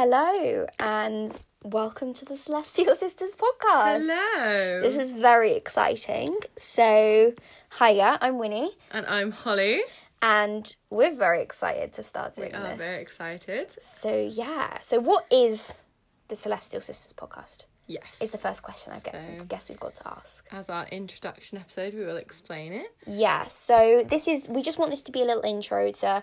Hello, 0.00 0.66
and 0.78 1.40
welcome 1.62 2.12
to 2.12 2.26
the 2.26 2.36
Celestial 2.36 2.94
Sisters 3.04 3.32
podcast. 3.34 4.06
Hello. 4.06 4.82
This 4.82 4.96
is 4.98 5.14
very 5.14 5.52
exciting. 5.52 6.36
So, 6.58 7.32
hiya, 7.78 8.18
I'm 8.20 8.36
Winnie, 8.36 8.72
and 8.90 9.06
I'm 9.06 9.30
Holly. 9.30 9.80
and 10.20 10.76
we're 10.90 11.14
very 11.14 11.40
excited 11.40 11.94
to 11.94 12.02
start 12.02 12.34
doing 12.34 12.52
We 12.52 12.58
are 12.58 12.68
this. 12.68 12.78
very 12.78 13.00
excited. 13.00 13.74
So, 13.82 14.14
yeah. 14.30 14.78
So, 14.82 15.00
what 15.00 15.24
is 15.30 15.84
the 16.28 16.36
Celestial 16.36 16.82
Sisters 16.82 17.14
podcast? 17.14 17.64
Yes. 17.86 18.20
Is 18.20 18.32
the 18.32 18.38
first 18.38 18.62
question 18.62 18.92
I 18.92 18.98
So- 18.98 19.44
guess 19.48 19.70
we've 19.70 19.80
got 19.80 19.94
to 19.96 20.08
ask. 20.08 20.44
As 20.52 20.68
our 20.68 20.86
introduction 20.88 21.56
episode, 21.56 21.94
we 21.94 22.04
will 22.04 22.18
explain 22.18 22.74
it. 22.74 22.94
Yeah, 23.06 23.46
so 23.46 24.04
this 24.06 24.28
is 24.28 24.46
we 24.46 24.60
just 24.60 24.76
want 24.78 24.90
this 24.90 25.02
to 25.04 25.12
be 25.12 25.22
a 25.22 25.24
little 25.24 25.44
intro 25.44 25.90
to 25.92 26.22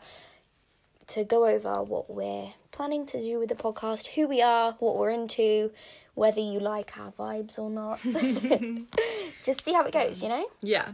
to 1.08 1.24
go 1.24 1.46
over 1.46 1.84
what 1.84 2.10
we're 2.10 2.54
planning 2.72 3.06
to 3.08 3.20
do 3.20 3.40
with 3.40 3.50
the 3.50 3.56
podcast, 3.56 4.08
who 4.08 4.28
we 4.28 4.42
are, 4.42 4.76
what 4.80 4.98
we're 4.98 5.12
into, 5.12 5.72
whether 6.16 6.40
you 6.40 6.60
like 6.60 6.98
our 6.98 7.12
vibes 7.12 7.58
or 7.60 7.70
not. 7.70 8.00
just 9.44 9.64
see 9.64 9.74
how 9.74 9.84
it 9.84 9.92
goes, 9.92 10.22
you 10.22 10.30
know? 10.30 10.46
Yeah. 10.62 10.92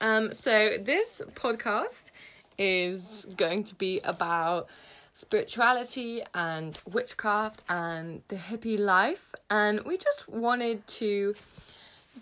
Um, 0.00 0.32
so 0.32 0.76
this 0.80 1.22
podcast 1.34 2.10
is 2.58 3.26
going 3.36 3.64
to 3.64 3.74
be 3.74 4.00
about 4.04 4.68
spirituality 5.12 6.22
and 6.34 6.78
witchcraft 6.90 7.62
and 7.68 8.22
the 8.28 8.36
hippie 8.36 8.78
life. 8.78 9.34
And 9.50 9.84
we 9.84 9.96
just 9.96 10.28
wanted 10.28 10.86
to 10.86 11.34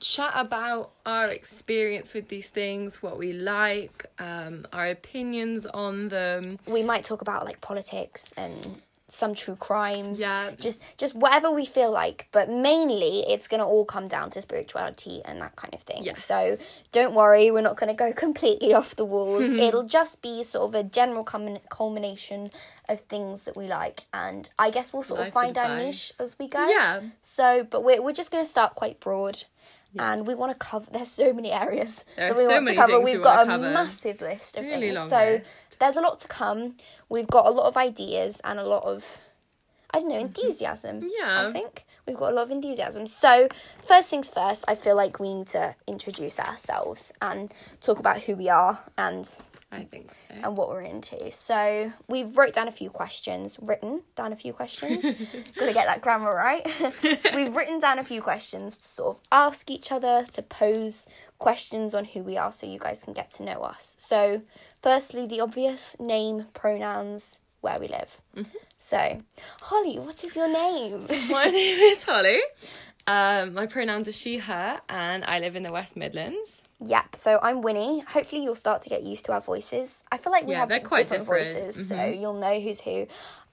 chat 0.01 0.33
about 0.35 0.91
our 1.07 1.27
experience 1.27 2.15
with 2.15 2.29
these 2.29 2.51
things, 2.51 3.03
what 3.03 3.19
we 3.19 3.33
like, 3.33 4.07
um, 4.19 4.67
our 4.73 4.89
opinions 4.89 5.67
on 5.67 6.09
them. 6.09 6.59
We 6.67 6.83
might 6.83 7.05
talk 7.05 7.23
about 7.23 7.45
like 7.45 7.61
politics 7.61 8.33
and 8.37 8.83
some 9.09 9.35
true 9.35 9.57
crime. 9.57 10.15
Yeah. 10.15 10.51
Just 10.61 10.81
just 10.99 11.15
whatever 11.15 11.51
we 11.51 11.65
feel 11.65 11.91
like, 11.91 12.29
but 12.31 12.51
mainly 12.51 13.25
it's 13.29 13.49
going 13.49 13.61
to 13.61 13.67
all 13.67 13.85
come 13.85 14.07
down 14.07 14.31
to 14.31 14.43
spirituality 14.43 15.23
and 15.25 15.41
that 15.41 15.57
kind 15.57 15.75
of 15.75 15.81
thing. 15.81 16.05
Yes. 16.05 16.25
So 16.25 16.57
don't 16.93 17.15
worry, 17.15 17.51
we're 17.51 17.63
not 17.63 17.77
going 17.77 17.89
to 17.89 17.97
go 17.97 18.13
completely 18.17 18.75
off 18.75 18.97
the 18.97 19.05
walls. 19.05 19.45
It'll 19.47 19.85
just 19.87 20.23
be 20.23 20.43
sort 20.43 20.69
of 20.69 20.75
a 20.75 20.83
general 20.83 21.25
culmin- 21.25 21.67
culmination 21.71 22.51
of 22.89 23.01
things 23.01 23.43
that 23.43 23.57
we 23.57 23.67
like 23.67 24.03
and 24.13 24.49
I 24.59 24.71
guess 24.71 24.93
we'll 24.93 25.03
sort 25.03 25.21
Life 25.21 25.29
of 25.29 25.35
find 25.35 25.59
our 25.59 25.77
niche 25.77 26.13
as 26.21 26.39
we 26.39 26.49
go. 26.49 26.69
Yeah. 26.69 27.01
So, 27.21 27.65
but 27.65 27.83
we're 27.83 28.03
we're 28.03 28.13
just 28.13 28.31
going 28.31 28.45
to 28.45 28.49
start 28.49 28.75
quite 28.75 29.01
broad. 29.01 29.45
And 29.99 30.27
we 30.27 30.35
want 30.35 30.53
to 30.53 30.59
cover. 30.59 30.87
There's 30.91 31.09
so 31.11 31.33
many 31.33 31.51
areas 31.51 32.05
There 32.17 32.29
that 32.29 32.37
we 32.37 32.45
so 32.45 32.51
want 32.53 32.67
to 32.69 32.75
cover. 32.75 32.93
things 32.93 33.05
we 33.05 33.15
We've 33.15 33.23
got 33.23 33.45
a 33.45 33.51
cover. 33.51 33.71
massive 33.71 34.21
list 34.21 34.57
of 34.57 34.65
Really 34.65 34.95
things. 34.95 35.09
so 35.11 35.17
list. 35.41 35.77
there's 35.81 35.97
a 35.97 36.01
lot 36.03 36.21
to 36.21 36.29
come. 36.29 36.77
We've 37.09 37.27
got 37.27 37.47
a 37.47 37.51
lot 37.51 37.67
of 37.67 37.77
ideas 37.77 38.41
and 38.45 38.59
a 38.61 38.65
lot 38.65 38.85
of, 38.85 39.05
I 39.93 40.01
don't 40.01 40.09
know, 40.11 40.19
enthusiasm. 40.19 41.01
Mm-hmm. 41.01 41.09
Yeah. 41.19 41.49
I 41.49 41.53
think 41.53 41.85
we've 42.07 42.17
got 42.17 42.33
a 42.33 42.35
lot 42.37 42.43
of 42.45 42.51
enthusiasm. 42.51 43.07
So 43.07 43.49
first 43.87 44.11
things 44.11 44.29
first, 44.29 44.65
I 44.69 44.75
feel 44.75 44.95
like 44.95 45.19
we 45.21 45.33
need 45.35 45.49
to 45.49 45.75
introduce 45.87 46.39
ourselves 46.39 47.13
and 47.23 47.53
talk 47.81 47.99
about 47.99 48.21
who 48.21 48.37
we 48.37 48.49
are 48.51 48.79
and 48.99 49.27
I 49.71 49.85
think 49.85 50.13
so. 50.15 50.35
and 50.43 50.57
what 50.57 50.69
we're 50.71 50.81
into. 50.81 51.31
So 51.31 51.93
we've 52.09 52.37
wrote 52.37 52.55
down 52.55 52.69
a 52.69 52.73
few 52.73 52.89
questions, 52.89 53.59
written 53.61 54.03
down 54.17 54.33
a 54.33 54.37
few 54.37 54.53
questions. 54.53 55.03
Gotta 55.57 55.75
get 55.75 55.87
that 55.87 56.01
grammar 56.01 56.35
right. 56.35 56.67
we've 57.35 57.55
written 57.55 57.79
down 57.79 57.99
a 57.99 58.05
few 58.05 58.23
questions 58.23 58.79
to 58.79 58.89
sort 58.89 59.17
of 59.17 59.23
ask 59.31 59.71
each 59.71 59.93
other, 59.93 60.25
to 60.33 60.43
pose 60.43 61.07
questions 61.39 61.95
on 61.95 62.05
who 62.05 62.23
we 62.23 62.37
are 62.37 62.51
so 62.51 62.67
you 62.67 62.79
guys 62.79 63.03
can 63.03 63.13
get 63.13 63.31
to 63.33 63.43
know 63.43 63.61
us. 63.61 63.95
So 63.99 64.43
firstly, 64.83 65.27
the 65.27 65.41
obvious 65.41 65.97
name, 66.01 66.47
pronouns, 66.55 67.41
where 67.61 67.79
we 67.79 67.89
live. 67.89 68.19
Mm-hmm. 68.37 68.57
So, 68.79 69.23
Holly, 69.63 69.99
what 69.99 70.23
is 70.25 70.37
your 70.37 70.49
name? 70.49 71.07
My 71.31 71.45
name 71.45 71.79
is 71.79 72.05
Holly. 72.05 72.39
Um, 73.07 73.55
my 73.55 73.67
pronouns 73.67 74.07
are 74.07 74.13
she, 74.13 74.37
her, 74.37 74.81
and 74.91 75.25
I 75.25 75.39
live 75.41 75.57
in 75.57 75.63
the 75.63 75.73
West 75.73 75.97
Midlands. 75.97 76.63
Yep. 76.85 77.17
So 77.17 77.39
I'm 77.43 77.63
Winnie. 77.63 78.01
Hopefully 78.01 78.43
you'll 78.45 78.55
start 78.55 78.83
to 78.83 78.91
get 78.91 79.03
used 79.03 79.25
to 79.27 79.33
our 79.33 79.41
voices. 79.41 80.03
I 80.13 80.19
feel 80.19 80.31
like 80.31 80.45
we 80.47 80.53
Yeah, 80.53 80.61
have 80.61 80.69
different, 80.69 81.09
different. 81.09 81.27
Mm-hmm. 81.27 81.63
voices, 81.65 81.89
so 81.89 82.05
you'll 82.05 82.39
know 82.39 82.61
who's 82.61 82.81
who. 82.83 83.07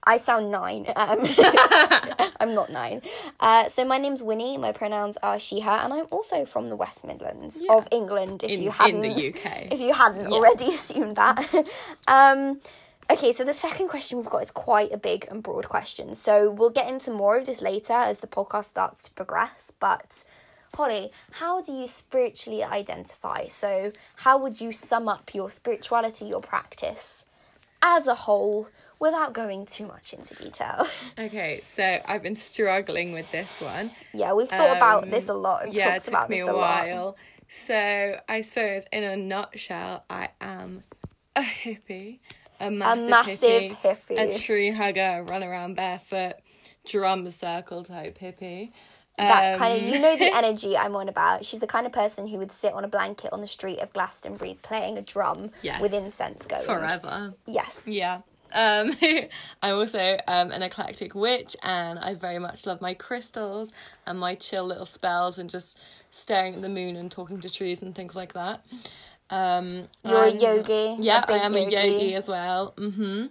I 0.04 0.18
sound 0.18 0.50
nine. 0.52 0.86
Um, 0.94 1.20
I'm 2.38 2.54
not 2.54 2.70
nine. 2.70 3.00
Uh, 3.40 3.68
so 3.70 3.84
my 3.86 3.96
name's 3.98 4.22
Winnie. 4.22 4.58
My 4.58 4.72
pronouns 4.72 5.16
are 5.22 5.38
she, 5.38 5.60
her, 5.60 5.70
and 5.70 5.92
I'm 5.92 6.06
also 6.10 6.44
from 6.44 6.66
the 6.66 6.76
West 6.76 7.04
Midlands 7.06 7.60
Yeah. 7.60 7.76
of 7.76 7.88
England. 7.90 8.44
If 8.44 8.50
In, 8.50 8.62
you 8.62 8.70
hadn't, 8.70 9.00
the 9.00 9.28
UK. 9.30 9.72
if 9.72 9.80
you 9.80 9.94
hadn't 9.94 10.26
already 10.32 10.66
assumed 10.74 11.16
that. 11.16 11.66
um, 12.06 12.60
okay, 13.10 13.32
so 13.32 13.44
the 13.44 13.52
second 13.52 13.88
question 13.88 14.18
we've 14.18 14.26
got 14.30 14.42
is 14.42 14.50
quite 14.50 14.92
a 14.92 14.96
big 14.96 15.26
and 15.30 15.42
broad 15.42 15.68
question. 15.68 16.14
So 16.14 16.50
we'll 16.50 16.70
get 16.70 16.90
into 16.90 17.10
more 17.10 17.36
of 17.36 17.46
this 17.46 17.60
later 17.62 17.92
as 17.92 18.18
the 18.18 18.26
podcast 18.26 18.66
starts 18.66 19.02
to 19.02 19.10
progress. 19.12 19.72
But 19.78 20.24
Holly, 20.74 21.10
how 21.32 21.62
do 21.62 21.72
you 21.72 21.86
spiritually 21.86 22.62
identify? 22.62 23.46
So 23.48 23.92
how 24.16 24.38
would 24.38 24.60
you 24.60 24.72
sum 24.72 25.08
up 25.08 25.34
your 25.34 25.50
spirituality, 25.50 26.26
your 26.26 26.40
practice 26.40 27.24
as 27.82 28.06
a 28.06 28.14
whole? 28.14 28.68
Without 28.98 29.34
going 29.34 29.66
too 29.66 29.84
much 29.86 30.14
into 30.14 30.34
detail. 30.34 30.86
Okay, 31.18 31.60
so 31.64 32.00
I've 32.06 32.22
been 32.22 32.34
struggling 32.34 33.12
with 33.12 33.30
this 33.30 33.50
one. 33.60 33.90
yeah, 34.14 34.32
we've 34.32 34.48
thought 34.48 34.74
about 34.74 35.04
Um, 35.04 35.10
this 35.10 35.28
a 35.28 35.34
lot 35.34 35.64
and 35.64 35.74
yeah, 35.74 35.88
it 35.88 35.90
talked 35.96 36.04
took 36.06 36.14
about 36.14 36.30
me 36.30 36.38
this 36.38 36.48
a 36.48 36.50
a 36.50 36.54
lot. 36.54 36.86
while. 36.88 37.16
So 37.50 38.18
I 38.26 38.40
suppose, 38.40 38.86
in 38.90 39.04
a 39.04 39.14
nutshell, 39.14 40.04
I 40.08 40.30
am 40.40 40.82
a 41.36 41.42
hippie, 41.42 42.20
a 42.60 42.70
massive, 42.70 43.08
massive 43.10 43.62
hippie, 43.72 43.76
hippie. 43.76 44.36
a 44.36 44.38
tree 44.38 44.70
hugger, 44.70 45.24
run 45.28 45.42
around 45.42 45.74
barefoot, 45.76 46.34
drum 46.86 47.30
circle 47.30 47.84
type 47.84 48.18
hippie. 48.18 48.70
that 49.18 49.58
kind 49.58 49.72
of 49.78 49.82
Um, 49.82 49.88
you 49.94 49.98
know 50.00 50.16
the 50.16 50.34
energy 50.36 50.76
I'm 50.76 50.94
on 50.96 51.08
about. 51.08 51.44
She's 51.44 51.60
the 51.60 51.66
kind 51.66 51.86
of 51.86 51.92
person 51.92 52.26
who 52.28 52.38
would 52.38 52.52
sit 52.52 52.72
on 52.72 52.84
a 52.84 52.88
blanket 52.88 53.32
on 53.32 53.40
the 53.40 53.46
street 53.46 53.80
of 53.80 53.92
Glastonbury 53.92 54.58
playing 54.62 54.98
a 54.98 55.02
drum 55.02 55.50
Yes. 55.62 55.80
with 55.80 55.92
incense 55.94 56.46
going. 56.46 56.62
forever. 56.64 57.34
Yes. 57.46 57.86
Yeah. 57.88 58.20
Um, 58.52 58.96
I'm 59.62 59.74
also 59.74 60.18
um, 60.28 60.50
an 60.52 60.62
eclectic 60.62 61.14
witch, 61.14 61.56
and 61.62 61.98
I 61.98 62.14
very 62.14 62.38
much 62.38 62.64
love 62.64 62.80
my 62.80 62.94
crystals 62.94 63.72
and 64.06 64.18
my 64.20 64.34
chill 64.36 64.64
little 64.64 64.86
spells, 64.86 65.38
and 65.38 65.50
just 65.50 65.78
staring 66.10 66.54
at 66.54 66.62
the 66.62 66.68
moon 66.68 66.94
and 66.96 67.10
talking 67.10 67.40
to 67.40 67.50
trees 67.50 67.82
and 67.82 67.94
things 67.94 68.14
like 68.14 68.34
that. 68.34 68.64
Um, 69.30 69.88
You're 70.04 70.16
a 70.24 70.28
I'm- 70.30 70.38
yogi. 70.38 70.96
Yeah, 71.00 71.24
a 71.26 71.32
I 71.32 71.36
am 71.38 71.54
a 71.54 71.60
yogi. 71.60 71.74
yogi 71.74 72.14
as 72.14 72.28
well. 72.28 72.74
hmm 72.78 73.26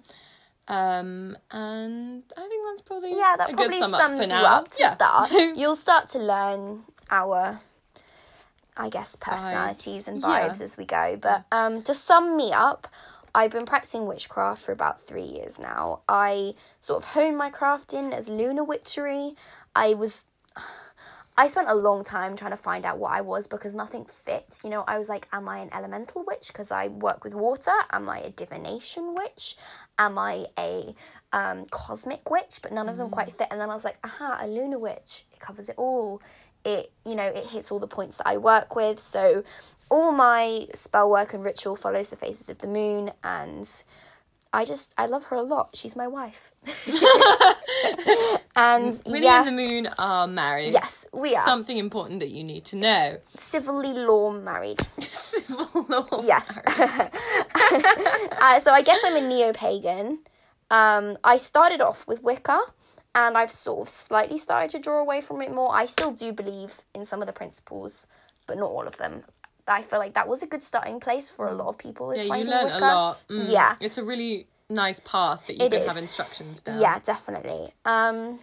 Um, 0.67 1.37
and 1.51 2.23
I 2.35 2.47
think 2.47 2.65
that's 2.67 2.81
probably 2.81 3.11
Yeah, 3.15 3.35
that 3.37 3.51
a 3.51 3.53
probably 3.53 3.77
sums 3.79 3.93
up 3.93 4.11
you 4.21 4.27
now. 4.27 4.45
up 4.45 4.71
to 4.71 4.77
yeah. 4.79 4.93
start. 4.93 5.31
You'll 5.55 5.75
start 5.75 6.09
to 6.09 6.19
learn 6.19 6.83
our, 7.11 7.59
I 8.75 8.89
guess, 8.89 9.15
personalities 9.15 10.07
and 10.07 10.21
Yeah. 10.21 10.27
vibes 10.49 10.61
as 10.61 10.75
we 10.77 10.85
go. 10.85 11.17
But 11.21 11.45
um, 11.51 11.81
to 11.83 11.93
sum 11.93 12.35
me 12.35 12.51
up, 12.51 12.87
I've 13.35 13.51
been 13.51 13.65
practicing 13.65 14.05
witchcraft 14.07 14.61
for 14.63 14.71
about 14.71 14.99
three 15.01 15.21
years 15.37 15.59
now. 15.59 15.99
I 16.09 16.55
sort 16.81 17.03
of 17.03 17.09
honed 17.11 17.37
my 17.37 17.49
craft 17.51 17.93
in 17.93 18.11
as 18.11 18.27
lunar 18.27 18.63
witchery. 18.63 19.35
I 19.75 19.93
was 19.93 20.23
I 21.37 21.49
spent 21.49 21.67
a 21.69 21.75
long 21.75 22.05
time 22.05 22.37
trying 22.37 22.51
to 22.51 22.57
find 22.57 22.85
out 22.85 22.97
what 22.97 23.11
I 23.11 23.19
was 23.19 23.45
because 23.45 23.73
nothing 23.73 24.05
fit. 24.05 24.59
You 24.63 24.69
know, 24.69 24.85
I 24.87 24.97
was 24.97 25.09
like, 25.09 25.27
am 25.33 25.49
I 25.49 25.59
an 25.59 25.69
elemental 25.73 26.23
witch 26.25 26.47
because 26.47 26.71
I 26.71 26.87
work 26.87 27.25
with 27.25 27.33
water? 27.33 27.73
Am 27.91 28.07
I 28.07 28.19
a 28.19 28.29
divination 28.29 29.15
witch? 29.15 29.57
Am 29.99 30.17
I 30.17 30.45
a 30.57 30.95
um, 31.33 31.65
cosmic 31.71 32.29
witch? 32.31 32.59
But 32.61 32.71
none 32.71 32.87
of 32.87 32.95
them 32.95 33.09
quite 33.09 33.37
fit. 33.37 33.47
And 33.51 33.59
then 33.59 33.69
I 33.69 33.73
was 33.73 33.83
like, 33.83 33.97
aha, 34.03 34.39
a 34.41 34.47
lunar 34.47 34.79
witch. 34.79 35.25
It 35.33 35.39
covers 35.41 35.67
it 35.67 35.75
all. 35.77 36.21
It, 36.63 36.93
you 37.05 37.15
know, 37.15 37.27
it 37.27 37.47
hits 37.47 37.69
all 37.69 37.79
the 37.79 37.87
points 37.87 38.15
that 38.17 38.27
I 38.27 38.37
work 38.37 38.73
with. 38.77 39.01
So 39.01 39.43
all 39.89 40.13
my 40.13 40.67
spell 40.73 41.09
work 41.09 41.33
and 41.33 41.43
ritual 41.43 41.75
follows 41.75 42.09
the 42.09 42.15
phases 42.15 42.47
of 42.47 42.59
the 42.59 42.67
moon 42.67 43.11
and 43.25 43.69
I 44.55 44.63
just 44.63 44.93
I 44.97 45.05
love 45.05 45.25
her 45.25 45.35
a 45.35 45.41
lot. 45.41 45.71
She's 45.73 45.97
my 45.97 46.07
wife. 46.07 46.51
and 48.55 49.01
Winnie 49.05 49.25
yeah, 49.25 49.39
and 49.39 49.47
the 49.47 49.51
Moon 49.51 49.89
are 49.97 50.27
married. 50.27 50.71
yes, 50.71 51.05
we 51.11 51.35
are 51.35 51.43
Something 51.43 51.77
important 51.77 52.21
that 52.21 52.29
you 52.29 52.41
need 52.41 52.63
to 52.65 52.77
know. 52.77 53.17
civilly 53.35 53.91
law 53.91 54.31
married. 54.31 54.79
Civil 55.11 55.85
law. 55.89 56.23
Yes. 56.23 56.57
uh, 56.67 58.59
so 58.61 58.71
I 58.71 58.81
guess 58.81 59.01
I'm 59.03 59.17
a 59.17 59.21
neo 59.21 59.51
pagan. 59.51 60.19
Um, 60.71 61.17
I 61.25 61.35
started 61.35 61.81
off 61.81 62.07
with 62.07 62.23
Wicca, 62.23 62.59
and 63.13 63.37
I've 63.37 63.51
sort 63.51 63.81
of 63.81 63.89
slightly 63.89 64.37
started 64.37 64.69
to 64.71 64.79
draw 64.79 65.01
away 65.01 65.19
from 65.19 65.41
it 65.41 65.51
more. 65.51 65.75
I 65.75 65.85
still 65.85 66.13
do 66.13 66.31
believe 66.31 66.75
in 66.93 67.03
some 67.03 67.19
of 67.21 67.27
the 67.27 67.33
principles, 67.33 68.07
but 68.47 68.57
not 68.57 68.71
all 68.71 68.87
of 68.87 68.95
them. 68.95 69.25
I 69.67 69.81
feel 69.83 69.99
like 69.99 70.13
that 70.13 70.27
was 70.27 70.43
a 70.43 70.47
good 70.47 70.61
starting 70.63 70.99
place 70.99 71.29
for 71.29 71.47
a 71.47 71.53
lot 71.53 71.67
of 71.67 71.77
people. 71.77 72.11
Is 72.11 72.17
Yeah, 72.19 72.23
you 72.23 72.29
finding 72.29 72.49
learn 72.49 72.65
Wicca. 72.65 72.77
a 72.77 72.79
lot. 72.79 73.27
Mm. 73.29 73.51
Yeah. 73.51 73.75
It's 73.79 73.97
a 73.97 74.03
really 74.03 74.47
nice 74.69 74.99
path 74.99 75.47
that 75.47 75.53
you 75.59 75.65
It 75.65 75.71
can 75.71 75.81
is. 75.81 75.87
have 75.87 75.97
instructions 75.97 76.61
down. 76.61 76.79
Yeah, 76.81 76.99
definitely. 77.03 77.73
Um, 77.83 78.39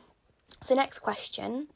so 0.62 0.74
next 0.74 1.00
question, 1.00 1.66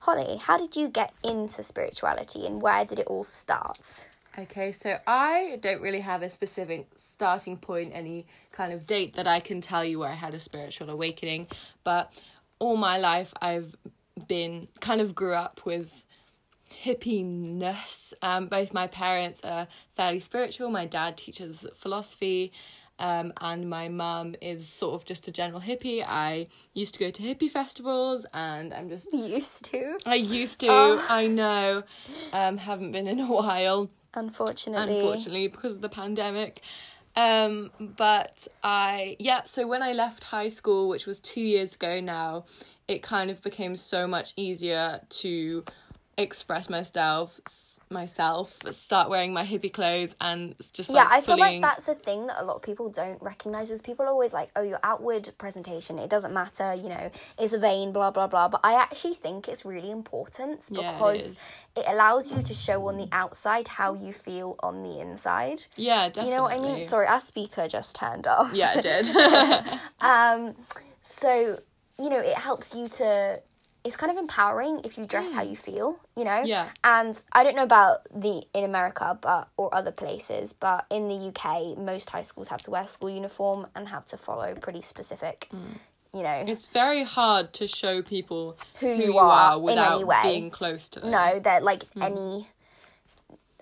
Holly, 0.00 0.36
how 0.38 0.58
did 0.58 0.76
you 0.76 0.88
get 0.88 1.12
into 1.24 1.62
spirituality, 1.62 2.46
and 2.46 2.60
where 2.62 2.84
did 2.84 2.98
it 3.00 3.06
all 3.08 3.24
start? 3.24 4.08
Okay, 4.38 4.70
so 4.70 4.98
I 5.06 5.58
don't 5.62 5.80
really 5.80 6.00
have 6.00 6.22
a 6.22 6.28
specific 6.28 6.86
starting 6.96 7.56
point, 7.56 7.92
any 7.94 8.26
kind 8.52 8.72
of 8.72 8.86
date 8.86 9.14
that 9.14 9.26
I 9.26 9.40
can 9.40 9.60
tell 9.60 9.84
you 9.84 9.98
where 10.00 10.10
I 10.10 10.14
had 10.14 10.34
a 10.34 10.38
spiritual 10.40 10.90
awakening, 10.90 11.46
but 11.84 12.12
all 12.58 12.76
my 12.76 12.98
life 12.98 13.32
I've 13.40 13.74
been 14.28 14.68
kind 14.80 15.00
of 15.00 15.14
grew 15.14 15.34
up 15.34 15.62
with 15.64 16.02
hippiness. 16.84 18.12
Um, 18.22 18.46
both 18.46 18.72
my 18.72 18.86
parents 18.86 19.40
are 19.44 19.68
fairly 19.96 20.20
spiritual. 20.20 20.70
My 20.70 20.86
dad 20.86 21.16
teaches 21.16 21.66
philosophy, 21.74 22.52
um, 22.98 23.32
and 23.40 23.68
my 23.68 23.88
mum 23.88 24.36
is 24.40 24.68
sort 24.68 24.94
of 24.94 25.04
just 25.04 25.28
a 25.28 25.32
general 25.32 25.60
hippie. 25.60 26.04
I 26.06 26.48
used 26.74 26.94
to 26.94 27.00
go 27.00 27.10
to 27.10 27.22
hippie 27.22 27.50
festivals, 27.50 28.26
and 28.32 28.72
I'm 28.72 28.88
just 28.88 29.12
Used 29.12 29.64
to, 29.66 29.98
I 30.06 30.14
used 30.14 30.60
to. 30.60 30.68
Oh. 30.70 31.04
I 31.08 31.26
know, 31.26 31.82
um, 32.32 32.58
haven't 32.58 32.92
been 32.92 33.06
in 33.06 33.20
a 33.20 33.26
while 33.26 33.90
unfortunately. 34.16 34.98
unfortunately 34.98 35.46
because 35.48 35.76
of 35.76 35.82
the 35.82 35.88
pandemic 35.88 36.62
um 37.16 37.70
but 37.78 38.48
i 38.64 39.16
yeah 39.18 39.42
so 39.44 39.66
when 39.66 39.82
i 39.82 39.92
left 39.92 40.24
high 40.24 40.48
school 40.48 40.88
which 40.88 41.06
was 41.06 41.20
2 41.20 41.40
years 41.40 41.74
ago 41.74 42.00
now 42.00 42.44
it 42.88 43.02
kind 43.02 43.30
of 43.30 43.42
became 43.42 43.76
so 43.76 44.06
much 44.06 44.32
easier 44.36 45.00
to 45.10 45.64
express 46.18 46.70
myself 46.70 47.40
myself 47.90 48.58
start 48.72 49.08
wearing 49.08 49.32
my 49.32 49.44
hippie 49.44 49.72
clothes 49.72 50.16
and 50.20 50.52
it's 50.58 50.70
just 50.70 50.90
yeah, 50.90 51.04
like 51.04 51.12
I 51.12 51.20
feel 51.20 51.38
like 51.38 51.60
that's 51.60 51.86
a 51.88 51.94
thing 51.94 52.26
that 52.26 52.36
a 52.40 52.44
lot 52.44 52.56
of 52.56 52.62
people 52.62 52.88
don't 52.90 53.20
recognize. 53.22 53.70
Is 53.70 53.80
people 53.82 54.06
are 54.06 54.08
always 54.08 54.32
like, 54.32 54.50
"Oh, 54.56 54.62
your 54.62 54.80
outward 54.82 55.30
presentation, 55.38 55.98
it 55.98 56.10
doesn't 56.10 56.32
matter, 56.32 56.74
you 56.74 56.88
know, 56.88 57.10
it's 57.38 57.54
vain, 57.54 57.92
blah 57.92 58.10
blah 58.10 58.26
blah." 58.26 58.48
But 58.48 58.60
I 58.64 58.74
actually 58.74 59.14
think 59.14 59.46
it's 59.46 59.64
really 59.64 59.90
important 59.90 60.62
Yeah, 60.70 60.80
it 60.80 60.92
because 60.94 61.38
it, 61.76 61.84
allows 61.86 62.32
you 62.32 62.42
to 62.42 62.54
show 62.54 62.86
on 62.88 62.96
the 62.96 63.08
outside 63.12 63.68
how 63.68 63.94
you 63.94 64.12
feel 64.12 64.56
on 64.60 64.82
the 64.82 64.98
inside. 64.98 65.64
yeah 65.76 66.08
definitely 66.08 66.30
You 66.30 66.36
know 66.36 66.42
what 66.42 66.52
I 66.54 66.60
mean? 66.60 66.86
Sorry, 66.86 67.06
our 67.06 67.20
speaker 67.20 67.68
just 67.68 67.94
turned 67.94 68.26
off. 68.26 68.52
yeah 68.52 68.78
it 68.78 68.82
did 68.82 69.14
Um, 70.00 70.56
so 71.04 71.60
you 71.98 72.10
know, 72.10 72.18
it 72.18 72.36
helps 72.36 72.74
you 72.74 72.88
to. 72.88 73.40
It's 73.86 73.96
kind 73.96 74.10
of 74.10 74.18
empowering 74.18 74.80
if 74.84 74.98
you 74.98 75.06
dress 75.06 75.32
how 75.32 75.42
you 75.42 75.56
feel, 75.56 75.98
you 76.16 76.24
know. 76.24 76.42
Yeah. 76.44 76.68
And 76.84 77.22
I 77.32 77.44
don't 77.44 77.54
know 77.56 77.62
about 77.62 78.00
the 78.14 78.42
in 78.52 78.64
America, 78.64 79.16
but 79.20 79.48
or 79.56 79.72
other 79.74 79.92
places, 79.92 80.52
but 80.52 80.86
in 80.90 81.08
the 81.08 81.14
UK, 81.28 81.78
most 81.78 82.10
high 82.10 82.22
schools 82.22 82.48
have 82.48 82.62
to 82.62 82.70
wear 82.70 82.86
school 82.86 83.10
uniform 83.10 83.68
and 83.74 83.88
have 83.88 84.04
to 84.06 84.16
follow 84.16 84.54
pretty 84.56 84.82
specific, 84.82 85.48
you 86.12 86.22
know. 86.22 86.44
it's 86.46 86.66
very 86.68 87.04
hard 87.04 87.52
to 87.52 87.68
show 87.68 88.02
people 88.02 88.56
Who 88.80 88.86
who, 88.86 88.92
you 88.94 89.02
you 89.12 89.18
are 89.18 89.52
are 89.52 89.56
in 89.56 89.62
without 89.62 89.94
any 89.96 90.04
way. 90.04 90.20
being 90.24 90.50
close 90.50 90.88
to 90.90 91.00
them 91.00 91.10
no, 91.12 91.38
that 91.40 91.62
like 91.62 91.84
Hmm. 91.94 92.02
any 92.02 92.48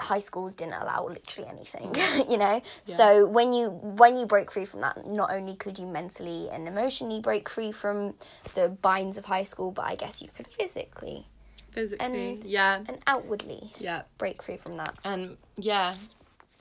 high 0.01 0.19
schools 0.19 0.55
didn't 0.55 0.75
allow 0.75 1.07
literally 1.07 1.49
anything 1.49 1.95
you 2.31 2.37
know? 2.37 2.61
So 2.85 3.27
when 3.27 3.53
you 3.53 3.71
when 3.71 4.17
you 4.17 4.27
break 4.27 4.51
free 4.51 4.65
from 4.65 4.81
that 4.81 5.07
not 5.07 5.33
only 5.33 5.55
could 5.55 5.79
you 5.79 5.87
mentally 5.87 6.49
and 6.51 6.67
emotionally 6.67 7.21
break 7.21 7.49
free 7.49 7.73
from 7.73 8.15
the 8.55 8.69
binds 8.69 9.17
of 9.17 9.25
high 9.25 9.45
school 9.45 9.71
but 9.71 9.85
i 9.85 9.95
guess 9.95 10.21
you 10.21 10.29
could 10.35 10.47
physically 10.47 11.27
physically 11.75 12.07
and- 12.07 12.45
yeah. 12.45 12.77
and 12.89 12.99
outwardly 13.07 13.71
yeah. 13.79 14.03
break 14.19 14.43
free 14.43 14.57
from 14.57 14.77
that. 14.79 14.97
And 15.05 15.37
yeah 15.57 15.95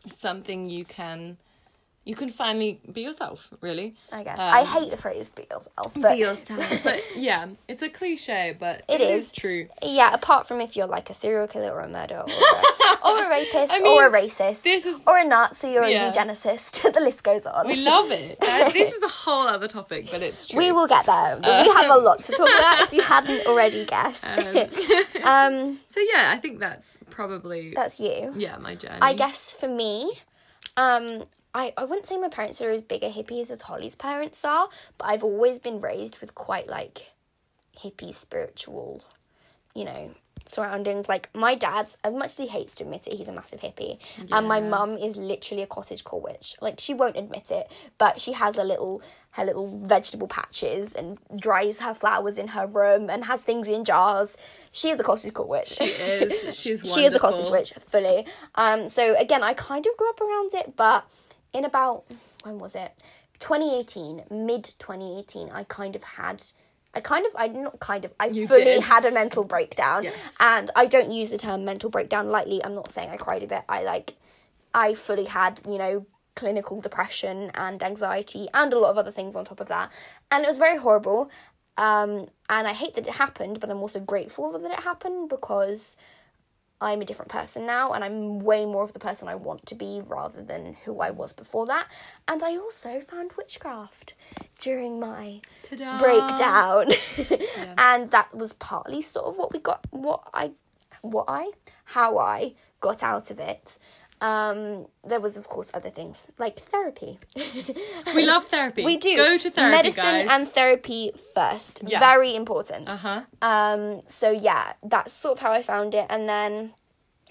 something 0.10 0.70
you 0.70 0.84
can 0.84 1.38
you 2.06 2.16
can 2.16 2.30
finally 2.30 2.82
be 2.92 3.02
yourself 3.02 3.50
really 3.62 3.96
i 4.12 4.24
guess 4.24 4.40
Um, 4.40 4.50
i 4.50 4.64
hate 4.64 4.92
the 4.92 4.98
phrase 4.98 5.30
be 5.30 5.44
yourself 5.50 5.92
but 5.96 6.18
yourself 6.18 6.68
but 6.84 7.02
yeah 7.16 7.48
it's 7.68 7.82
a 7.82 7.90
cliche 7.90 8.56
but 8.60 8.84
It 8.90 9.00
it 9.00 9.10
is 9.10 9.24
is. 9.28 9.32
true 9.32 9.68
yeah 9.82 10.14
apart 10.14 10.48
from 10.48 10.60
if 10.60 10.76
you're 10.76 10.88
like 10.98 11.10
a 11.10 11.14
serial 11.14 11.48
killer 11.48 11.72
or 11.72 11.82
a 11.82 11.88
murderer 11.88 12.24
or 12.24 12.30
a, 12.30 13.08
or 13.10 13.24
a 13.26 13.30
rapist 13.30 13.72
I 13.74 13.80
or 13.82 14.08
a 14.08 14.12
racist 14.12 14.64
this 14.64 14.86
is- 14.86 15.08
or 15.08 15.18
a 15.18 15.24
nazi 15.26 15.78
or 15.78 15.86
Yeah. 15.86 16.10
a 16.10 16.12
eugenicist 16.12 16.92
the 16.98 17.00
list 17.00 17.24
goes 17.24 17.46
on 17.46 17.68
we 17.68 17.78
love 17.78 18.12
it 18.12 18.38
Uh, 18.42 18.70
this 18.70 18.92
is 18.94 19.02
a 19.04 19.08
whole 19.24 19.48
other 19.48 19.68
topic 19.70 20.10
but 20.12 20.22
it's 20.22 20.46
true 20.48 20.58
We 20.60 20.72
will 20.74 20.88
get 20.88 21.06
there. 21.06 21.38
we 21.42 21.68
have 21.80 21.90
a 21.90 22.00
lot 22.00 22.20
to 22.26 22.32
talk 22.34 22.50
about 22.60 22.82
if 22.82 22.92
you 22.94 23.02
hadn't 23.02 23.46
already 23.48 23.86
guessed. 23.86 24.26
um, 25.24 25.80
so 25.88 26.00
yeah 26.14 26.32
i 26.36 26.38
think 26.38 26.60
that's 26.60 26.98
probably 27.10 27.74
that's 27.76 28.00
you. 28.00 28.34
yeah 28.36 28.58
my 28.58 28.76
journey 28.76 29.00
I 29.02 29.14
guess 29.14 29.54
for 29.54 29.68
me, 29.68 30.14
um, 30.78 31.24
I, 31.54 31.74
I 31.78 31.84
wouldn't 31.86 32.08
say 32.08 32.18
my 32.18 32.30
parents 32.30 32.62
are 32.62 32.72
as 32.72 32.82
big 32.82 33.04
a 33.04 33.10
hippie 33.10 33.40
as 33.40 33.62
Holly's 33.62 33.96
parents 33.96 34.44
are, 34.44 34.70
but 34.98 35.06
I've 35.06 35.24
always 35.24 35.60
been 35.60 35.80
raised 35.80 36.20
with 36.20 36.34
quite 36.36 36.68
like 36.68 37.12
hippie 37.78 38.14
spiritual, 38.14 39.04
you 39.76 39.86
know, 39.86 40.12
surroundings. 40.46 41.08
Like 41.08 41.30
my 41.36 41.56
dad's, 41.56 41.98
as 42.04 42.14
much 42.14 42.32
as 42.32 42.38
he 42.38 42.48
hates 42.48 42.74
to 42.76 42.84
admit 42.84 43.08
it, 43.08 43.14
he's 43.16 43.28
a 43.28 43.34
massive 43.34 43.62
hippie, 43.62 44.00
and 44.32 44.48
my 44.48 44.60
mum 44.62 44.98
is 44.98 45.16
literally 45.16 45.64
a 45.64 45.68
cottage 45.68 46.04
core 46.04 46.22
witch. 46.22 46.56
Like 46.62 46.80
she 46.80 46.94
won't 46.94 47.18
admit 47.18 47.52
it, 47.52 47.72
but 47.98 48.20
she 48.20 48.34
has 48.34 48.58
a 48.58 48.64
little 48.64 49.02
her 49.32 49.46
little 49.46 49.80
vegetable 49.84 50.28
patches 50.28 50.94
and 50.94 51.18
dries 51.36 51.80
her 51.80 51.94
flowers 51.94 52.38
in 52.38 52.48
her 52.50 52.68
room 52.68 53.10
and 53.10 53.26
has 53.26 53.42
things 53.42 53.68
in 53.68 53.84
jars. 53.84 54.38
She 54.72 54.90
is 54.90 55.00
a 55.00 55.04
cottage 55.04 55.34
core 55.34 55.48
witch. 55.48 55.70
she 55.70 55.86
is 55.86 56.56
she's 56.60 56.94
she 56.94 57.06
is 57.06 57.16
a 57.16 57.20
cottage 57.20 57.50
witch 57.50 57.74
fully. 57.90 58.26
Um, 58.56 58.90
so 58.90 59.16
again, 59.16 59.44
I 59.44 59.54
kind 59.54 59.86
of 59.86 59.96
grew 59.98 60.10
up 60.10 60.22
around 60.22 60.54
it, 60.56 60.76
but 60.76 61.06
in 61.54 61.66
about 61.66 62.04
when 62.44 62.60
was 62.60 62.76
it? 62.76 62.92
2018, 63.40 64.24
mid 64.32 64.64
2018, 64.64 65.50
I 65.52 65.64
kind 65.66 65.96
of 65.96 66.04
had. 66.04 66.44
I 66.96 67.00
kind 67.00 67.26
of, 67.26 67.32
I 67.36 67.48
not 67.48 67.80
kind 67.80 68.06
of, 68.06 68.14
I 68.20 68.28
You 68.28 68.48
fully 68.48 68.66
did. 68.66 68.84
had 68.84 69.04
a 69.06 69.12
mental 69.12 69.44
breakdown. 69.44 70.04
Yes. 70.04 70.14
And 70.40 70.70
I 70.76 70.86
don't 70.86 71.12
use 71.12 71.32
the 71.32 71.40
term 71.40 71.66
mental 71.66 71.90
breakdown 71.90 72.30
lightly. 72.30 72.64
I'm 72.64 72.76
not 72.76 72.92
saying 72.92 73.10
I 73.10 73.18
cried 73.18 73.42
a 73.42 73.48
bit. 73.48 73.64
I 73.68 73.82
like, 73.82 74.14
I 74.76 74.94
fully 74.94 75.26
had, 75.26 75.60
you 75.68 75.80
know, 75.80 76.06
clinical 76.36 76.82
depression 76.82 77.50
and 77.56 77.82
anxiety 77.82 78.48
and 78.54 78.72
a 78.74 78.78
lot 78.78 78.92
of 78.92 78.98
other 79.00 79.10
things 79.12 79.36
on 79.36 79.44
top 79.44 79.60
of 79.60 79.70
that. 79.70 79.92
And 80.30 80.44
it 80.44 80.48
was 80.48 80.60
very 80.60 80.78
horrible. 80.78 81.32
Um, 81.78 82.28
and 82.50 82.68
I 82.68 82.74
hate 82.74 82.94
that 82.94 83.08
it 83.08 83.14
happened, 83.14 83.60
but 83.60 83.72
I'm 83.72 83.82
also 83.82 84.00
grateful 84.00 84.52
that 84.52 84.72
it 84.72 84.80
happened 84.80 85.30
because 85.30 85.98
I'm 86.84 87.02
a 87.02 87.06
different 87.06 87.32
person 87.32 87.66
now 87.66 87.94
and 87.94 88.04
I'm 88.04 88.40
way 88.40 88.66
more 88.66 88.84
of 88.84 88.92
the 88.92 89.00
person 89.00 89.30
I 89.30 89.36
want 89.36 89.66
to 89.68 89.76
be 89.76 90.02
rather 90.06 90.44
than 90.44 90.74
who 90.84 91.00
I 91.00 91.12
was 91.12 91.32
before 91.32 91.66
that. 91.68 91.88
And 92.28 92.44
I 92.44 92.58
also 92.58 93.00
found 93.00 93.32
witchcraft 93.38 94.14
during 94.60 95.00
my 95.00 95.40
Ta-da. 95.70 95.98
breakdown. 95.98 96.92
and 97.78 98.12
that 98.12 98.36
was 98.36 98.52
partly 98.54 99.02
sort 99.02 99.26
of 99.28 99.38
what 99.38 99.54
we 99.54 99.60
got 99.60 99.88
what 99.92 100.28
I 100.34 100.52
what 101.02 101.26
I 101.28 101.52
how 101.86 102.18
I 102.18 102.54
got 102.82 103.02
out 103.02 103.32
of 103.32 103.40
it. 103.40 103.78
Um, 104.24 104.88
there 105.04 105.20
was 105.20 105.36
of 105.38 105.46
course 105.50 105.70
other 105.74 105.90
things 105.90 106.32
like 106.40 106.56
therapy. 106.72 107.20
we 108.16 108.26
love 108.26 108.46
therapy 108.46 108.84
we 108.92 108.96
do 108.98 109.16
go 109.18 109.38
to 109.38 109.50
therapy 109.52 109.76
medicine 109.76 110.04
guys. 110.04 110.28
and 110.32 110.42
therapy 110.54 111.12
first. 111.36 111.82
Yes. 111.86 112.00
Very 112.00 112.34
important. 112.42 112.88
uh-huh 112.90 113.22
Um, 113.42 114.02
so 114.08 114.32
yeah, 114.32 114.74
that's 114.94 115.12
sort 115.14 115.34
of 115.38 115.40
how 115.46 115.52
I 115.52 115.62
found 115.62 115.94
it, 115.94 116.06
and 116.10 116.30
then 116.30 116.74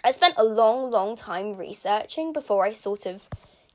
I 0.04 0.10
spent 0.10 0.34
a 0.36 0.44
long, 0.44 0.90
long 0.90 1.16
time 1.16 1.54
researching 1.54 2.32
before 2.32 2.64
I 2.66 2.72
sort 2.72 3.06
of 3.06 3.22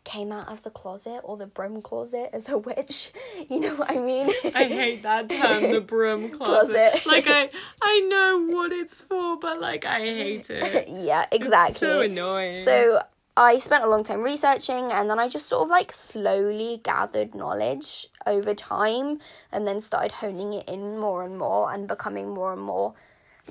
came 0.08 0.32
out 0.32 0.48
of 0.48 0.64
the 0.64 0.70
closet 0.70 1.20
or 1.26 1.36
the 1.36 1.46
broom 1.46 1.82
closet 1.82 2.30
as 2.32 2.48
a 2.50 2.58
witch. 2.58 3.12
You 3.50 3.60
know 3.60 3.76
what 3.76 3.92
I 3.92 4.00
mean? 4.00 4.30
I 4.56 4.64
hate 4.66 5.04
that 5.04 5.30
term, 5.30 5.72
the 5.72 5.82
broom 5.94 6.30
closet. 6.30 6.94
Closet. 6.94 7.06
Like 7.06 7.28
I, 7.28 7.50
I 7.82 8.00
know 8.08 8.46
what 8.56 8.72
it's 8.72 9.02
for, 9.02 9.38
but 9.38 9.60
like 9.62 9.86
I 9.86 10.00
hate 10.00 10.50
it. 10.50 10.88
yeah, 10.90 11.26
exactly. 11.32 11.76
so 11.88 12.02
annoying. 12.02 12.56
So 12.56 13.02
I 13.38 13.60
spent 13.60 13.84
a 13.84 13.88
long 13.88 14.04
time 14.04 14.22
researching 14.22 14.92
and 14.92 15.10
then 15.10 15.20
I 15.20 15.28
just 15.28 15.48
sort 15.48 15.64
of 15.64 15.70
like 15.70 15.94
slowly 15.94 16.82
gathered 16.84 17.36
knowledge 17.36 18.08
over 18.26 18.54
time 18.54 19.20
and 19.52 19.68
then 19.68 19.80
started 19.80 20.12
honing 20.12 20.54
it 20.54 20.68
in 20.68 20.98
more 21.00 21.24
and 21.24 21.38
more 21.38 21.72
and 21.72 21.88
becoming 21.88 22.34
more 22.34 22.54
and 22.54 22.62
more 22.62 22.94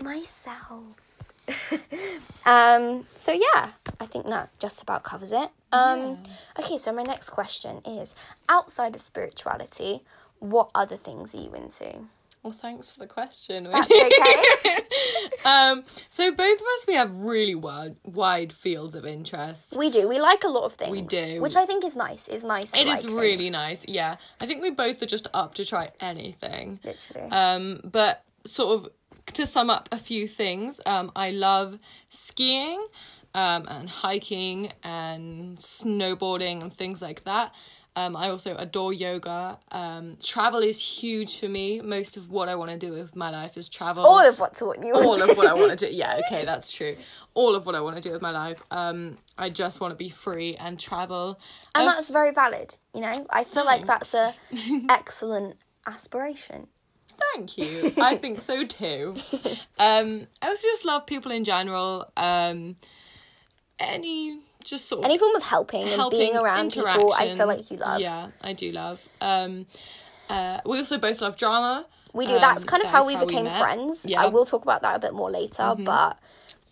myself. 0.01 1.06
um 2.47 3.07
so 3.15 3.33
yeah, 3.33 3.71
I 4.01 4.07
think 4.07 4.27
that 4.27 4.51
just 4.59 4.83
about 4.83 5.03
covers 5.03 5.33
it. 5.33 5.51
Um 5.73 6.19
okay, 6.59 6.79
so 6.79 6.93
my 6.93 7.03
next 7.03 7.31
question 7.31 7.81
is 7.85 8.15
outside 8.49 8.95
of 8.95 9.01
spirituality, 9.01 10.03
what 10.39 10.71
other 10.75 10.97
things 10.97 11.35
are 11.35 11.41
you 11.41 11.53
into? 11.55 12.07
Well, 12.47 12.53
thanks 12.53 12.93
for 12.93 13.01
the 13.01 13.09
question. 13.09 13.65
That's 13.73 13.91
okay. 13.91 14.77
um, 15.45 15.83
so 16.11 16.31
both 16.31 16.61
of 16.61 16.67
us 16.77 16.87
we 16.87 16.95
have 16.95 17.13
really 17.13 17.57
wide 17.57 17.97
wide 18.05 18.53
fields 18.53 18.95
of 18.95 19.05
interest. 19.05 19.77
we 19.77 19.91
do. 19.91 20.07
We 20.07 20.21
like 20.21 20.45
a 20.45 20.49
lot 20.49 20.63
of 20.63 20.75
things. 20.75 20.93
We 20.93 21.03
do. 21.03 21.41
Which 21.41 21.57
I 21.57 21.67
think 21.67 21.85
is 21.85 21.97
nice. 21.97 22.29
Is 22.29 22.45
nice. 22.45 22.73
It 22.73 22.87
is 22.87 23.05
like 23.05 23.13
really 23.13 23.37
things. 23.37 23.53
nice. 23.53 23.85
Yeah, 23.89 24.19
I 24.41 24.47
think 24.47 24.63
we 24.63 24.71
both 24.71 25.03
are 25.03 25.07
just 25.07 25.27
up 25.35 25.55
to 25.55 25.65
try 25.65 25.91
anything. 25.99 26.79
Literally. 26.85 27.33
Um, 27.33 27.81
but 27.83 28.23
sort 28.47 28.79
of 28.79 28.93
to 29.35 29.47
sum 29.47 29.71
up 29.71 29.89
a 29.93 29.99
few 29.99 30.27
things, 30.29 30.81
um, 30.87 31.11
I 31.17 31.31
love 31.31 31.79
skiing, 32.09 32.87
um, 33.35 33.67
and 33.69 33.89
hiking 33.89 34.73
and 34.83 35.59
snowboarding 35.59 36.63
and 36.63 36.73
things 36.73 37.03
like 37.03 37.25
that. 37.25 37.53
Um, 37.97 38.15
I 38.15 38.29
also 38.29 38.55
adore 38.57 38.93
yoga. 38.93 39.59
Um, 39.73 40.19
travel 40.23 40.61
is 40.61 40.79
huge 40.79 41.41
for 41.41 41.49
me. 41.49 41.81
Most 41.81 42.19
of 42.19 42.31
what 42.31 42.47
I 42.47 42.55
want 42.55 42.71
to 42.71 42.77
do 42.77 42.93
with 42.93 43.17
my 43.17 43.31
life 43.31 43.57
is 43.57 43.71
travel. 43.71 44.05
all 44.05 44.19
of 44.27 44.39
what's 44.39 44.61
what 44.61 44.85
you 44.85 44.93
want 44.93 45.07
all 45.07 45.31
of 45.31 45.35
what 45.37 45.47
I 45.47 45.55
want 45.55 45.79
to 45.79 45.89
do. 45.89 45.95
Yeah, 45.95 46.21
okay, 46.27 46.45
that's 46.51 46.71
true. 46.71 46.97
All 47.33 47.55
of 47.55 47.65
what 47.65 47.75
I 47.75 47.81
want 47.81 47.97
to 47.97 48.03
do 48.03 48.13
with 48.13 48.21
my 48.21 48.33
life. 48.33 48.63
Um, 48.71 49.17
I 49.39 49.49
just 49.49 49.81
want 49.81 49.93
to 49.93 49.97
be 49.97 50.11
free 50.11 50.57
and 50.57 50.79
travel. 50.79 51.39
and 51.75 51.85
I've- 51.89 51.95
that's 51.97 52.11
very 52.11 52.33
valid 52.33 52.77
you 52.95 53.01
know 53.03 53.27
i 53.31 53.45
feel 53.45 53.65
like 53.67 53.85
that's 53.87 54.15
a 54.15 54.35
excellent 54.89 55.57
aspiration 55.87 56.67
Thank 57.35 57.59
you. 57.59 57.93
I 57.99 58.17
think 58.17 58.41
so 58.41 58.65
too. 58.65 59.17
Um, 59.79 60.27
I 60.41 60.49
also 60.49 60.67
just 60.69 60.85
love 60.87 61.07
people 61.07 61.31
in 61.31 61.45
general. 61.45 62.11
Um, 62.17 62.77
any 63.79 64.41
just 64.65 64.87
sort 64.87 65.01
of 65.01 65.05
Any 65.05 65.19
form 65.19 65.37
of 65.37 65.43
helping, 65.43 65.87
and 65.89 66.11
being 66.11 66.35
around 66.37 66.73
people, 66.73 67.13
I 67.13 67.35
feel 67.35 67.47
like 67.47 67.71
you 67.71 67.77
love. 67.77 68.01
Yeah, 68.01 68.29
I 68.41 68.53
do 68.53 68.73
love. 68.73 69.07
Um, 69.21 69.67
uh, 70.29 70.61
we 70.65 70.79
also 70.79 70.99
both 70.99 71.21
love 71.21 71.37
drama. 71.37 71.87
We 72.13 72.27
do. 72.27 72.35
Um, 72.35 72.41
That's 72.41 72.65
kind 72.65 72.83
of 72.83 72.91
that 72.91 72.97
how 72.97 73.07
we 73.07 73.15
how 73.15 73.21
we 73.21 73.27
became 73.27 73.45
met. 73.45 73.61
friends. 73.61 74.07
Yeah. 74.09 74.19
Mm-hmm. 74.19 74.27
I 74.27 74.29
will 74.31 74.47
talk 74.47 74.63
about 74.63 74.83
that 74.83 74.97
a 74.97 74.99
bit 74.99 75.13
more 75.13 75.31
later, 75.31 75.75
but 75.79 76.19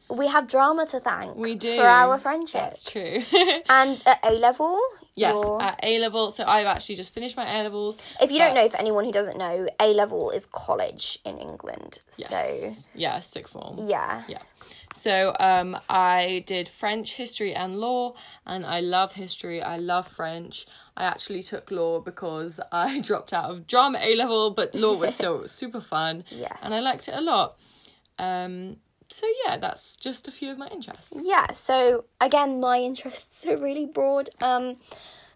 we 0.09 0.27
have 0.27 0.49
drama 0.49 0.87
to 0.87 1.01
thank 1.01 1.37
We 1.37 1.55
do 1.55 1.77
for 1.77 1.87
our 1.87 2.19
friendship. 2.19 2.63
That's 2.63 2.85
true. 2.85 3.23
And 3.69 4.03
at 4.07 4.19
A 4.23 4.33
level, 4.33 4.81
yes, 5.17 5.39
at 5.61 5.79
A 5.83 5.99
level. 5.99 6.31
So 6.31 6.45
I've 6.45 6.67
actually 6.67 6.97
just 6.97 7.13
finished 7.15 7.37
my 7.37 7.45
A 7.61 7.63
levels. 7.63 8.01
if 8.21 8.31
you 8.31 8.39
don't 8.39 8.55
know, 8.55 8.63
but- 8.65 8.73
for 8.73 8.79
anyone 8.79 9.05
who 9.05 9.13
doesn't 9.13 9.37
know, 9.39 9.69
A 9.81 9.95
level 9.95 10.31
is 10.31 10.47
college 10.47 11.19
in 11.25 11.39
England. 11.39 12.01
So 12.11 12.73
yeah, 12.95 13.21
sixth 13.21 13.53
form. 13.53 13.87
yeah, 13.87 14.23
Yeah. 14.29 14.43
So 14.97 15.35
um, 15.41 15.77
I 15.91 16.45
did 16.47 16.69
French, 16.69 17.15
history, 17.17 17.53
and 17.53 17.81
law, 17.81 18.15
and 18.47 18.65
I 18.65 18.79
love 18.79 19.15
history. 19.15 19.61
I 19.61 19.77
love 19.77 20.07
French. 20.07 20.67
I 20.97 21.03
actually 21.05 21.43
took 21.43 21.71
law 21.73 21.99
because 22.01 22.61
I 22.73 23.01
dropped 23.01 23.33
out 23.33 23.51
of 23.51 23.67
drama 23.67 23.99
A 24.01 24.15
level, 24.15 24.51
but 24.51 24.73
law 24.75 24.95
was 24.95 25.15
still 25.15 25.49
super 25.61 25.81
fun. 25.81 26.25
Yeah, 26.31 26.57
And 26.63 26.73
I 26.73 26.81
liked 26.81 27.09
it 27.09 27.15
a 27.15 27.21
lot. 27.21 27.57
Um, 28.21 28.77
so 29.11 29.27
yeah, 29.45 29.57
that's 29.57 29.97
just 29.97 30.29
a 30.29 30.33
few 30.33 30.51
of 30.51 30.59
my 30.59 30.69
interests. 30.69 31.13
yeah. 31.21 31.53
So 31.53 32.05
again, 32.21 32.61
my 32.61 32.79
interests 32.79 33.47
are 33.47 33.57
really 33.57 33.87
broad. 33.87 34.31
Um, 34.41 34.77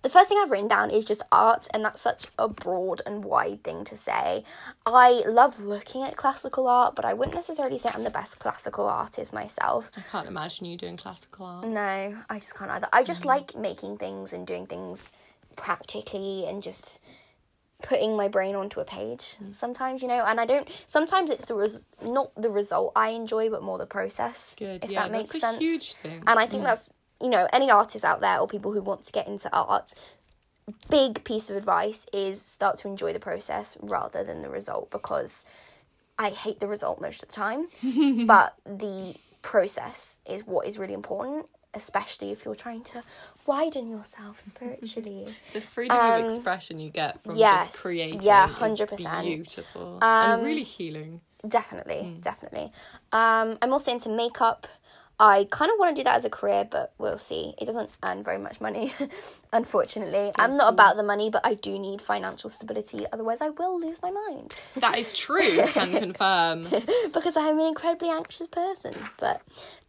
the 0.03 0.09
first 0.09 0.29
thing 0.29 0.39
I've 0.41 0.51
written 0.51 0.69
down 0.69 0.91
is 0.91 1.05
just 1.05 1.23
art, 1.33 1.67
and 1.75 1.85
that's 1.85 2.01
such 2.03 2.27
a 2.39 2.47
broad 2.49 3.03
and 3.05 3.25
wide 3.25 3.65
thing 3.65 3.83
to 3.85 3.97
say. 3.97 4.45
I 4.87 5.25
love 5.27 5.59
looking 5.61 6.05
at 6.05 6.17
classical 6.17 6.69
art, 6.69 6.95
but 6.95 7.05
I 7.05 7.15
wouldn't 7.15 7.35
necessarily 7.35 7.79
say 7.79 7.91
I'm 7.93 8.05
the 8.05 8.11
best 8.11 8.39
classical 8.39 8.87
artist 8.87 9.33
myself. 9.33 9.91
I 9.97 10.03
can't 10.03 10.29
imagine 10.29 10.67
you 10.67 10.77
doing 10.77 10.97
classical 10.97 11.47
art. 11.47 11.67
No, 11.67 12.17
I 12.31 12.39
just 12.39 12.55
can't 12.55 12.71
either. 12.71 12.87
I 12.93 13.03
just 13.03 13.25
like 13.25 13.57
making 13.57 13.99
things 13.99 14.33
and 14.33 14.47
doing 14.47 14.67
things 14.67 15.13
practically 15.57 16.47
and 16.47 16.63
just 16.63 17.01
putting 17.82 18.16
my 18.16 18.28
brain 18.28 18.54
onto 18.54 18.80
a 18.80 18.85
page 18.85 19.37
hmm. 19.38 19.52
sometimes, 19.52 20.02
you 20.02 20.08
know, 20.08 20.25
and 20.26 20.40
I 20.40 20.47
don't 20.47 20.68
sometimes 20.87 21.30
it's 21.30 21.47
the 21.47 21.54
res- 21.54 21.87
not 22.02 22.35
the 22.35 22.50
result 22.50 22.92
I 22.97 23.11
enjoy 23.11 23.50
but 23.50 23.62
more 23.62 23.78
the 23.78 23.87
process. 23.87 24.56
Good, 24.58 24.85
If 24.85 24.90
yeah, 24.90 25.04
that 25.04 25.12
makes 25.12 25.32
that's 25.32 25.44
a 25.44 25.47
sense. 25.47 25.58
huge 25.58 25.94
thing. 25.94 26.23
And 26.26 26.38
I 26.38 26.47
think 26.47 26.64
that's 26.64 26.90
you 27.20 27.28
know, 27.28 27.49
any 27.52 27.70
artists 27.70 28.04
out 28.04 28.20
there 28.20 28.38
or 28.38 28.47
people 28.47 28.73
who 28.73 28.80
want 28.80 29.04
to 29.04 29.12
get 29.12 29.26
into 29.26 29.52
art, 29.52 29.92
big 30.90 31.25
piece 31.25 31.50
of 31.50 31.56
advice 31.56 32.06
is 32.12 32.40
start 32.40 32.78
to 32.78 32.88
enjoy 32.88 33.12
the 33.12 33.20
process 33.20 33.76
rather 33.80 34.23
than 34.23 34.42
the 34.42 34.49
result 34.49 34.90
because 34.90 35.44
I 36.18 36.30
hate 36.30 36.61
the 36.61 36.68
result 36.68 37.00
most 37.00 37.23
of 37.23 37.28
the 37.28 37.35
time, 37.35 37.68
but 38.26 38.54
the 38.64 39.14
process 39.42 40.18
is 40.28 40.47
what 40.47 40.66
is 40.66 40.78
really 40.78 40.94
important, 40.94 41.47
especially 41.75 42.31
if 42.33 42.45
you're 42.45 42.55
trying 42.55 42.83
to 42.83 43.03
widen 43.47 43.89
yourself 43.91 44.41
spiritually. 44.41 45.35
The 45.53 45.61
freedom 45.61 45.99
of 45.99 46.19
expression 46.19 46.79
you 46.79 46.91
get 46.91 47.23
from 47.23 47.33
Um, 47.35 47.39
yes, 47.39 47.69
just 47.69 47.83
creating 47.83 48.23
yeah, 48.23 48.47
100%. 48.49 49.23
beautiful 49.23 49.99
Um, 50.03 50.35
and 50.35 50.43
really 50.45 50.63
healing. 50.65 51.21
definitely, 51.47 52.03
Hmm. 52.15 52.21
definitely. 52.21 52.73
Um, 53.13 53.59
I'm 53.63 53.73
also 53.73 53.93
into 53.93 54.09
makeup. 54.09 54.67
I 55.21 55.49
kind 55.51 55.71
of 55.73 55.79
want 55.81 55.97
to 55.97 56.01
do 56.01 56.05
that 56.05 56.15
as 56.15 56.25
a 56.25 56.31
career, 56.31 56.67
but 56.71 56.93
we'll 56.99 57.19
see. 57.19 57.55
It 57.61 57.65
doesn't 57.65 57.91
earn 58.05 58.23
very 58.23 58.39
much 58.39 58.61
money, 58.61 58.93
unfortunately. 59.53 60.31
I'm 60.39 60.57
not 60.57 60.73
about 60.73 60.97
the 60.97 61.03
money, 61.03 61.29
but 61.29 61.45
I 61.45 61.55
do 61.55 61.77
need 61.77 62.01
financial 62.01 62.49
stability. 62.49 63.05
Otherwise, 63.13 63.41
I 63.41 63.49
will 63.49 63.81
lose 63.81 64.01
my 64.01 64.13
mind 64.13 64.55
That 64.77 64.97
is 64.97 65.13
true, 65.13 65.65
can 65.67 65.93
confirm. 65.99 66.69
because 67.13 67.37
I'm 67.37 67.59
an 67.59 67.67
incredibly 67.67 68.11
anxious 68.11 68.47
person. 68.47 68.95
But 69.19 69.43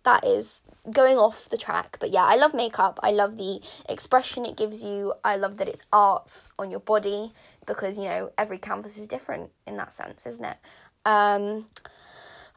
that 0.03 0.25
is 0.25 0.61
going 0.89 1.17
off 1.17 1.47
the 1.49 1.57
track. 1.57 1.97
But 1.99 2.09
yeah, 2.09 2.23
I 2.25 2.35
love 2.35 2.55
makeup. 2.55 2.99
I 3.03 3.11
love 3.11 3.37
the 3.37 3.61
expression 3.87 4.45
it 4.45 4.57
gives 4.57 4.83
you. 4.83 5.13
I 5.23 5.35
love 5.35 5.57
that 5.57 5.67
it's 5.67 5.81
art 5.93 6.47
on 6.57 6.71
your 6.71 6.79
body 6.79 7.33
because, 7.67 7.99
you 7.99 8.05
know, 8.05 8.31
every 8.37 8.57
canvas 8.57 8.97
is 8.97 9.07
different 9.07 9.51
in 9.67 9.77
that 9.77 9.93
sense, 9.93 10.25
isn't 10.25 10.43
it? 10.45 10.57
Um, 11.05 11.65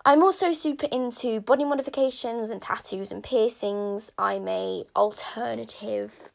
I'm 0.04 0.22
also 0.22 0.52
super 0.52 0.86
into 0.90 1.40
body 1.40 1.64
modifications 1.64 2.50
and 2.50 2.60
tattoos 2.60 3.12
and 3.12 3.22
piercings. 3.22 4.10
I'm 4.18 4.48
a 4.48 4.84
alternative 4.96 6.30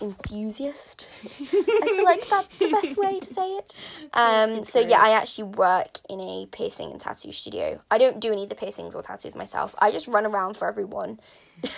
enthusiast. 0.00 1.08
I 1.24 1.86
feel 1.86 2.04
like 2.04 2.28
that's 2.28 2.58
the 2.58 2.70
best 2.70 2.98
way 2.98 3.18
to 3.18 3.26
say 3.26 3.48
it. 3.48 3.74
Um, 4.14 4.64
so 4.64 4.80
yeah, 4.80 5.00
I 5.00 5.10
actually 5.10 5.44
work 5.44 6.00
in 6.08 6.18
a 6.20 6.46
piercing 6.50 6.90
and 6.90 7.00
tattoo 7.00 7.30
studio. 7.30 7.80
I 7.90 7.98
don't 7.98 8.20
do 8.20 8.32
any 8.32 8.44
of 8.44 8.48
the 8.48 8.54
piercings 8.54 8.94
or 8.94 9.02
tattoos 9.02 9.34
myself. 9.34 9.74
I 9.78 9.90
just 9.90 10.08
run 10.08 10.26
around 10.26 10.56
for 10.56 10.66
everyone. 10.66 11.20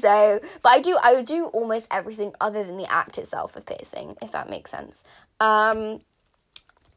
so, 0.00 0.40
but 0.62 0.68
I 0.68 0.80
do 0.80 0.98
I 1.02 1.22
do 1.22 1.46
almost 1.46 1.86
everything 1.90 2.34
other 2.40 2.64
than 2.64 2.76
the 2.76 2.90
act 2.92 3.16
itself 3.16 3.56
of 3.56 3.64
piercing, 3.64 4.16
if 4.20 4.32
that 4.32 4.50
makes 4.50 4.70
sense. 4.70 5.04
Um, 5.40 6.00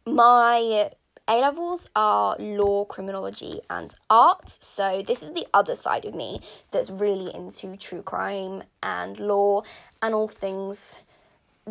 my 0.05 0.91
A 1.27 1.39
levels 1.39 1.89
are 1.95 2.35
law, 2.37 2.85
criminology, 2.85 3.59
and 3.67 3.95
art. 4.11 4.57
So 4.59 5.01
this 5.01 5.23
is 5.23 5.33
the 5.33 5.47
other 5.55 5.75
side 5.75 6.05
of 6.05 6.13
me 6.13 6.39
that's 6.69 6.91
really 6.91 7.33
into 7.33 7.75
true 7.77 8.03
crime 8.03 8.61
and 8.83 9.17
law 9.17 9.63
and 10.03 10.13
all 10.13 10.27
things 10.27 11.03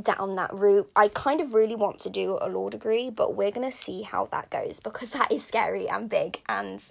down 0.03 0.35
that 0.35 0.53
route. 0.53 0.91
I 0.97 1.07
kind 1.07 1.41
of 1.41 1.55
really 1.55 1.77
want 1.77 2.01
to 2.01 2.11
do 2.11 2.37
a 2.41 2.49
law 2.49 2.69
degree, 2.69 3.11
but 3.11 3.37
we're 3.37 3.53
gonna 3.53 3.71
see 3.71 4.03
how 4.03 4.27
that 4.33 4.51
goes 4.51 4.81
because 4.81 5.11
that 5.11 5.31
is 5.31 5.47
scary 5.47 5.89
and 5.89 6.11
big 6.11 6.43
and 6.49 6.83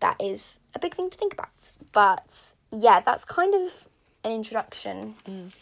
that 0.00 0.20
is 0.20 0.60
a 0.74 0.78
big 0.78 0.94
thing 0.94 1.08
to 1.08 1.16
think 1.16 1.32
about. 1.32 1.48
But 1.92 2.52
yeah, 2.70 3.00
that's 3.00 3.24
kind 3.24 3.54
of 3.54 3.88
an 4.24 4.32
introduction 4.32 5.14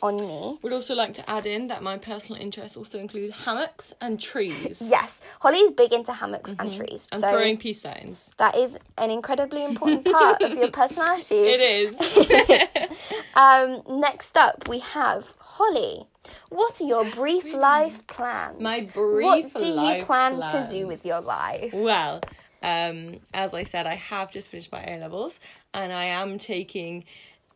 on 0.02 0.16
me. 0.16 0.58
Would 0.62 0.72
also 0.72 0.94
like 0.94 1.14
to 1.14 1.28
add 1.30 1.46
in 1.46 1.68
that 1.68 1.82
my 1.82 1.96
personal 1.98 2.40
interests 2.40 2.76
also 2.76 2.98
include 2.98 3.30
hammocks 3.32 3.92
and 4.00 4.20
trees. 4.20 4.82
Yes, 4.86 5.20
Holly's 5.40 5.70
big 5.72 5.92
into 5.92 6.12
hammocks 6.12 6.54
and 6.58 6.72
trees. 6.72 7.08
And 7.12 7.20
so 7.20 7.30
throwing 7.30 7.56
peace 7.56 7.80
signs. 7.80 8.30
that 8.36 8.56
is 8.56 8.78
an 8.98 9.10
incredibly 9.10 9.64
important 9.64 10.04
part 10.04 10.42
of 10.42 10.56
your 10.58 10.70
personality. 10.80 11.36
It 11.36 11.60
is. 11.60 12.88
Um, 13.34 13.82
next 13.88 14.36
up, 14.36 14.68
we 14.68 14.80
have 14.80 15.34
Holly. 15.38 16.04
What 16.48 16.80
are 16.80 16.84
your 16.84 17.04
brief 17.04 17.54
life 17.54 18.06
plans? 18.08 18.60
My 18.60 18.88
brief 18.92 19.54
What 19.54 19.54
do 19.54 19.66
you 19.66 20.04
plan 20.04 20.40
to 20.40 20.66
do 20.70 20.86
with 20.86 21.06
your 21.06 21.20
life? 21.20 21.72
well, 21.72 22.20
um, 22.62 23.20
as 23.32 23.54
I 23.54 23.64
said, 23.64 23.86
I 23.86 23.94
have 23.94 24.30
just 24.30 24.50
finished 24.50 24.70
my 24.72 24.84
A 24.84 24.98
levels 24.98 25.40
and 25.72 25.92
I 25.92 26.04
am 26.06 26.38
taking 26.38 27.04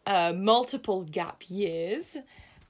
uh, 0.07 0.33
multiple 0.35 1.03
gap 1.03 1.43
years. 1.49 2.17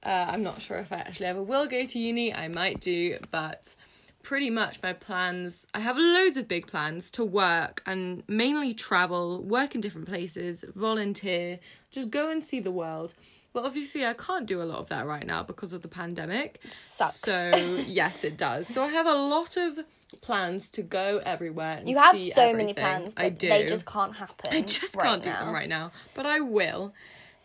Uh, 0.03 0.25
I'm 0.29 0.43
not 0.43 0.61
sure 0.61 0.77
if 0.77 0.91
I 0.91 0.97
actually 0.97 1.25
ever 1.27 1.41
will 1.41 1.65
go 1.67 1.85
to 1.85 1.99
uni. 1.99 2.33
I 2.33 2.47
might 2.47 2.79
do, 2.79 3.17
but 3.31 3.75
pretty 4.21 4.49
much 4.49 4.81
my 4.81 4.91
plans 4.91 5.67
I 5.73 5.79
have 5.79 5.97
loads 5.97 6.35
of 6.35 6.47
big 6.47 6.65
plans 6.67 7.11
to 7.11 7.23
work 7.23 7.81
and 7.85 8.23
mainly 8.27 8.73
travel, 8.73 9.41
work 9.41 9.75
in 9.75 9.81
different 9.81 10.07
places, 10.07 10.65
volunteer, 10.75 11.59
just 11.91 12.09
go 12.09 12.29
and 12.29 12.43
see 12.43 12.59
the 12.59 12.71
world. 12.71 13.13
Well, 13.53 13.65
obviously, 13.65 14.05
I 14.05 14.13
can't 14.13 14.45
do 14.45 14.61
a 14.61 14.65
lot 14.65 14.79
of 14.79 14.89
that 14.89 15.05
right 15.05 15.25
now 15.25 15.41
because 15.41 15.71
of 15.71 15.81
the 15.81 15.87
pandemic. 15.87 16.59
Sucks. 16.69 17.21
So, 17.21 17.51
yes, 17.87 18.25
it 18.25 18.35
does. 18.35 18.67
So, 18.67 18.83
I 18.83 18.87
have 18.87 19.07
a 19.07 19.13
lot 19.13 19.55
of 19.55 19.79
plans 20.21 20.69
to 20.71 20.81
go 20.81 21.21
everywhere. 21.25 21.77
And 21.77 21.87
You 21.89 21.97
have 21.97 22.19
so 22.19 22.51
many 22.53 22.73
plans, 22.73 23.13
but 23.13 23.23
I 23.23 23.29
do. 23.29 23.47
they 23.47 23.65
just 23.65 23.85
can't 23.85 24.13
happen. 24.13 24.53
I 24.53 24.61
just 24.61 24.97
right 24.97 25.05
can't 25.05 25.23
do 25.23 25.29
now. 25.29 25.45
them 25.45 25.53
right 25.53 25.69
now, 25.69 25.91
but 26.15 26.25
I 26.25 26.41
will. 26.41 26.93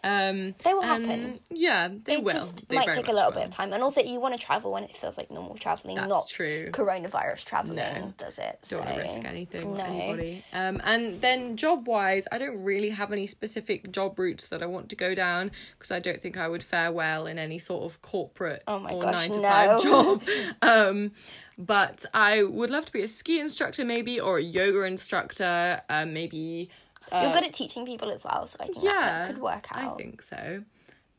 Um, 0.02 0.54
They 0.64 0.72
will 0.72 0.82
happen. 0.82 1.40
Yeah, 1.50 1.88
they 2.04 2.14
It 2.14 2.24
will. 2.24 2.32
just 2.32 2.68
They 2.68 2.76
might 2.76 2.92
take 2.92 3.08
a 3.08 3.12
little 3.12 3.30
will. 3.30 3.38
bit 3.40 3.44
of 3.48 3.50
time, 3.50 3.72
and 3.72 3.82
also 3.82 4.00
you 4.00 4.18
want 4.20 4.34
to 4.38 4.40
travel 4.44 4.72
when 4.72 4.84
it 4.84 4.96
feels 4.96 5.18
like 5.18 5.30
normal 5.30 5.56
traveling, 5.56 5.96
That's 5.96 6.08
not 6.08 6.28
true. 6.28 6.70
coronavirus 6.72 7.44
traveling. 7.44 7.76
No. 7.76 8.14
Does 8.16 8.38
it? 8.38 8.58
Don't 8.68 8.88
So, 8.88 8.96
risk 8.96 9.24
anything 9.24 9.76
no. 9.76 9.84
anybody. 9.84 10.44
Um, 10.52 10.80
and 10.84 11.20
then 11.20 11.56
job 11.56 11.86
wise, 11.86 12.26
I 12.32 12.38
don't 12.38 12.62
really 12.64 12.90
have 12.90 13.12
any 13.12 13.26
specific 13.26 13.92
job 13.92 14.18
routes 14.18 14.46
that 14.48 14.62
I 14.62 14.66
want 14.66 14.88
to 14.90 14.96
go 14.96 15.14
down 15.14 15.50
because 15.78 15.90
I 15.90 15.98
don't 15.98 16.20
think 16.20 16.36
I 16.36 16.48
would 16.48 16.64
fare 16.64 16.90
well 16.92 17.26
in 17.26 17.38
any 17.38 17.58
sort 17.58 17.84
of 17.84 18.00
corporate 18.02 18.62
Oh 18.66 18.84
or 18.88 19.02
gosh, 19.02 19.12
nine 19.12 19.30
to 19.32 19.40
no. 19.40 19.48
five 19.48 19.82
job. 19.82 20.22
um, 20.62 21.12
but 21.58 22.06
I 22.14 22.42
would 22.42 22.70
love 22.70 22.86
to 22.86 22.92
be 22.92 23.02
a 23.02 23.08
ski 23.08 23.38
instructor 23.38 23.84
maybe 23.84 24.18
or 24.18 24.38
a 24.38 24.42
yoga 24.42 24.82
instructor. 24.84 25.82
Um, 25.90 26.14
maybe 26.14 26.70
You're 27.12 27.32
good 27.32 27.44
at 27.44 27.52
teaching 27.54 27.84
people 27.86 28.10
as 28.10 28.24
well, 28.24 28.46
so 28.46 28.56
I 28.60 28.64
think 28.64 28.76
that- 28.76 28.84
yeah, 28.84 28.90
that 29.00 29.26
could 29.28 29.40
work 29.40 29.66
out. 29.72 29.92
I 29.92 29.96
think 29.96 30.22
so. 30.22 30.62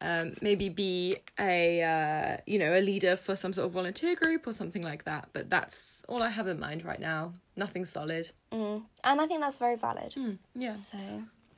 Um, 0.03 0.33
maybe 0.41 0.69
be 0.69 1.17
a 1.39 1.83
uh, 1.83 2.37
you 2.47 2.57
know 2.57 2.75
a 2.75 2.81
leader 2.81 3.15
for 3.15 3.35
some 3.35 3.53
sort 3.53 3.67
of 3.67 3.71
volunteer 3.71 4.15
group 4.15 4.47
or 4.47 4.53
something 4.53 4.81
like 4.81 5.03
that. 5.03 5.29
But 5.31 5.49
that's 5.51 6.03
all 6.09 6.23
I 6.23 6.29
have 6.29 6.47
in 6.47 6.59
mind 6.59 6.83
right 6.83 6.99
now. 6.99 7.33
Nothing 7.55 7.85
solid. 7.85 8.31
and 8.51 8.81
I 9.03 9.27
think 9.27 9.41
that's 9.41 9.57
very 9.57 9.75
valid. 9.75 10.15
Yeah, 10.55 10.73
So. 10.73 10.97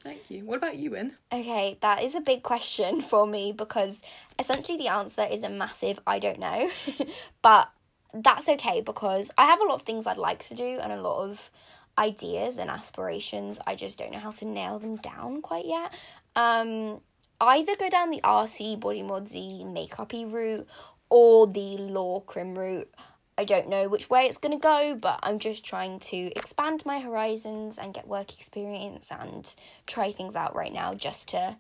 thank 0.02 0.30
you. 0.30 0.44
What 0.46 0.58
about 0.58 0.76
you, 0.76 0.92
Win? 0.92 1.16
Okay, 1.32 1.78
that 1.82 2.04
is 2.04 2.16
a 2.16 2.20
big 2.20 2.44
question 2.44 3.00
for 3.12 3.26
me 3.26 3.54
because 3.54 4.02
essentially 4.38 4.78
the 4.78 4.90
answer 4.90 5.26
is 5.32 5.44
a 5.44 5.50
massive 5.50 6.00
I 6.06 6.20
don't 6.20 6.40
know. 6.40 6.70
but 7.42 7.70
that's 8.14 8.50
okay 8.50 8.82
because 8.82 9.32
I 9.38 9.46
have 9.46 9.62
a 9.62 9.64
lot 9.64 9.76
of 9.76 9.84
things 9.84 10.06
I'd 10.06 10.18
like 10.18 10.46
to 10.50 10.54
do 10.56 10.80
and 10.82 10.92
a 10.92 11.02
lot 11.02 11.30
of 11.30 11.50
ideas 11.98 12.58
and 12.58 12.70
aspirations. 12.70 13.60
I 13.66 13.76
just 13.76 13.98
don't 13.98 14.12
know 14.12 14.20
how 14.20 14.32
to 14.32 14.46
nail 14.46 14.80
them 14.80 14.98
down 14.98 15.42
quite 15.42 15.66
yet. 15.66 15.94
Um, 16.36 17.02
either 17.40 17.76
go 17.76 17.90
down 17.90 18.10
the 18.10 18.22
RC 18.22 18.80
body 18.80 19.02
modsy 19.02 19.66
makeupy 19.66 20.32
route 20.32 20.68
or 21.10 21.48
the 21.48 21.78
law 21.78 22.22
crim 22.22 22.58
route. 22.58 22.92
I 23.38 23.46
don't 23.46 23.68
know 23.68 23.90
which 23.90 24.10
way 24.10 24.26
it's 24.26 24.38
going 24.38 24.58
to 24.58 24.62
go, 24.62 24.96
but 25.00 25.20
I'm 25.24 25.40
just 25.40 25.66
trying 25.66 26.00
to 26.02 26.18
expand 26.36 26.86
my 26.86 27.00
horizons 27.00 27.80
and 27.80 27.94
get 27.94 28.08
work 28.08 28.34
experience 28.34 29.12
and 29.12 29.54
try 29.88 30.12
things 30.12 30.36
out 30.36 30.56
right 30.56 30.72
now 30.72 30.94
just 30.94 31.30
to 31.30 31.58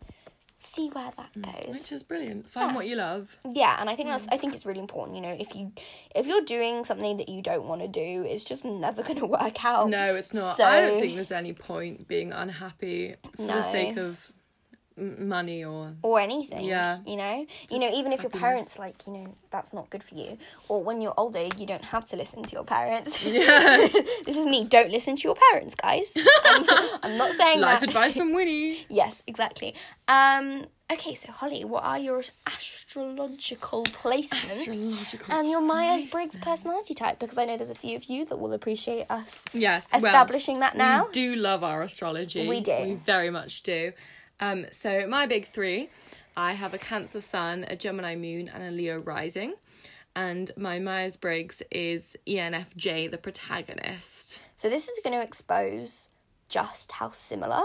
see 0.65 0.89
where 0.89 1.11
that 1.17 1.33
mm, 1.37 1.65
goes. 1.65 1.73
Which 1.75 1.91
is 1.91 2.03
brilliant. 2.03 2.49
Find 2.49 2.71
Yeah. 2.71 2.75
what 2.75 2.87
you 2.87 2.95
love. 2.95 3.37
Yeah, 3.49 3.75
and 3.79 3.89
I 3.89 3.95
think 3.95 4.09
that's 4.09 4.25
mm. 4.27 4.33
I 4.33 4.37
think 4.37 4.53
it's 4.55 4.65
really 4.65 4.79
important, 4.79 5.15
you 5.15 5.21
know, 5.21 5.35
if 5.39 5.55
you 5.55 5.71
if 6.15 6.25
you're 6.27 6.41
doing 6.45 6.83
something 6.85 7.17
that 7.17 7.29
you 7.29 7.41
don't 7.41 7.65
want 7.67 7.81
to 7.81 7.87
do, 7.87 8.23
it's 8.27 8.43
just 8.43 8.63
never 8.65 9.03
going 9.07 9.19
to 9.19 9.25
work 9.25 9.63
out. 9.65 9.89
No, 9.89 10.15
it's 10.15 10.33
not. 10.33 10.57
So- 10.57 10.65
I 10.65 10.81
don't 10.81 10.99
think 10.99 11.15
there's 11.15 11.31
any 11.31 11.53
point 11.53 12.07
being 12.07 12.31
unhappy 12.33 13.15
for 13.35 13.41
the 13.47 13.63
sake 13.63 13.97
of 13.97 14.31
money 14.97 15.63
or 15.63 15.93
or 16.01 16.19
anything. 16.19 16.65
Yeah. 16.65 16.99
You 17.05 17.15
know? 17.17 17.45
you 17.69 17.79
know, 17.79 17.89
even 17.93 18.11
if 18.11 18.21
your 18.21 18.29
parents 18.29 18.77
like, 18.79 19.05
you 19.07 19.13
know, 19.13 19.35
that's 19.49 19.73
not 19.73 19.89
good 19.89 20.03
for 20.03 20.15
you. 20.15 20.37
Or 20.67 20.83
when 20.83 21.01
you're 21.01 21.13
older, 21.17 21.47
you 21.57 21.65
don't 21.65 21.83
have 21.83 22.05
to 22.09 22.15
listen 22.15 22.43
to 22.43 22.51
your 22.51 22.63
parents. 22.63 23.21
Yeah. 23.23 23.87
this 24.25 24.37
is 24.37 24.45
me, 24.45 24.65
don't 24.65 24.91
listen 24.91 25.15
to 25.15 25.21
your 25.23 25.35
parents, 25.51 25.75
guys. 25.75 26.13
I'm, 26.45 26.65
I'm 27.03 27.17
not 27.17 27.33
saying 27.33 27.59
life 27.59 27.81
that. 27.81 27.89
advice 27.89 28.15
from 28.15 28.33
Winnie. 28.33 28.85
Yes, 28.89 29.23
exactly. 29.27 29.73
Um 30.07 30.65
okay, 30.91 31.15
so 31.15 31.31
Holly, 31.31 31.63
what 31.65 31.83
are 31.83 31.97
your 31.97 32.21
astrological 32.45 33.83
placements? 33.85 34.59
Astrological 34.59 35.33
and 35.33 35.49
your 35.49 35.61
Myers 35.61 36.05
Briggs 36.07 36.37
personality 36.37 36.93
type, 36.93 37.17
because 37.19 37.37
I 37.37 37.45
know 37.45 37.57
there's 37.57 37.71
a 37.71 37.75
few 37.75 37.95
of 37.95 38.03
you 38.05 38.25
that 38.25 38.37
will 38.37 38.53
appreciate 38.53 39.09
us 39.09 39.43
Yes, 39.53 39.89
well, 39.91 40.05
establishing 40.05 40.59
that 40.59 40.77
now. 40.77 41.05
We 41.05 41.11
do 41.11 41.35
love 41.35 41.63
our 41.63 41.81
astrology. 41.81 42.47
We 42.47 42.61
do. 42.61 42.77
We 42.83 42.93
very 42.93 43.31
much 43.31 43.63
do. 43.63 43.93
Um, 44.43 44.65
so 44.71 45.07
my 45.07 45.25
big 45.25 45.47
three, 45.47 45.89
I 46.35 46.51
have 46.53 46.73
a 46.73 46.77
Cancer 46.77 47.21
Sun, 47.21 47.65
a 47.69 47.75
Gemini 47.77 48.15
Moon, 48.15 48.49
and 48.53 48.61
a 48.63 48.71
Leo 48.71 48.99
Rising. 48.99 49.53
And 50.15 50.51
my 50.57 50.79
Myers 50.79 51.15
Briggs 51.15 51.63
is 51.71 52.17
ENFJ, 52.27 53.09
the 53.09 53.17
protagonist. 53.17 54.41
So 54.55 54.69
this 54.69 54.89
is 54.89 54.99
going 55.03 55.17
to 55.17 55.23
expose 55.25 56.09
just 56.49 56.91
how 56.91 57.09
similar 57.11 57.63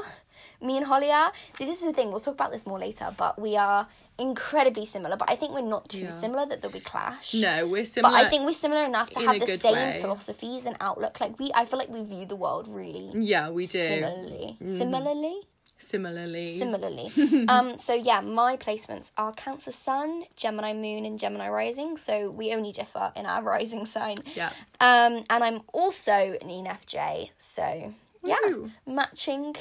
me 0.62 0.76
and 0.76 0.87
Holly 0.87 1.11
are. 1.11 1.32
See, 1.54 1.66
this 1.66 1.80
is 1.80 1.87
the 1.87 1.92
thing. 1.92 2.11
We'll 2.11 2.20
talk 2.20 2.35
about 2.35 2.52
this 2.52 2.64
more 2.64 2.78
later, 2.78 3.12
but 3.16 3.40
we 3.40 3.56
are 3.56 3.87
incredibly 4.18 4.87
similar. 4.87 5.16
But 5.16 5.30
I 5.30 5.37
think 5.37 5.52
we're 5.52 5.61
not 5.62 5.88
too 5.88 5.99
Yeah. 5.99 6.20
similar 6.20 6.47
that 6.47 6.62
that 6.62 6.73
we 6.73 6.80
clash. 6.80 7.35
No, 7.35 7.66
we're 7.66 7.85
similar. 7.85 8.14
But. 8.14 8.26
I 8.26 8.28
think 8.28 8.47
we're 8.47 8.52
similar 8.52 8.85
enough 8.85 9.11
to 9.11 9.20
have 9.20 9.40
the 9.40 9.58
same 9.58 9.75
way. 9.75 9.99
philosophies 10.00 10.66
and 10.66 10.76
outlook. 10.80 11.20
Like 11.20 11.38
we, 11.38 11.50
I 11.54 11.64
feel 11.66 11.78
like 11.78 11.88
we 11.88 12.02
view 12.02 12.25
the 12.25 12.37
world 12.37 12.66
really 12.68 13.11
yeah, 13.14 13.50
we 13.50 13.66
do. 13.66 13.78
similarly. 13.78 14.58
Similarly. 14.64 15.40
Similarly. 15.78 16.58
Similarly. 16.58 17.11
um, 17.49 17.78
so 17.78 17.94
yeah, 17.94 18.20
my 18.20 18.56
placements 18.56 19.12
are 19.16 19.32
Cancer 19.32 19.70
Sun, 19.73 20.25
Gemini 20.37 20.75
Moon, 20.75 21.04
and 21.06 21.18
Gemini 21.18 21.49
Rising. 21.49 21.97
So 21.97 22.30
we 22.30 22.52
only 22.52 22.73
differ 22.73 23.12
in 23.16 23.26
our 23.26 23.42
rising 23.54 23.87
sign. 23.87 24.18
yeah. 24.35 24.50
Um, 24.80 25.25
and 25.30 25.44
I'm 25.44 25.61
also 25.73 26.12
an 26.12 26.49
ENFJ. 26.49 27.30
So 27.38 27.94
yeah, 28.25 28.37
Woo. 28.47 28.70
matching 28.87 29.54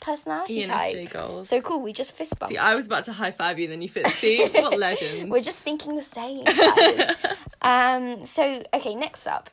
personality 0.00 0.62
ENFJ 0.64 0.92
type. 0.92 1.10
goals. 1.10 1.48
So 1.48 1.60
cool. 1.60 1.82
We 1.82 1.92
just 1.92 2.16
fist 2.16 2.38
bumped. 2.38 2.52
See, 2.52 2.58
I 2.58 2.74
was 2.74 2.86
about 2.86 3.04
to 3.04 3.12
high 3.12 3.30
five 3.32 3.58
you, 3.58 3.66
then 3.68 3.82
you 3.82 3.88
fit. 3.88 4.06
See, 4.08 4.46
what 4.52 4.78
legends. 4.78 5.30
We're 5.30 5.42
just 5.42 5.58
thinking 5.58 5.96
the 5.96 6.02
same. 6.02 6.44
guys. 6.44 7.14
um, 7.62 8.24
so 8.24 8.62
okay, 8.72 8.94
next 8.94 9.26
up. 9.26 9.50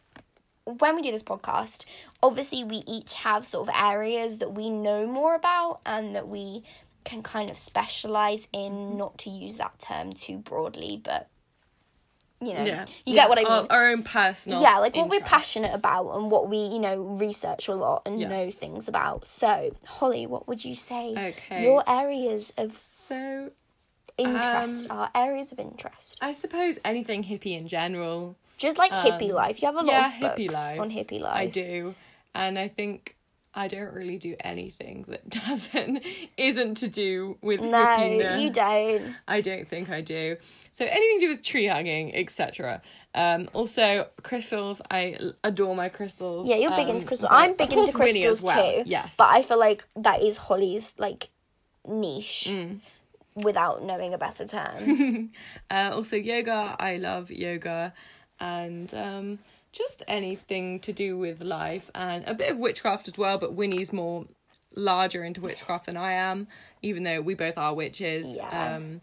When 0.65 0.95
we 0.95 1.01
do 1.01 1.11
this 1.11 1.23
podcast, 1.23 1.85
obviously 2.23 2.63
we 2.63 2.83
each 2.87 3.15
have 3.15 3.45
sort 3.45 3.67
of 3.69 3.75
areas 3.75 4.37
that 4.39 4.53
we 4.53 4.69
know 4.69 5.07
more 5.07 5.35
about 5.35 5.79
and 5.85 6.15
that 6.15 6.27
we 6.27 6.63
can 7.03 7.23
kind 7.23 7.49
of 7.49 7.57
specialize 7.57 8.47
in, 8.53 8.95
not 8.97 9.17
to 9.19 9.29
use 9.29 9.57
that 9.57 9.79
term 9.79 10.13
too 10.13 10.37
broadly, 10.37 11.01
but 11.03 11.27
you 12.39 12.53
know, 12.53 12.63
yeah. 12.65 12.85
you 13.05 13.13
Yeah, 13.15 13.23
get 13.23 13.29
what 13.29 13.37
I 13.39 13.43
mean. 13.43 13.51
Our, 13.51 13.67
our 13.69 13.87
own 13.91 14.03
personal. 14.03 14.61
yeah, 14.61 14.77
like 14.79 14.95
what 14.95 15.09
we're 15.09 15.19
passionate 15.21 15.73
about 15.75 16.09
and 16.11 16.31
what 16.31 16.49
we, 16.49 16.57
you 16.57 16.79
know, 16.79 16.97
research 17.01 17.67
a 17.67 17.75
lot 17.75 18.01
and 18.07 18.17
know 18.17 18.49
things 18.49 18.87
about. 18.87 19.27
So, 19.27 19.75
Holly, 19.85 20.25
what 20.25 20.47
would 20.47 20.65
you 20.65 20.73
say 20.75 21.13
Okay. 21.15 21.63
your 21.63 21.83
areas 21.87 22.51
of 22.57 22.75
So 22.77 23.51
interest 24.17 24.87
Um, 24.89 24.97
are? 24.97 25.11
Areas 25.15 25.51
of 25.51 25.59
interest. 25.59 26.17
I 26.21 26.31
suppose 26.31 26.79
anything 26.83 27.23
hippie 27.23 27.55
in 27.57 27.67
general. 27.67 28.35
Just 28.57 28.77
like 28.77 28.91
hippie 28.91 29.31
life. 29.31 29.61
You 29.61 29.67
have 29.67 29.75
a 29.75 29.79
lot 29.83 29.87
Um, 29.87 29.87
yeah, 29.93 30.07
of 30.07 30.13
hippie 30.35 30.47
books 30.47 30.53
life. 30.55 30.79
on 30.79 30.89
hippie 30.91 31.19
life. 31.19 31.37
I 31.37 31.45
do, 31.45 31.95
and 32.35 32.57
I 32.59 32.67
think 32.67 33.15
I 33.53 33.67
don't 33.67 33.93
really 33.93 34.17
do 34.17 34.35
anything 34.39 35.03
that 35.09 35.29
doesn't 35.47 36.03
isn't 36.37 36.75
to 36.77 36.87
do 36.87 37.37
with 37.41 37.59
No, 37.61 37.77
hippiness. 37.85 38.41
you 38.41 38.49
don't. 38.51 39.15
I 39.27 39.41
don't 39.41 39.67
think 39.67 39.89
I 39.89 40.01
do. 40.01 40.37
So 40.71 40.85
anything 40.85 41.19
to 41.19 41.25
do 41.25 41.29
with 41.29 41.41
tree 41.43 41.67
hugging, 41.67 42.15
etc. 42.15 42.81
Um, 43.13 43.49
also 43.53 44.07
crystals. 44.23 44.81
I 44.89 45.17
adore 45.43 45.75
my 45.75 45.89
crystals. 45.89 46.47
Yeah, 46.47 46.55
you're 46.55 46.71
big 46.71 46.87
Um, 46.87 46.95
into 46.95 47.07
crystals. 47.07 47.29
I'm 47.33 47.55
big 47.55 47.73
into 47.73 47.91
crystals 47.91 48.41
well. 48.41 48.83
too. 48.83 48.83
Yes, 48.85 49.15
But 49.17 49.33
I 49.33 49.41
feel 49.41 49.59
like 49.59 49.85
that 49.97 50.21
is 50.23 50.37
Holly's 50.37 50.93
like 50.97 51.29
niche 51.85 52.47
Mm. 52.49 52.79
without 53.43 53.83
knowing 53.83 54.13
a 54.13 54.17
better 54.17 54.45
term. 54.47 55.31
Uh, 55.71 55.91
also, 55.93 56.15
yoga. 56.15 56.75
I 56.79 56.97
love 56.97 57.31
yoga, 57.31 57.93
and 58.39 58.93
um, 58.93 59.39
just 59.71 60.03
anything 60.07 60.79
to 60.81 60.93
do 60.93 61.17
with 61.17 61.41
life, 61.43 61.89
and 61.95 62.27
a 62.27 62.33
bit 62.33 62.51
of 62.51 62.59
witchcraft 62.59 63.07
as 63.07 63.17
well. 63.17 63.37
But 63.37 63.53
Winnie's 63.53 63.91
more 63.93 64.25
larger 64.75 65.23
into 65.23 65.41
witchcraft 65.41 65.85
than 65.87 65.97
I 65.97 66.13
am, 66.13 66.47
even 66.81 67.03
though 67.03 67.21
we 67.21 67.33
both 67.33 67.57
are 67.57 67.73
witches. 67.73 68.35
Yeah. 68.35 68.75
Um, 68.75 69.01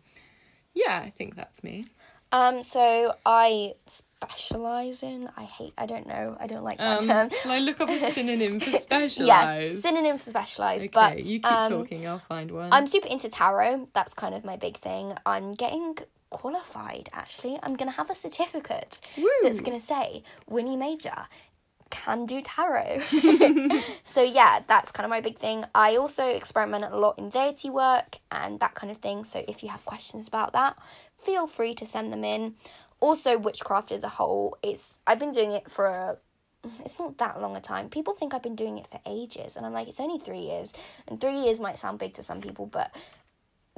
yeah, 0.74 1.00
I 1.04 1.10
think 1.10 1.34
that's 1.36 1.64
me. 1.64 1.86
um, 2.32 2.62
so 2.62 3.14
I 3.24 3.74
specialize 3.86 5.02
in. 5.02 5.28
I 5.36 5.44
hate. 5.44 5.72
I 5.78 5.86
don't 5.86 6.06
know. 6.06 6.36
I 6.38 6.46
don't 6.46 6.62
like 6.64 6.78
that 6.78 7.00
Um, 7.00 7.06
term. 7.06 7.30
shall 7.42 7.52
I 7.52 7.58
look 7.58 7.80
up 7.80 7.88
a 7.88 7.98
synonym 8.12 8.60
for 8.60 8.70
specialize? 8.78 9.72
Yes, 9.72 9.82
synonym 9.82 10.18
for 10.18 10.30
specialize. 10.30 10.80
Okay, 10.80 10.88
but 10.92 11.18
you 11.24 11.38
keep 11.40 11.46
um, 11.50 11.70
talking. 11.72 12.06
I'll 12.06 12.18
find 12.18 12.50
one. 12.50 12.68
I'm 12.72 12.86
super 12.86 13.08
into 13.08 13.28
tarot. 13.28 13.88
That's 13.94 14.14
kind 14.14 14.34
of 14.34 14.44
my 14.44 14.56
big 14.56 14.76
thing. 14.78 15.14
I'm 15.24 15.52
getting 15.52 15.96
qualified 16.30 17.08
actually. 17.12 17.58
I'm 17.62 17.74
gonna 17.74 17.92
have 17.92 18.10
a 18.10 18.14
certificate 18.14 19.00
that's 19.42 19.60
gonna 19.60 19.80
say 19.80 20.22
Winnie 20.48 20.76
Major 20.76 21.26
can 21.90 22.26
do 22.26 22.42
tarot. 22.42 23.00
so 24.04 24.22
yeah, 24.22 24.60
that's 24.66 24.90
kind 24.90 25.04
of 25.04 25.10
my 25.10 25.20
big 25.20 25.38
thing. 25.38 25.64
I 25.74 25.96
also 25.96 26.24
experiment 26.24 26.84
a 26.84 26.96
lot 26.96 27.18
in 27.18 27.28
deity 27.28 27.70
work 27.70 28.16
and 28.30 28.60
that 28.60 28.74
kind 28.74 28.90
of 28.90 28.98
thing. 28.98 29.24
So 29.24 29.44
if 29.48 29.62
you 29.62 29.68
have 29.70 29.84
questions 29.84 30.28
about 30.28 30.52
that, 30.52 30.76
feel 31.22 31.46
free 31.46 31.74
to 31.74 31.86
send 31.86 32.12
them 32.12 32.24
in. 32.24 32.54
Also, 33.00 33.38
witchcraft 33.38 33.92
as 33.92 34.02
a 34.02 34.08
whole, 34.08 34.58
it's 34.62 34.94
I've 35.06 35.20
been 35.20 35.32
doing 35.32 35.52
it 35.52 35.70
for 35.70 35.86
a 35.86 36.18
it's 36.84 36.98
not 36.98 37.18
that 37.18 37.40
long 37.40 37.56
a 37.56 37.60
time. 37.60 37.88
People 37.88 38.14
think 38.14 38.34
I've 38.34 38.42
been 38.42 38.56
doing 38.56 38.78
it 38.78 38.88
for 38.88 39.00
ages, 39.06 39.56
and 39.56 39.64
I'm 39.64 39.72
like, 39.72 39.88
it's 39.88 40.00
only 40.00 40.18
three 40.18 40.40
years. 40.40 40.72
And 41.06 41.20
three 41.20 41.38
years 41.38 41.60
might 41.60 41.78
sound 41.78 41.98
big 41.98 42.14
to 42.14 42.22
some 42.22 42.40
people, 42.40 42.66
but 42.66 42.94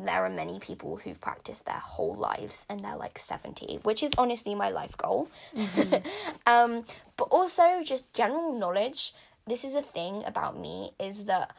there 0.07 0.25
are 0.25 0.31
many 0.31 0.59
people 0.59 0.97
who've 0.97 1.21
practiced 1.21 1.67
their 1.67 1.75
whole 1.79 2.15
lives 2.15 2.67
and 2.69 2.81
they're 2.81 2.97
like 2.97 3.19
70, 3.19 3.81
which 3.83 4.03
is 4.03 4.13
honestly 4.19 4.55
my 4.55 4.71
life 4.71 4.97
goal. 4.97 5.29
um, 6.47 6.85
but 7.17 7.25
also, 7.31 7.83
just 7.85 8.13
general 8.13 8.53
knowledge. 8.53 9.15
This 9.47 9.65
is 9.65 9.75
a 9.75 9.83
thing 9.83 10.23
about 10.27 10.59
me 10.59 10.93
is 10.99 11.25
that 11.25 11.55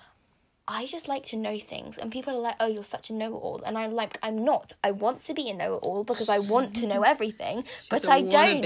I 0.74 0.86
just 0.86 1.10
like 1.10 1.26
to 1.26 1.36
know 1.36 1.60
things, 1.60 1.98
and 1.98 2.10
people 2.12 2.34
are 2.34 2.40
like, 2.40 2.56
"Oh, 2.62 2.68
you're 2.68 2.86
such 2.86 3.10
a 3.10 3.14
know-it-all," 3.14 3.62
and 3.66 3.78
I'm 3.78 3.94
like, 3.94 4.18
"I'm 4.24 4.46
not. 4.46 4.72
I 4.82 4.92
want 4.92 5.22
to 5.24 5.34
be 5.34 5.50
a 5.50 5.54
know-it-all 5.54 6.06
because 6.06 6.30
I 6.30 6.40
want 6.40 6.74
to 6.78 6.88
know 6.88 7.02
everything, 7.14 7.66
but 7.90 8.08
I 8.08 8.22
don't." 8.22 8.62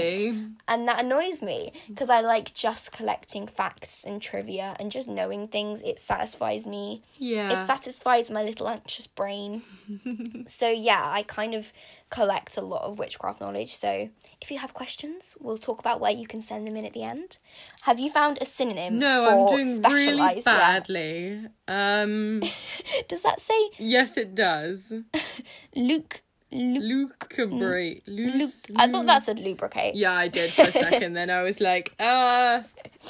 and 0.68 0.88
that 0.88 1.00
annoys 1.00 1.42
me 1.42 1.72
because 1.88 2.08
I 2.08 2.20
like 2.20 2.54
just 2.54 2.92
collecting 2.92 3.48
facts 3.48 4.04
and 4.04 4.22
trivia 4.22 4.76
and 4.78 4.92
just 4.92 5.08
knowing 5.08 5.48
things. 5.48 5.82
It 5.82 5.98
satisfies 5.98 6.64
me. 6.66 7.02
yeah. 7.18 7.50
It 7.50 7.66
satisfies 7.66 8.30
my 8.30 8.44
little 8.44 8.68
anxious 8.68 9.08
brain. 9.08 9.62
so 10.46 10.68
yeah, 10.68 11.02
I 11.04 11.24
kind 11.24 11.54
of 11.54 11.72
collect 12.10 12.56
a 12.56 12.60
lot 12.60 12.82
of 12.82 12.98
witchcraft 12.98 13.40
knowledge. 13.40 13.74
So 13.74 14.10
if 14.40 14.50
you 14.50 14.58
have 14.58 14.74
questions, 14.74 15.36
we'll 15.40 15.58
talk 15.58 15.80
about 15.80 16.00
where 16.00 16.12
you 16.12 16.26
can 16.26 16.42
send 16.42 16.66
them 16.66 16.76
in 16.76 16.84
at 16.84 16.92
the 16.92 17.02
end. 17.02 17.38
Have 17.82 17.98
you 17.98 18.10
found 18.10 18.38
a 18.40 18.44
synonym 18.44 18.98
no, 18.98 19.24
for 19.24 19.54
I'm 19.58 19.64
doing 19.64 19.82
really 19.82 20.40
badly. 20.42 21.46
Um, 21.66 22.40
Does 23.08 23.22
that 23.22 23.40
say 23.40 23.70
yes, 23.78 24.16
it 24.16 24.34
does. 24.34 24.92
Luke? 25.74 26.22
Luke? 26.52 27.28
Lucubrate. 27.28 28.04
Luke? 28.06 28.34
Luce- 28.34 28.62
I 28.76 28.88
thought 28.90 29.06
that 29.06 29.24
said 29.24 29.40
lubricate. 29.40 29.96
Yeah, 29.96 30.12
I 30.12 30.28
did 30.28 30.52
for 30.52 30.62
a 30.62 30.72
second. 30.72 31.14
then 31.14 31.28
I 31.28 31.42
was 31.42 31.60
like, 31.60 31.92
ah, 31.98 32.62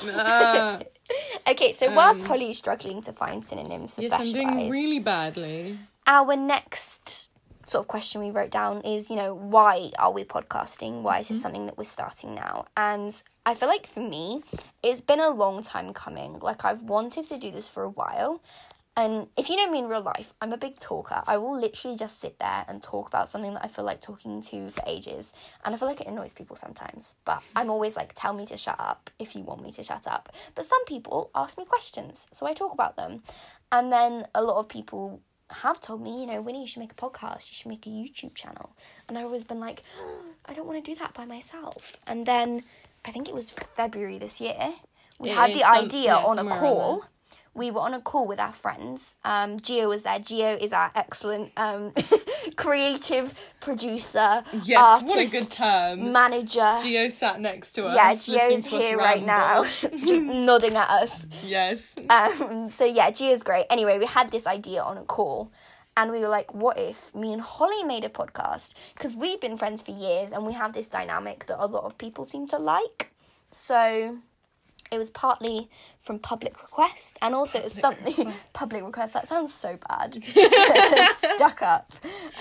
ah. 0.07 0.81
Okay, 1.49 1.73
so 1.73 1.93
whilst 1.95 2.25
Holly's 2.25 2.59
struggling 2.59 3.01
to 3.03 3.13
find 3.13 3.45
synonyms 3.45 3.95
for 3.95 4.01
Um, 4.01 4.09
Yes, 4.11 4.21
I'm 4.21 4.33
doing 4.33 4.71
really 4.71 4.99
badly. 4.99 5.79
our 6.07 6.35
next 6.35 7.29
sort 7.67 7.83
of 7.83 7.89
question 7.89 8.21
we 8.21 8.31
wrote 8.31 8.51
down 8.51 8.81
is, 8.83 9.11
you 9.11 9.17
know, 9.17 9.35
why 9.35 9.91
are 9.99 10.13
we 10.13 10.25
podcasting? 10.25 11.03
Why 11.03 11.21
is 11.21 11.29
this 11.29 11.39
mm-hmm. 11.39 11.43
something 11.43 11.67
that 11.67 11.77
we're 11.77 11.85
starting 11.85 12.35
now? 12.35 12.67
And 12.77 13.23
I 13.45 13.55
feel 13.55 13.69
like 13.69 13.87
for 13.87 14.01
me, 14.01 14.43
it's 14.83 15.01
been 15.01 15.21
a 15.21 15.31
long 15.31 15.63
time 15.63 15.93
coming. 15.93 16.39
Like 16.39 16.65
I've 16.65 16.83
wanted 16.83 17.27
to 17.29 17.39
do 17.39 17.51
this 17.51 17.69
for 17.69 17.83
a 17.83 17.91
while. 17.91 18.41
And 18.99 19.27
if 19.37 19.51
you 19.51 19.57
know 19.57 19.71
me 19.71 19.81
in 19.81 19.89
real 19.89 20.01
life, 20.01 20.33
I'm 20.41 20.55
a 20.55 20.57
big 20.57 20.81
talker. 20.81 21.23
I 21.27 21.37
will 21.37 21.61
literally 21.61 21.99
just 21.99 22.19
sit 22.19 22.39
there 22.39 22.65
and 22.67 22.83
talk 22.83 23.09
about 23.09 23.29
something 23.29 23.53
that 23.53 23.63
I 23.63 23.69
feel 23.69 23.85
like 23.85 24.01
talking 24.01 24.41
to 24.41 24.71
for 24.71 24.83
ages. 24.87 25.35
And 25.65 25.75
I 25.75 25.79
feel 25.79 25.87
like 25.87 26.01
it 26.01 26.07
annoys 26.07 26.33
people 26.33 26.57
sometimes. 26.57 27.15
But 27.27 27.43
I'm 27.57 27.69
always 27.69 27.95
like, 27.95 28.13
tell 28.15 28.33
me 28.33 28.47
to 28.47 28.57
shut 28.57 28.77
up 28.79 29.11
if 29.19 29.37
you 29.37 29.43
want 29.43 29.63
me 29.63 29.71
to 29.73 29.83
shut 29.83 30.07
up. 30.07 30.33
But 30.55 30.65
some 30.65 30.83
people 30.87 31.31
ask 31.35 31.59
me 31.59 31.67
questions, 31.67 32.27
so 32.33 32.47
I 32.47 32.55
talk 32.55 32.73
about 32.73 32.97
them. 32.97 33.23
And 33.71 33.93
then 33.93 34.27
a 34.35 34.43
lot 34.43 34.57
of 34.57 34.69
people 34.69 35.21
have 35.51 35.81
told 35.81 36.03
me, 36.03 36.21
you 36.21 36.27
know, 36.27 36.41
Winnie, 36.41 36.63
you 36.63 36.67
should 36.67 36.81
make 36.81 36.93
a 36.93 36.97
podcast, 36.97 37.49
you 37.51 37.55
should 37.55 37.67
make 37.69 37.87
a 37.87 37.91
YouTube 37.91 38.35
channel. 38.35 38.71
And 39.09 39.17
I've 39.17 39.27
always 39.27 39.45
been 39.45 39.61
like, 39.61 39.83
I 40.47 40.55
don't 40.55 40.67
want 40.67 40.85
to 40.85 40.91
do 40.91 40.99
that 40.99 41.15
by 41.15 41.25
myself. 41.25 41.97
And 42.07 42.25
then 42.25 42.63
I 43.05 43.13
think 43.13 43.29
it 43.29 43.35
was 43.35 43.51
February 43.75 44.19
this 44.19 44.41
year, 44.41 44.75
we 45.19 45.31
It 45.31 45.35
had 45.37 45.55
the 45.55 45.61
some- 45.61 45.85
idea 45.85 46.03
yeah, 46.17 46.17
on 46.17 46.39
a 46.39 46.45
call. 46.45 47.05
We 47.55 47.71
were 47.71 47.81
on 47.81 47.95
a 47.95 48.03
call 48.03 48.27
with 48.27 48.39
our 48.39 48.53
friends. 48.53 49.17
Um, 49.25 49.59
Gio 49.59 49.89
was 49.89 50.03
there. 50.03 50.19
Gio 50.19 50.61
is 50.61 50.75
our 50.75 50.91
excellent 50.95 51.53
um, 51.57 51.95
creative 52.55 53.35
producer, 53.61 54.45
Yes, 54.65 54.79
artist, 54.81 55.09
what 55.17 55.19
a 55.27 55.31
good 55.31 55.51
term. 55.51 56.13
manager. 56.13 56.61
Gio 56.61 57.11
sat 57.11 57.41
next 57.41 57.73
to 57.73 57.87
us. 57.87 57.97
yeah, 57.97 58.11
listening 58.13 58.39
Gio's 58.59 58.65
to 58.69 58.77
us 58.77 58.83
here 58.83 58.97
right 58.97 59.25
now, 59.25 59.65
nodding 59.93 60.75
at 60.75 60.89
us. 60.89 61.27
yes. 61.45 61.95
Um, 62.09 62.69
so 62.69 62.85
yeah, 62.85 63.11
Gia's 63.11 63.43
great. 63.43 63.67
Anyway, 63.71 63.99
we 63.99 64.07
had 64.07 64.31
this 64.31 64.47
idea 64.47 64.83
on 64.83 64.97
a 64.99 65.03
call, 65.05 65.51
and 65.97 66.13
we 66.13 66.21
were 66.21 66.29
like, 66.29 66.55
"What 66.55 66.79
if 66.79 67.15
me 67.15 67.33
and 67.33 67.41
Holly 67.43 67.83
made 67.85 68.05
a 68.05 68.09
podcast? 68.09 68.75
Because 68.95 69.17
we've 69.17 69.41
been 69.41 69.57
friends 69.57 69.83
for 69.83 69.91
years, 69.93 70.33
and 70.33 70.47
we 70.47 70.53
have 70.53 70.73
this 70.73 70.89
dynamic 70.89 71.47
that 71.47 71.63
a 71.63 71.67
lot 71.67 71.85
of 71.85 71.97
people 71.99 72.25
seem 72.27 72.47
to 72.49 72.59
like." 72.59 73.13
So 73.51 74.19
it 74.93 74.99
was 74.99 75.11
partly 75.11 75.69
from 75.99 76.19
public 76.19 76.61
request, 76.63 77.19
and 77.21 77.35
also 77.35 77.59
it's 77.61 77.79
something 77.79 78.33
public 78.53 78.85
request. 78.85 79.15
That 79.15 79.27
sounds 79.29 79.53
so 79.55 79.79
bad. 79.89 80.15
Stuck 81.35 81.63
up. 81.63 81.93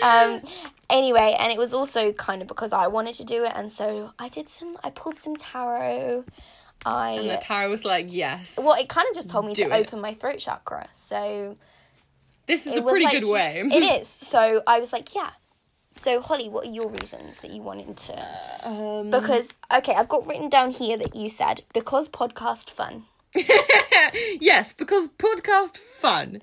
Um, 0.02 0.42
anyway, 0.90 1.36
and 1.40 1.52
it 1.52 1.58
was 1.58 1.74
also 1.74 2.12
kind 2.14 2.42
of 2.42 2.48
because 2.48 2.74
I 2.74 2.88
wanted 2.88 3.16
to 3.16 3.24
do 3.26 3.44
it, 3.46 3.52
and 3.56 3.72
so 3.72 4.12
I 4.20 4.30
did 4.30 4.50
some. 4.50 4.74
I 4.84 4.90
pulled 4.92 5.20
some 5.20 5.36
tarot. 5.36 6.26
I 6.86 7.12
And 7.12 7.30
the 7.30 7.38
tarot 7.38 7.70
was 7.70 7.84
like, 7.86 8.08
yes. 8.14 8.60
well, 8.62 8.74
it 8.80 8.88
kind 8.90 9.08
of 9.10 9.16
just 9.16 9.30
told 9.30 9.46
me 9.48 9.56
to 9.56 9.64
it. 9.64 9.72
open 9.72 10.02
my 10.02 10.14
throat 10.14 10.38
chakra. 10.38 10.88
So 10.92 11.58
this 12.46 12.68
is 12.68 12.76
a 12.76 12.82
pretty 12.84 13.06
like- 13.06 13.14
good 13.14 13.26
way. 13.26 13.64
It 13.66 14.02
is. 14.02 14.08
So 14.08 14.62
I 14.68 14.80
was 14.80 14.94
like, 14.94 15.16
yeah. 15.16 15.32
So 15.96 16.20
Holly, 16.20 16.50
what 16.50 16.68
are 16.68 16.72
your 16.72 16.90
reasons 16.90 17.40
that 17.40 17.52
you 17.52 17.62
wanted 17.62 17.96
to? 17.96 18.28
Um, 18.64 19.12
Because 19.12 19.54
okay, 19.74 19.94
I've 19.96 20.10
got 20.10 20.28
written 20.28 20.50
down 20.50 20.72
here 20.72 20.98
that 20.98 21.16
you 21.16 21.30
said 21.30 21.62
because 21.74 22.10
podcast 22.10 22.70
fun. 22.70 23.04
yes, 24.42 24.74
because 24.74 25.08
podcast 25.18 25.78
fun. 25.78 26.42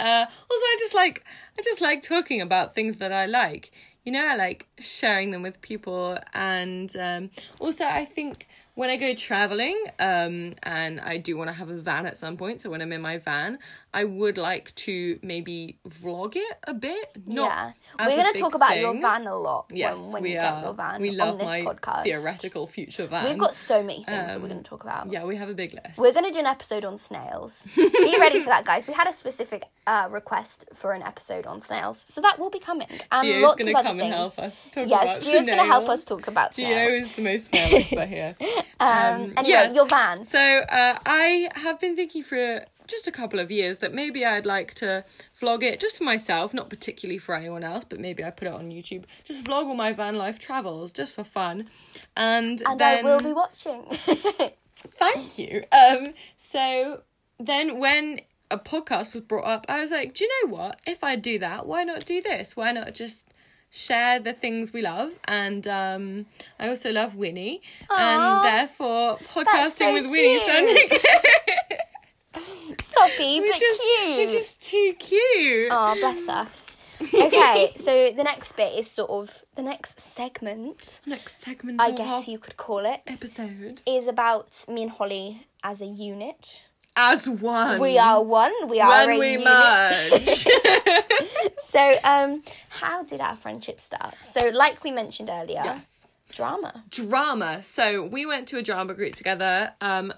Uh, 0.00 0.24
also, 0.24 0.64
I 0.64 0.76
just 0.78 0.94
like 0.94 1.22
I 1.58 1.62
just 1.62 1.82
like 1.82 2.00
talking 2.00 2.40
about 2.40 2.74
things 2.74 2.96
that 2.96 3.12
I 3.12 3.26
like. 3.26 3.72
You 4.04 4.12
know, 4.12 4.26
I 4.26 4.36
like 4.36 4.66
sharing 4.78 5.32
them 5.32 5.42
with 5.42 5.60
people, 5.60 6.18
and 6.32 6.94
um, 6.96 7.30
also 7.60 7.84
I 7.84 8.06
think 8.06 8.48
when 8.74 8.90
I 8.90 8.96
go 8.96 9.14
traveling, 9.14 9.80
um, 10.00 10.54
and 10.62 11.00
I 11.00 11.16
do 11.18 11.36
want 11.36 11.48
to 11.48 11.54
have 11.54 11.70
a 11.70 11.76
van 11.76 12.06
at 12.06 12.16
some 12.18 12.36
point. 12.36 12.60
So 12.60 12.70
when 12.70 12.82
I'm 12.82 12.92
in 12.92 13.00
my 13.02 13.18
van, 13.18 13.58
I 13.92 14.02
would 14.04 14.36
like 14.36 14.74
to 14.76 15.18
maybe 15.22 15.78
vlog 15.88 16.32
it 16.34 16.58
a 16.66 16.74
bit. 16.74 17.16
Not 17.26 17.50
yeah, 17.98 18.06
we're 18.06 18.16
gonna 18.16 18.32
talk 18.32 18.54
about 18.56 18.76
your 18.78 18.92
van 19.00 19.26
a 19.26 19.36
lot 19.36 19.66
Yes, 19.72 19.96
when, 19.98 20.12
when 20.14 20.22
we 20.24 20.32
you 20.32 20.38
are. 20.38 20.42
get 20.42 20.62
your 20.64 20.74
van 20.74 21.00
we 21.00 21.10
love 21.12 21.32
on 21.34 21.38
this 21.38 21.46
my 21.46 21.60
podcast. 21.62 22.02
theoretical 22.02 22.66
future 22.66 23.06
van. 23.06 23.28
We've 23.28 23.38
got 23.38 23.54
so 23.54 23.82
many 23.82 24.02
things 24.02 24.06
that 24.26 24.38
we're 24.40 24.44
Um, 24.46 24.50
going 24.50 24.62
to 24.62 24.68
talk 24.68 24.82
about. 24.82 25.10
yeah, 25.12 25.24
we 25.24 25.36
have 25.36 25.48
a 25.48 25.54
big 25.54 25.72
list. 25.72 25.96
We're 25.98 26.12
going 26.12 26.24
to 26.24 26.32
do 26.32 26.40
an 26.40 26.46
episode 26.46 26.84
on 26.84 26.98
snails. 26.98 27.68
Be 27.76 28.16
ready 28.18 28.40
for 28.40 28.46
that, 28.50 28.64
guys. 28.64 28.86
We 28.88 28.94
had 28.94 29.06
a 29.06 29.12
specific 29.12 29.64
uh, 29.86 30.08
request 30.10 30.68
for 30.74 30.92
an 30.92 31.02
episode 31.02 31.46
on 31.46 31.60
snails, 31.60 32.04
so 32.08 32.20
that 32.22 32.38
will 32.40 32.50
be 32.50 32.58
coming. 32.58 32.88
And 33.12 33.28
Gio's 33.28 33.42
lots 33.42 33.58
gonna 33.58 33.70
of 33.70 33.76
other 33.76 33.88
come 33.90 33.98
things. 33.98 34.12
and 34.12 34.14
help 34.14 34.38
us 34.40 34.68
talk 34.72 34.88
yes, 34.88 35.24
Gio's 35.24 35.46
going 35.46 35.58
to 35.58 35.64
help 35.64 35.88
us 35.88 36.04
talk 36.04 36.26
about 36.26 36.50
Gio 36.50 36.54
snails. 36.54 36.92
is 37.06 37.12
the 37.14 37.22
most 37.22 37.46
snail 37.46 37.76
expert 37.76 38.08
here. 38.08 38.34
Um, 38.80 38.88
Um, 38.88 39.20
anyway, 39.36 39.48
yes. 39.48 39.74
your 39.74 39.86
van. 39.86 40.24
So 40.24 40.38
uh, 40.38 40.98
I 41.06 41.48
have 41.56 41.80
been 41.80 41.96
thinking 41.96 42.22
for 42.22 42.64
just 42.86 43.08
a 43.08 43.12
couple 43.12 43.40
of 43.40 43.50
years 43.50 43.78
that 43.78 43.94
maybe 43.94 44.24
I'd 44.26 44.44
like 44.46 44.74
to 44.74 45.04
vlog 45.40 45.62
it 45.62 45.80
just 45.80 45.98
for 45.98 46.04
myself, 46.04 46.52
not 46.52 46.68
particularly 46.68 47.18
for 47.18 47.34
anyone 47.34 47.64
else, 47.64 47.84
but 47.84 47.98
maybe 47.98 48.22
I 48.22 48.30
put 48.30 48.46
it 48.48 48.52
on 48.54 48.70
YouTube. 48.70 49.04
Just 49.24 49.44
vlog 49.44 49.66
all 49.66 49.74
my 49.74 49.92
van 49.92 50.16
life 50.16 50.38
travels, 50.38 50.92
just 50.92 51.14
for 51.14 51.24
fun. 51.24 51.68
And, 52.16 52.62
And 52.66 52.78
then 52.78 53.06
I 53.06 53.08
will 53.08 53.20
be 53.20 53.32
watching. 53.32 53.84
thank 54.76 55.38
you. 55.38 55.64
Um, 55.72 56.14
so 56.36 57.02
then 57.38 57.78
when 57.80 58.20
a 58.50 58.58
podcast 58.58 59.14
was 59.14 59.22
brought 59.22 59.46
up, 59.46 59.66
I 59.68 59.80
was 59.80 59.90
like, 59.90 60.12
do 60.14 60.24
you 60.24 60.30
know 60.46 60.54
what? 60.54 60.80
If 60.86 61.02
I 61.02 61.16
do 61.16 61.38
that, 61.38 61.66
why 61.66 61.84
not 61.84 62.04
do 62.04 62.20
this? 62.20 62.54
Why 62.56 62.72
not 62.72 62.94
just 62.94 63.32
share 63.74 64.20
the 64.20 64.32
things 64.32 64.72
we 64.72 64.80
love? 64.82 65.12
And 65.26 65.66
um, 65.66 66.26
I 66.58 66.68
also 66.68 66.92
love 66.92 67.16
Winnie, 67.16 67.60
Aw. 67.90 67.94
and 67.96 68.44
therefore 68.44 69.18
podcasting 69.18 69.70
so 69.72 69.92
with 69.94 70.04
Winnie 70.10 70.38
cute. 70.38 70.46
sounded 70.46 70.92
Soppy, 72.80 73.40
but 73.40 73.62
is 73.62 73.80
cute. 73.80 74.16
which 74.18 74.34
is 74.34 74.56
too 74.56 74.94
cute. 74.98 75.68
Oh, 75.70 75.94
bless 76.00 76.28
us. 76.28 76.72
Okay, 77.12 77.72
so 77.76 78.12
the 78.12 78.22
next 78.22 78.52
bit 78.56 78.78
is 78.78 78.88
sort 78.88 79.10
of 79.10 79.42
the 79.56 79.62
next 79.62 80.00
segment, 80.00 81.00
Next 81.04 81.42
segment, 81.42 81.80
I 81.82 81.90
guess 81.90 82.28
you 82.28 82.38
could 82.38 82.56
call 82.56 82.86
it, 82.86 83.00
episode 83.06 83.82
is 83.86 84.06
about 84.06 84.64
me 84.68 84.84
and 84.84 84.90
Holly 84.92 85.46
as 85.62 85.82
a 85.82 85.86
unit. 85.86 86.62
As 86.96 87.28
one. 87.28 87.80
We 87.80 87.98
are 87.98 88.22
one. 88.22 88.52
We 88.68 88.80
are 88.80 89.06
when 89.06 89.18
we 89.18 89.38
merge. 89.38 90.46
So, 91.60 91.98
um, 92.04 92.44
how 92.68 93.02
did 93.02 93.20
our 93.20 93.34
friendship 93.34 93.80
start? 93.80 94.14
So, 94.22 94.50
like 94.50 94.84
we 94.84 94.92
mentioned 94.92 95.28
earlier, 95.28 95.60
yes. 95.64 96.06
drama. 96.30 96.84
drama. 96.88 97.64
So 97.64 98.04
we 98.04 98.26
went 98.26 98.46
to 98.48 98.58
a 98.58 98.62
drama 98.62 98.94
group 98.94 99.16
together. 99.16 99.72
Um, 99.80 100.12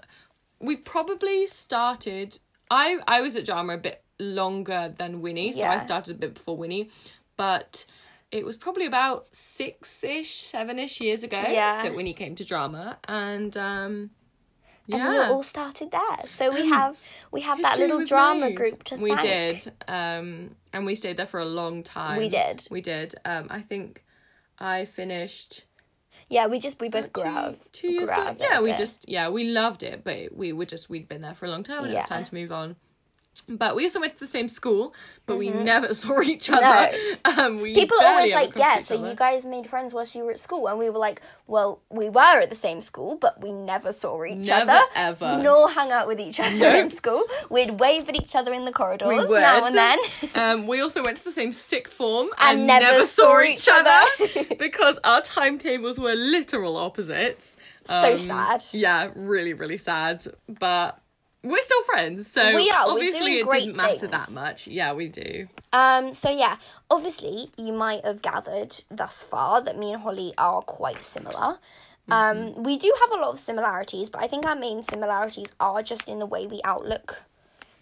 we 0.59 0.75
probably 0.75 1.47
started. 1.47 2.39
I 2.69 2.99
I 3.07 3.21
was 3.21 3.35
at 3.35 3.45
drama 3.45 3.73
a 3.73 3.77
bit 3.77 4.03
longer 4.19 4.93
than 4.95 5.21
Winnie, 5.21 5.51
so 5.53 5.63
I 5.63 5.79
started 5.79 6.17
a 6.17 6.19
bit 6.19 6.35
before 6.35 6.55
Winnie, 6.57 6.89
but 7.37 7.85
it 8.31 8.45
was 8.45 8.55
probably 8.55 8.85
about 8.85 9.27
six 9.31 10.03
ish, 10.03 10.35
seven 10.41 10.77
ish 10.77 11.01
years 11.01 11.23
ago 11.23 11.41
Yeah. 11.49 11.81
that 11.83 11.95
Winnie 11.95 12.13
came 12.13 12.35
to 12.35 12.45
drama, 12.45 12.99
and 13.07 13.55
um, 13.57 14.11
And 14.89 14.99
yeah. 15.01 15.11
we 15.11 15.17
all 15.17 15.43
started 15.43 15.91
there. 15.91 16.25
So 16.25 16.53
we 16.53 16.67
have 16.69 16.97
we 17.31 17.41
have 17.41 17.61
that 17.61 17.77
little 17.77 18.05
drama 18.05 18.47
made. 18.47 18.55
group 18.55 18.83
to 18.85 18.95
we 18.95 19.09
thank. 19.09 19.21
did 19.63 19.73
um 19.87 20.55
and 20.73 20.85
we 20.85 20.95
stayed 20.95 21.17
there 21.17 21.25
for 21.27 21.39
a 21.39 21.45
long 21.45 21.83
time 21.83 22.17
We 22.19 22.29
did. 22.29 22.65
we 22.71 22.81
did 22.81 23.15
um 23.25 23.47
i 23.49 23.59
think 23.61 24.03
i 24.59 24.85
finished 24.85 25.65
Yeah, 26.29 26.47
we 26.47 26.59
just 26.59 26.79
we 26.79 26.89
both 26.89 27.11
grew 27.13 27.23
two, 27.23 27.29
out 27.29 27.47
of 27.49 27.71
two 27.71 27.89
years 27.89 28.09
ago 28.09 28.35
yeah 28.39 28.59
we 28.61 28.73
just 28.73 29.07
yeah 29.09 29.27
we 29.29 29.49
loved 29.51 29.83
it 29.83 30.03
but 30.03 30.35
we 30.35 30.53
were 30.53 30.65
just 30.65 30.89
we'd 30.89 31.07
been 31.07 31.21
there 31.21 31.33
for 31.33 31.45
a 31.45 31.49
long 31.49 31.63
time 31.63 31.83
and 31.83 31.91
it 31.91 31.95
was 31.95 32.05
time 32.05 32.23
to 32.23 32.33
move 32.33 32.51
on 32.51 32.75
but 33.41 33.75
we 33.75 33.83
also 33.83 33.99
went 33.99 34.13
to 34.13 34.19
the 34.19 34.27
same 34.27 34.47
school 34.47 34.93
but 35.25 35.37
we 35.37 35.49
never 35.49 35.93
saw 36.03 36.21
each 36.21 36.49
other 36.49 36.91
um 37.25 37.61
we 37.61 37.67
Mm-hmm. 37.77 37.81
People 37.81 37.97
always 38.01 38.33
like, 38.33 38.55
yeah, 38.57 38.79
so 38.81 38.95
other. 38.97 39.09
you 39.09 39.15
guys 39.15 39.45
made 39.45 39.67
friends 39.67 39.93
whilst 39.93 40.15
you 40.15 40.23
were 40.23 40.31
at 40.31 40.39
school. 40.39 40.67
And 40.67 40.79
we 40.79 40.89
were 40.89 40.97
like, 40.97 41.21
well, 41.45 41.81
we 41.89 42.09
were 42.09 42.39
at 42.41 42.49
the 42.49 42.55
same 42.55 42.81
school, 42.81 43.17
but 43.17 43.39
we 43.41 43.51
never 43.51 43.91
saw 43.91 44.23
each 44.23 44.47
Never, 44.47 44.71
other. 44.71 44.81
ever. 44.95 45.39
Nor 45.43 45.69
hung 45.69 45.91
out 45.91 46.07
with 46.07 46.19
each 46.19 46.39
other 46.39 46.65
in 46.65 46.89
school. 46.89 47.23
We'd 47.49 47.71
wave 47.79 48.09
at 48.09 48.15
each 48.15 48.35
other 48.35 48.53
in 48.53 48.65
the 48.65 48.71
corridors 48.71 49.07
we 49.09 49.17
would. 49.17 49.41
now 49.41 49.65
and 49.65 49.75
then. 49.75 49.99
um, 50.35 50.67
we 50.67 50.81
also 50.81 51.03
went 51.03 51.17
to 51.17 51.23
the 51.23 51.31
same 51.31 51.51
sixth 51.51 51.93
form 51.93 52.29
And 52.39 52.59
and, 52.59 52.67
never 52.67 52.85
never, 52.85 53.05
saw 53.05 53.23
saw 53.37 53.41
each 53.41 53.67
each 53.67 53.69
other 53.71 54.55
because 54.57 54.97
our 55.03 55.21
timetables 55.21 55.99
were 55.99 56.15
literal 56.15 56.77
opposites. 56.77 57.57
So 57.83 58.11
Um, 58.13 58.17
sad. 58.17 58.63
Yeah, 58.73 59.09
really, 59.15 59.53
really 59.53 59.77
sad. 59.77 60.25
But 60.47 60.99
we're 61.49 61.61
still 61.61 61.83
friends, 61.83 62.29
so 62.31 62.53
We 62.55 62.69
are, 62.69 62.85
we're 62.87 62.93
obviously 62.93 63.37
it 63.39 63.49
didn't 63.49 63.75
matter 63.75 63.97
things. 63.97 64.11
that 64.11 64.31
much. 64.31 64.67
Yeah, 64.67 64.93
we 64.93 65.07
do. 65.07 65.47
Um, 65.73 66.13
so 66.13 66.29
yeah, 66.29 66.57
obviously 66.89 67.49
you 67.57 67.73
might 67.73 68.03
have 68.05 68.21
gathered 68.21 68.75
thus 68.89 69.23
far 69.23 69.61
that 69.61 69.77
me 69.77 69.93
and 69.93 70.01
Holly 70.01 70.33
are 70.37 70.61
quite 70.61 71.03
similar. 71.05 71.59
Mm-hmm. 72.09 72.13
Um, 72.13 72.63
we 72.63 72.77
do 72.77 72.93
have 73.01 73.19
a 73.19 73.21
lot 73.21 73.31
of 73.33 73.39
similarities, 73.39 74.09
but 74.09 74.21
I 74.23 74.27
think 74.27 74.45
our 74.45 74.55
main 74.55 74.81
similarities 74.83 75.51
are 75.59 75.83
just 75.83 76.07
in 76.07 76.19
the 76.19 76.25
way 76.25 76.47
we 76.47 76.61
outlook 76.63 77.21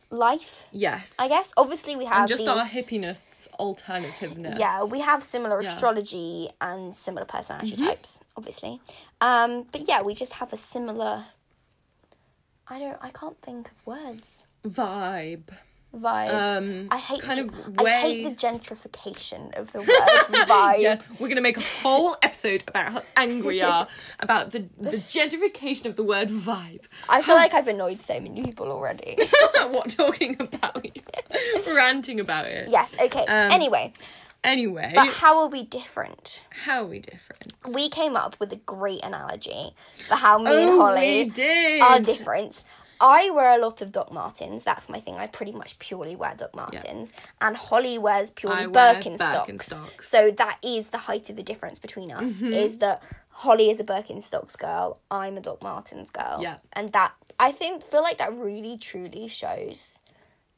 life. 0.09 0.65
Yes. 0.71 1.13
I 1.19 1.27
guess 1.27 1.53
obviously 1.57 1.95
we 1.95 2.05
have 2.05 2.17
And 2.21 2.27
just 2.29 2.45
the, 2.45 2.57
our 2.57 2.65
hippiness 2.65 3.47
alternativeness. 3.59 4.57
yeah 4.59 4.83
we 4.83 4.99
have 5.01 5.23
similar 5.23 5.61
Yeah. 5.61 5.69
astrology 5.73 6.49
and 6.61 6.95
similar 6.95 7.25
personality 7.25 7.71
Mm-hmm. 7.75 7.85
types, 7.85 8.21
obviously. 8.37 8.79
Um, 9.21 9.65
but 9.71 9.87
yeah, 9.87 10.01
we 10.01 10.13
just 10.15 10.33
have 10.33 10.53
a 10.53 10.57
similar. 10.57 11.25
I 12.67 12.79
don't. 12.79 12.97
I 13.01 13.09
can't 13.09 13.39
think 13.41 13.69
of 13.69 13.85
words. 13.85 14.47
Vibe. 14.65 15.49
Vibe. 15.95 16.57
um 16.57 16.87
I 16.91 16.97
hate 16.97 17.21
kind 17.21 17.49
the, 17.49 17.53
of 17.53 17.79
I 17.79 17.89
hate 18.01 18.23
the 18.25 18.31
gentrification 18.31 19.57
of 19.57 19.71
the 19.71 19.79
word 19.79 19.87
vibe. 20.47 20.79
yeah, 20.79 20.99
we're 21.19 21.29
gonna 21.29 21.41
make 21.41 21.57
a 21.57 21.61
whole 21.61 22.15
episode 22.21 22.63
about 22.67 22.91
how 22.91 23.01
angry 23.15 23.47
we 23.47 23.61
are 23.61 23.87
about 24.19 24.51
the 24.51 24.65
the 24.77 24.97
gentrification 24.97 25.85
of 25.85 25.95
the 25.95 26.03
word 26.03 26.29
vibe. 26.29 26.81
I 27.07 27.21
feel 27.21 27.35
like 27.35 27.53
I've 27.53 27.67
annoyed 27.67 28.01
so 28.01 28.19
many 28.19 28.43
people 28.43 28.71
already. 28.71 29.17
what 29.69 29.89
talking 29.89 30.35
about 30.39 30.85
ranting 31.75 32.19
about 32.19 32.47
it. 32.47 32.69
yes, 32.69 32.95
okay. 32.99 33.21
Um, 33.21 33.51
anyway, 33.51 33.93
Anyway, 34.45 34.91
but 34.95 35.07
how 35.07 35.39
are 35.39 35.47
we 35.47 35.63
different? 35.63 36.43
how 36.49 36.83
are 36.83 36.87
we 36.87 36.99
different? 36.99 37.53
We 37.73 37.89
came 37.89 38.15
up 38.15 38.39
with 38.39 38.51
a 38.53 38.57
great 38.57 39.03
analogy 39.03 39.75
for 40.07 40.15
how 40.15 40.37
me 40.37 40.51
and 40.51 40.71
oh, 40.71 40.81
Holly 40.81 41.81
are 41.81 41.99
different. 41.99 42.63
I 43.01 43.29
wear 43.31 43.51
a 43.51 43.57
lot 43.57 43.81
of 43.81 43.91
Doc 43.91 44.13
Martens. 44.13 44.63
That's 44.63 44.87
my 44.87 45.01
thing. 45.01 45.15
I 45.15 45.27
pretty 45.27 45.51
much 45.51 45.77
purely 45.79 46.15
wear 46.15 46.33
Doc 46.37 46.55
Martens, 46.55 47.11
and 47.41 47.57
Holly 47.57 47.97
wears 47.97 48.31
purely 48.31 48.67
wear 48.67 48.95
Birkenstocks. 48.95 49.47
Birkenstocks. 49.47 50.03
So 50.03 50.31
that 50.31 50.59
is 50.63 50.89
the 50.89 50.97
height 50.97 51.29
of 51.29 51.35
the 51.35 51.43
difference 51.43 51.77
between 51.77 52.11
us. 52.11 52.41
Mm-hmm. 52.41 52.53
Is 52.53 52.77
that 52.77 53.03
Holly 53.29 53.69
is 53.69 53.81
a 53.81 53.83
Birkenstocks 53.83 54.57
girl, 54.57 54.99
I'm 55.11 55.37
a 55.37 55.41
Doc 55.41 55.61
Martens 55.61 56.09
girl. 56.09 56.39
Yeah. 56.41 56.57
and 56.73 56.91
that 56.93 57.13
I 57.39 57.51
think 57.51 57.83
feel 57.83 58.01
like 58.01 58.17
that 58.19 58.33
really 58.33 58.77
truly 58.77 59.27
shows 59.27 60.01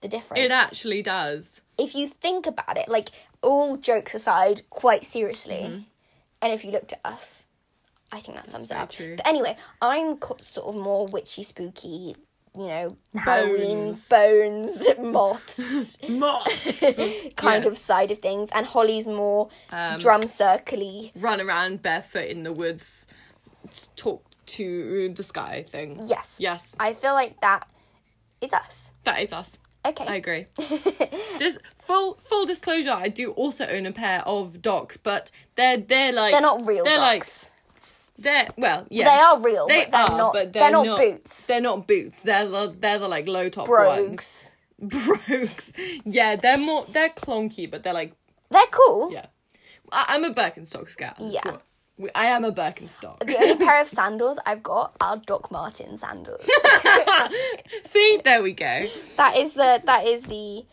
the 0.02 0.08
difference. 0.08 0.44
It 0.44 0.52
actually 0.52 1.02
does. 1.02 1.62
If 1.78 1.96
you 1.96 2.08
think 2.08 2.46
about 2.48 2.78
it, 2.78 2.88
like 2.90 3.10
all 3.42 3.78
jokes 3.78 4.16
aside, 4.16 4.62
quite 4.70 5.06
seriously, 5.06 5.86
and 6.42 6.54
if 6.54 6.64
you 6.66 6.72
looked 6.72 6.94
at 6.94 7.02
us, 7.06 7.46
I 8.12 8.20
think 8.20 8.38
that 8.38 8.50
sums 8.50 8.72
it 8.72 8.74
Mm-hmm. 8.74 8.84
up. 8.84 8.90
true. 8.92 9.16
But 9.18 9.28
anyway, 9.28 9.58
I'm 9.82 10.18
sort 10.42 10.74
of 10.76 10.82
more 10.82 11.06
witchy, 11.08 11.44
spooky, 11.44 12.16
you 12.56 12.68
know, 12.68 12.98
Halloween, 13.16 13.88
Bones. 13.92 14.08
bones, 14.08 14.88
moths 15.00 15.98
Moths 16.08 16.82
kind 17.36 17.64
Yeah. 17.66 17.70
of 17.70 17.78
side 17.78 18.12
of 18.12 18.20
things, 18.20 18.50
and 18.54 18.66
Holly's 18.66 19.08
more 19.08 19.50
Um, 19.72 20.00
drum 20.00 20.22
circly. 20.24 21.12
run 21.16 21.42
around 21.42 21.82
barefoot 21.82 22.28
in 22.28 22.44
the 22.44 22.54
woods, 22.54 23.06
talk 23.96 24.24
to 24.48 25.10
the 25.14 25.24
sky 25.24 25.64
thing. 25.68 26.00
Yes, 26.06 26.38
Yes, 26.40 26.76
I 26.80 26.94
feel 26.94 27.14
like 27.14 27.40
that 27.42 27.68
is 28.40 28.54
us. 28.54 28.94
that 29.04 29.22
is 29.22 29.34
us. 29.34 29.58
Okay. 29.88 30.06
I 30.08 30.16
agree. 30.16 30.46
Just 31.40 31.60
full 31.78 32.16
full 32.22 32.46
disclosure, 32.46 32.92
I 32.92 33.08
do 33.08 33.32
also 33.32 33.66
own 33.66 33.86
a 33.86 33.92
pair 33.92 34.22
of 34.28 34.62
docs, 34.62 34.98
but 34.98 35.32
they're 35.56 35.78
they're 35.78 36.14
like 36.14 36.32
They're 36.34 36.42
not 36.42 36.66
real 36.66 36.84
They're 36.84 36.98
like 37.00 37.26
they're 38.20 38.48
well, 38.58 38.86
yeah. 38.90 39.06
They 39.06 39.22
are 39.22 39.40
real, 39.40 39.68
They 39.68 39.84
but 39.86 39.92
they're 39.92 40.02
are, 40.02 40.18
not. 40.18 40.34
but 40.34 40.54
they're, 40.54 40.64
they're 40.64 40.72
not, 40.72 40.86
not- 40.86 40.98
boots. 41.00 41.46
They're 41.46 41.62
not 41.62 41.88
boots. 41.88 42.22
They're 42.24 42.48
the 42.48 42.76
they're 42.80 43.00
the 43.00 43.08
like 43.08 43.28
low 43.28 43.48
top 43.50 43.68
ones. 43.70 44.52
Brogues. 44.80 45.06
Brogues. 45.28 45.74
Yeah, 46.06 46.36
they're 46.36 46.58
more 46.58 46.86
they're 46.90 47.10
clonky, 47.10 47.70
but 47.70 47.84
they're 47.84 47.94
like 47.94 48.14
They're 48.50 48.62
cool. 48.72 49.12
yeah. 49.12 49.28
I, 49.92 50.06
I'm 50.10 50.24
a 50.24 50.32
Birkenstock 50.34 50.90
scout. 50.90 51.16
Yeah. 51.20 51.42
what- 51.46 51.62
I 52.16 52.26
am 52.26 52.44
a 52.46 52.52
Birkenstock. 52.52 53.20
The 53.26 53.38
only 53.38 53.56
pair 53.58 53.82
of 53.82 53.88
sandals 53.88 54.38
I've 54.46 54.62
got 54.64 54.94
are 55.02 55.18
Doc 55.18 55.50
Marten 55.52 55.98
sandals. 55.98 56.48
See, 57.84 58.22
there 58.24 58.42
we 58.44 58.54
go. 58.54 58.86
that 59.18 59.36
is 59.38 59.54
the 59.54 59.82
that 59.86 60.06
is 60.08 60.24
the 60.26 60.66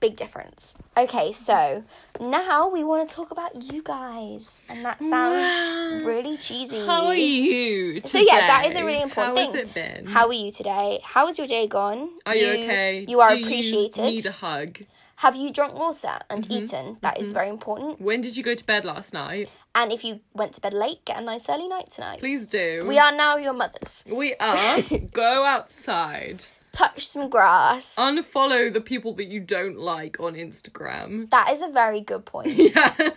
big 0.00 0.16
difference. 0.16 0.74
Okay, 0.96 1.30
so 1.32 1.84
now 2.20 2.68
we 2.68 2.82
want 2.84 3.08
to 3.08 3.14
talk 3.14 3.30
about 3.30 3.62
you 3.70 3.82
guys, 3.82 4.60
and 4.68 4.84
that 4.84 4.98
sounds 5.02 6.04
really 6.04 6.36
cheesy. 6.38 6.84
How 6.86 7.06
are 7.06 7.14
you? 7.14 8.00
Today? 8.00 8.08
So 8.08 8.18
yeah, 8.18 8.46
that 8.46 8.66
is 8.68 8.74
a 8.76 8.84
really 8.84 9.02
important 9.02 9.36
How 9.38 9.44
thing. 9.44 9.54
has 9.54 9.54
it 9.68 9.74
been? 9.74 10.06
How 10.06 10.26
are 10.26 10.32
you 10.32 10.50
today? 10.50 11.00
How 11.04 11.26
was 11.26 11.38
your 11.38 11.46
day 11.46 11.66
gone? 11.66 12.10
are 12.26 12.34
you, 12.34 12.46
okay? 12.48 13.04
You 13.06 13.20
are 13.20 13.36
Do 13.36 13.44
appreciated. 13.44 14.04
You 14.04 14.10
need 14.10 14.26
a 14.26 14.32
hug. 14.32 14.78
Have 15.22 15.36
you 15.36 15.52
drunk 15.52 15.74
water 15.74 16.18
and 16.28 16.42
Mm-hmm. 16.44 16.64
eaten? 16.64 16.96
That 17.00 17.20
is 17.20 17.30
very 17.30 17.48
important. 17.48 18.00
When 18.00 18.20
did 18.20 18.36
you 18.36 18.42
go 18.42 18.56
to 18.56 18.64
bed 18.64 18.84
last 18.84 19.14
night? 19.14 19.48
And 19.72 19.92
if 19.92 20.02
you 20.02 20.18
went 20.34 20.54
to 20.54 20.60
bed 20.60 20.74
late, 20.74 21.04
get 21.04 21.16
a 21.16 21.20
nice 21.22 21.48
early 21.48 21.68
night 21.68 21.90
tonight. 21.92 22.18
Please 22.18 22.48
do. 22.48 22.84
We 22.88 22.98
are 22.98 23.12
now 23.14 23.36
your 23.36 23.52
mothers. 23.52 24.02
We 24.06 24.34
are. 24.40 24.82
Go 25.12 25.44
outside. 25.44 26.44
Touch 26.72 27.06
some 27.06 27.30
grass. 27.30 27.94
Unfollow 27.96 28.72
the 28.72 28.80
people 28.80 29.12
that 29.14 29.26
you 29.26 29.38
don't 29.38 29.78
like 29.78 30.18
on 30.18 30.34
Instagram. 30.34 31.30
that 31.30 31.50
is 31.52 31.62
a 31.62 31.68
very 31.68 32.00
good 32.00 32.24
point. 32.24 32.48
Yeah. 32.56 33.10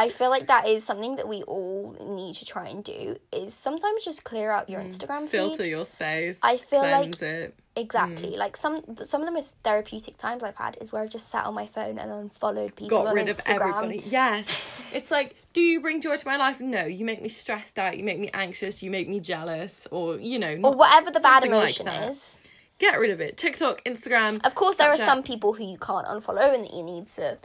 I 0.00 0.08
feel 0.08 0.30
like 0.30 0.46
that 0.46 0.66
is 0.66 0.82
something 0.84 1.16
that 1.16 1.28
we 1.28 1.42
all 1.42 1.94
need 2.00 2.34
to 2.36 2.44
try 2.44 2.68
and 2.68 2.82
do. 2.82 3.16
Is 3.32 3.52
sometimes 3.54 4.04
just 4.04 4.24
clear 4.24 4.50
out 4.50 4.68
your 4.70 4.80
Instagram 4.80 5.24
Mm. 5.24 5.28
Filter 5.28 5.62
feed. 5.62 5.70
your 5.70 5.84
space. 5.84 6.40
I 6.42 6.56
feel 6.56 6.80
like- 6.80 7.20
it. 7.22 7.54
Exactly. 7.76 8.32
Mm. 8.32 8.36
Like 8.38 8.56
some 8.56 8.82
some 9.04 9.20
of 9.22 9.26
the 9.26 9.32
most 9.32 9.54
therapeutic 9.62 10.16
times 10.16 10.42
I've 10.42 10.56
had 10.56 10.76
is 10.80 10.90
where 10.92 11.02
I've 11.02 11.10
just 11.10 11.28
sat 11.30 11.44
on 11.46 11.54
my 11.54 11.66
phone 11.66 11.98
and 11.98 12.10
unfollowed 12.10 12.74
people 12.76 13.04
Got 13.04 13.14
rid 13.14 13.28
of 13.28 13.40
everybody. 13.46 14.02
Yes. 14.06 14.48
It's 14.92 15.10
like, 15.12 15.36
do 15.52 15.60
you 15.60 15.80
bring 15.80 16.00
joy 16.00 16.16
to 16.16 16.26
my 16.26 16.36
life? 16.36 16.60
No. 16.60 16.84
You 16.84 17.04
make 17.04 17.22
me 17.22 17.28
stressed 17.28 17.78
out. 17.78 17.96
You 17.96 18.02
make 18.04 18.18
me 18.18 18.28
anxious. 18.34 18.82
You 18.82 18.90
make 18.90 19.08
me 19.08 19.20
jealous. 19.20 19.86
Or, 19.92 20.18
you 20.18 20.36
know, 20.38 20.58
Or 20.64 20.72
whatever 20.74 21.12
the 21.12 21.20
bad 21.20 21.42
like 21.42 21.50
emotion 21.50 21.86
that. 21.86 22.08
is. 22.08 22.40
get 22.80 22.98
rid 22.98 23.10
of 23.10 23.20
it. 23.20 23.36
TikTok, 23.36 23.84
Instagram. 23.84 24.44
Of 24.44 24.54
course, 24.56 24.76
there 24.76 24.88
are 24.90 24.96
some 24.96 25.22
people 25.22 25.52
who 25.52 25.62
you 25.64 25.78
can't 25.78 26.06
unfollow 26.08 26.52
and 26.54 26.64
that 26.64 26.74
you 26.74 26.82
need 26.82 27.06
to 27.18 27.38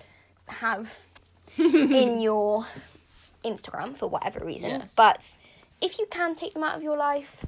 have 0.48 0.98
in 1.58 2.20
your 2.22 2.66
Instagram 3.44 3.96
for 3.96 4.08
whatever 4.10 4.44
reason. 4.46 4.70
Yes. 4.70 4.94
But 4.96 5.38
if 5.82 6.00
you 6.00 6.08
can 6.10 6.36
take 6.36 6.54
them 6.54 6.64
out 6.64 6.76
of 6.76 6.84
your 6.84 6.98
life, 6.98 7.46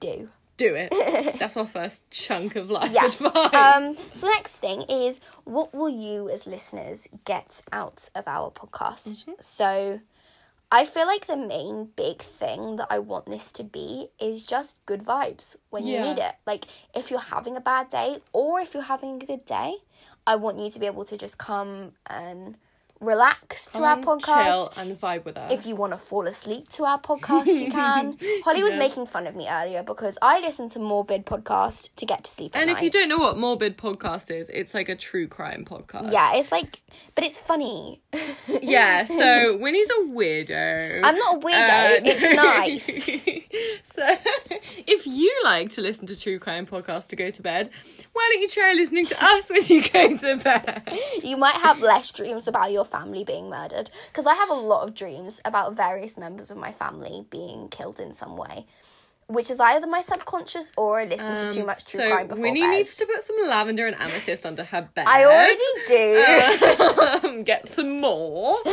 do. 0.00 0.28
Do 0.56 0.74
it. 0.74 0.90
That's 1.38 1.56
our 1.56 1.66
first 1.66 2.08
chunk 2.10 2.54
of 2.56 2.70
life 2.70 2.92
Yes. 2.92 3.24
advice. 3.24 3.54
Um, 3.54 3.94
so 3.94 4.26
the 4.26 4.32
next 4.34 4.58
thing 4.58 4.82
is 4.82 5.20
what 5.44 5.74
will 5.74 5.88
you 5.88 6.28
as 6.28 6.46
listeners 6.46 7.08
get 7.24 7.62
out 7.72 8.10
of 8.14 8.28
our 8.28 8.50
podcast? 8.50 9.08
Mm-hmm. 9.08 9.32
So 9.40 10.00
I 10.70 10.84
feel 10.84 11.06
like 11.06 11.26
the 11.26 11.36
main 11.36 11.88
big 11.96 12.20
thing 12.20 12.76
that 12.76 12.88
I 12.90 12.98
want 12.98 13.26
this 13.26 13.52
to 13.52 13.64
be 13.64 14.08
is 14.20 14.42
just 14.42 14.84
good 14.84 15.02
vibes 15.02 15.56
when 15.70 15.86
you 15.86 15.98
need 16.00 16.18
it. 16.18 16.34
Like 16.46 16.66
if 16.94 17.10
you're 17.10 17.20
having 17.20 17.56
a 17.56 17.60
bad 17.60 17.88
day 17.88 18.18
or 18.34 18.60
if 18.60 18.74
you're 18.74 18.82
having 18.82 19.20
a 19.22 19.24
good 19.24 19.46
day, 19.46 19.74
I 20.26 20.36
want 20.36 20.58
you 20.58 20.68
to 20.70 20.78
be 20.78 20.86
able 20.86 21.04
to 21.06 21.16
just 21.16 21.38
come 21.38 21.92
and 22.06 22.56
relax 23.00 23.66
to 23.66 23.72
Come 23.72 23.82
our 23.84 23.96
podcast. 23.98 24.44
Chill 24.52 24.72
and 24.76 25.00
vibe 25.00 25.24
with 25.24 25.36
us. 25.38 25.52
If 25.52 25.66
you 25.66 25.74
want 25.74 25.92
to 25.92 25.98
fall 25.98 26.26
asleep 26.26 26.68
to 26.70 26.84
our 26.84 27.00
podcast, 27.00 27.46
you 27.46 27.70
can. 27.70 28.18
Holly 28.44 28.62
was 28.62 28.72
Yeah. 28.72 28.78
making 28.78 29.06
fun 29.06 29.26
of 29.26 29.34
me 29.34 29.48
earlier 29.50 29.82
because 29.82 30.18
I 30.20 30.40
listen 30.40 30.68
to 30.70 30.78
Morbid 30.78 31.24
podcast 31.24 31.94
to 31.96 32.06
get 32.06 32.24
to 32.24 32.30
sleep 32.30 32.54
at 32.54 32.60
And 32.62 32.68
night. 32.70 32.76
if 32.78 32.82
you 32.84 32.90
don't 32.90 33.08
know 33.08 33.18
what 33.18 33.36
Morbid 33.38 33.76
Podcast 33.78 34.30
is, 34.30 34.48
it's 34.50 34.74
like 34.74 34.88
a 34.88 34.96
true 34.96 35.26
crime 35.26 35.64
podcast. 35.64 36.12
Yeah, 36.12 36.34
it's 36.36 36.52
like, 36.52 36.82
but 37.14 37.24
it's 37.24 37.38
funny. 37.38 38.02
Yeah, 38.60 39.04
so 39.04 39.56
Winnie's 39.60 39.88
a 39.90 40.02
weirdo. 40.10 41.00
I'm 41.02 41.16
not 41.16 41.36
a 41.36 41.38
weirdo, 41.40 42.00
it's 42.04 42.24
uh, 42.24 42.32
nice. 42.32 43.39
so 43.82 44.06
if 44.86 45.06
you 45.06 45.34
like 45.44 45.70
to 45.72 45.80
listen 45.80 46.06
to 46.06 46.18
true 46.18 46.38
crime 46.38 46.66
podcasts 46.66 47.08
to 47.08 47.16
go 47.16 47.30
to 47.30 47.42
bed, 47.42 47.70
why 48.12 48.30
don't 48.32 48.42
you 48.42 48.48
try 48.48 48.72
listening 48.74 49.06
to 49.06 49.24
us 49.24 49.50
when 49.50 49.62
you 49.66 49.82
go 49.88 50.16
to 50.16 50.36
bed? 50.36 50.98
You 51.22 51.36
might 51.36 51.56
have 51.56 51.80
less 51.80 52.12
dreams 52.12 52.46
about 52.46 52.72
your 52.72 52.84
family 52.84 53.24
being 53.24 53.50
murdered 53.50 53.90
because 54.12 54.26
I 54.26 54.34
have 54.34 54.50
a 54.50 54.54
lot 54.54 54.86
of 54.86 54.94
dreams 54.94 55.40
about 55.44 55.74
various 55.76 56.16
members 56.16 56.50
of 56.50 56.56
my 56.56 56.72
family 56.72 57.26
being 57.30 57.68
killed 57.68 57.98
in 57.98 58.14
some 58.14 58.36
way, 58.36 58.66
which 59.26 59.50
is 59.50 59.58
either 59.60 59.86
my 59.86 60.00
subconscious 60.00 60.70
or 60.76 61.00
I 61.00 61.04
listen 61.04 61.34
to 61.34 61.52
too 61.52 61.64
much 61.66 61.84
true 61.86 62.00
Um, 62.00 62.08
so 62.08 62.14
crime 62.14 62.26
before 62.28 62.42
Winnie 62.42 62.62
bed. 62.62 62.70
needs 62.70 62.94
to 62.96 63.06
put 63.06 63.22
some 63.22 63.36
lavender 63.48 63.86
and 63.86 63.96
amethyst 64.00 64.46
under 64.46 64.64
her 64.64 64.88
bed. 64.94 65.06
I 65.08 65.24
already 65.24 65.56
do. 65.86 67.20
Um, 67.28 67.42
get 67.42 67.68
some 67.68 68.00
more. 68.00 68.58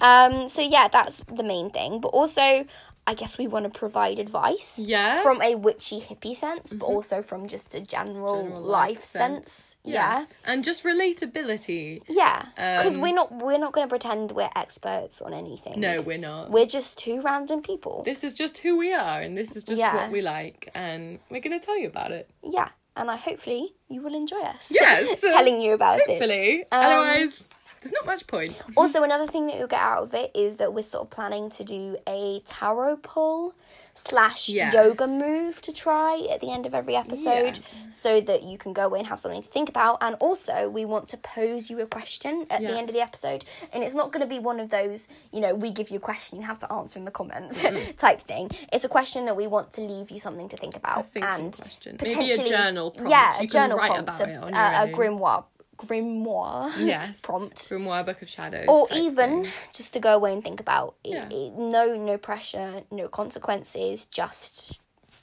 Um, 0.00 0.48
so 0.48 0.62
yeah, 0.62 0.86
that's 0.86 1.24
the 1.24 1.42
main 1.42 1.70
thing. 1.70 2.00
But 2.00 2.08
also, 2.08 2.64
I 3.06 3.14
guess 3.14 3.38
we 3.38 3.46
want 3.48 3.64
to 3.64 3.70
provide 3.76 4.18
advice. 4.18 4.78
Yeah. 4.78 5.14
Mm-hmm. 5.16 5.22
From 5.24 5.42
a 5.42 5.54
witchy 5.56 6.00
hippie 6.00 6.36
sense, 6.36 6.72
but 6.72 6.86
also 6.86 7.22
from 7.22 7.48
just 7.48 7.74
a 7.74 7.80
general, 7.80 8.42
General 8.44 8.60
life, 8.60 8.88
life 8.90 9.02
sense. 9.02 9.52
sense. 9.52 9.76
Yeah. 9.84 10.26
And 10.44 10.62
just 10.62 10.84
relatability. 10.84 12.02
Yeah. 12.08 12.42
Because 12.54 12.94
Um, 12.96 13.00
we're 13.02 13.14
not 13.14 13.32
we're 13.32 13.58
not 13.58 13.72
going 13.72 13.86
to 13.86 13.88
pretend 13.90 14.32
we're 14.32 14.50
experts 14.54 15.20
on 15.20 15.32
anything. 15.34 15.80
No, 15.80 16.00
we're 16.02 16.18
not. 16.18 16.50
We're 16.50 16.66
just 16.66 16.98
two 16.98 17.20
random 17.20 17.62
people. 17.62 18.02
this 18.04 18.22
is 18.24 18.34
just 18.34 18.58
who 18.58 18.76
we 18.78 18.92
are 18.92 19.20
and 19.20 19.36
this 19.36 19.56
is 19.56 19.64
just 19.64 19.78
Yeah. 19.80 19.94
what 19.96 20.10
we 20.10 20.20
like 20.22 20.68
and 20.74 21.18
we're 21.30 21.40
going 21.40 21.58
to 21.58 21.64
tell 21.64 21.78
you 21.78 21.86
about 21.88 22.12
it. 22.12 22.28
Yeah. 22.42 22.68
And 22.96 23.10
I 23.10 23.16
hopefully 23.16 23.72
you 23.88 24.02
will 24.02 24.14
enjoy 24.14 24.40
us. 24.40 24.68
Yes. 24.70 25.20
telling 25.36 25.60
you 25.60 25.72
about 25.74 26.00
it. 26.00 26.06
Hopefully. 26.08 26.62
Um, 26.70 26.84
Otherwise, 26.84 27.46
There's 27.80 27.92
not 27.92 28.04
much 28.06 28.26
point. 28.26 28.54
Also, 28.76 29.02
another 29.02 29.26
thing 29.26 29.46
that 29.46 29.56
you'll 29.56 29.66
get 29.66 29.80
out 29.80 30.02
of 30.04 30.14
it 30.14 30.30
is 30.34 30.56
that 30.56 30.72
we're 30.74 30.82
sort 30.82 31.02
of 31.04 31.10
planning 31.10 31.50
to 31.50 31.64
do 31.64 31.96
a 32.06 32.40
tarot 32.44 32.96
pull 33.02 33.54
slash 33.94 34.48
Yes. 34.48 34.72
yoga 34.72 35.06
move 35.06 35.60
to 35.62 35.72
try 35.72 36.26
at 36.30 36.40
the 36.40 36.50
end 36.52 36.66
of 36.66 36.74
every 36.74 36.94
episode 36.96 37.58
so 37.90 38.20
that 38.20 38.42
you 38.42 38.56
can 38.58 38.72
go 38.72 38.92
in, 38.94 39.00
and 39.00 39.08
have 39.08 39.18
something 39.20 39.42
to 39.42 39.48
think 39.48 39.68
about. 39.68 39.98
And 40.02 40.14
also, 40.20 40.68
we 40.68 40.84
want 40.84 41.08
to 41.08 41.16
pose 41.16 41.68
you 41.70 41.80
a 41.80 41.86
question 41.86 42.46
at 42.50 42.60
Yeah. 42.62 42.70
the 42.70 42.78
end 42.78 42.88
of 42.88 42.94
the 42.94 43.00
episode. 43.00 43.44
And 43.72 43.82
it's 43.82 43.94
not 43.94 44.12
going 44.12 44.20
to 44.22 44.26
be 44.28 44.38
one 44.38 44.60
of 44.60 44.70
those, 44.70 45.08
you 45.32 45.40
know, 45.40 45.54
we 45.54 45.70
give 45.70 45.90
you 45.90 45.96
a 45.96 46.00
question, 46.00 46.38
you 46.38 46.46
have 46.46 46.58
to 46.60 46.72
answer 46.72 46.98
in 46.98 47.04
the 47.04 47.10
comments 47.10 47.62
type 47.96 48.20
thing. 48.20 48.50
It's 48.72 48.84
a 48.84 48.88
question 48.88 49.24
that 49.26 49.36
we 49.36 49.46
want 49.46 49.72
to 49.74 49.80
leave 49.80 50.10
you 50.10 50.18
something 50.18 50.48
to 50.48 50.56
think 50.56 50.76
about. 50.76 51.06
And 51.16 51.52
question. 51.56 51.96
Maybe 52.02 52.30
a 52.32 52.46
journal 52.48 52.90
prompt. 52.90 53.10
Yeah, 53.10 53.40
a 53.40 53.46
journal 53.46 53.78
prompt, 53.78 54.20
a, 54.20 54.28
it 54.28 54.36
on 54.36 54.54
a, 54.54 54.84
a 54.84 54.92
grimoire. 54.94 55.44
Grimoire 55.86 56.72
Yes. 56.78 57.20
prompt 57.22 57.56
Grimoire 57.58 58.04
Book 58.04 58.22
of 58.22 58.28
Shadows. 58.28 58.66
or 58.68 58.86
even 58.94 59.44
thing. 59.44 59.52
just 59.72 59.92
to 59.94 60.00
go 60.00 60.14
away 60.14 60.32
and 60.32 60.42
think 60.44 60.60
about 60.60 60.94
it, 61.04 61.10
Yeah. 61.10 61.28
it- 61.30 61.52
no 61.54 61.96
no 61.96 62.18
pressure 62.18 62.82
no 62.90 63.08
consequences 63.08 64.04
just 64.06 64.80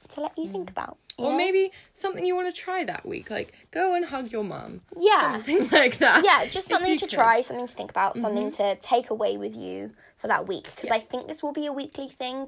to 0.10 0.22
let 0.22 0.38
you 0.38 0.48
think 0.48 0.70
about 0.70 0.98
you 1.18 1.26
Mm. 1.26 1.28
Or 1.28 1.32
know? 1.32 1.38
maybe 1.38 1.72
something 1.96 2.24
you 2.26 2.36
want 2.36 2.54
to 2.54 2.62
try 2.62 2.84
that 2.84 3.04
week, 3.06 3.32
like 3.32 3.52
go 3.72 3.96
and 3.96 4.06
hug 4.06 4.32
your 4.32 4.44
mum. 4.44 4.82
yeah 4.98 5.34
Something 5.34 5.68
like 5.72 5.98
that. 5.98 6.24
yeah 6.24 6.46
just 6.50 6.68
something 6.70 6.96
to 6.98 7.06
could. 7.08 7.14
try 7.16 7.42
something 7.42 7.68
to 7.68 7.76
think 7.76 7.90
about 7.92 8.14
Mm-hmm. 8.14 8.22
something 8.24 8.52
to 8.54 8.76
take 8.82 9.10
away 9.10 9.38
with 9.38 9.56
you 9.56 9.92
for 10.18 10.28
that 10.28 10.48
week 10.48 10.66
because 10.76 10.90
i 10.92 11.00
think 11.00 11.28
this 11.28 11.42
will 11.44 11.52
be 11.54 11.66
a 11.68 11.74
weekly 11.74 12.08
thing 12.08 12.48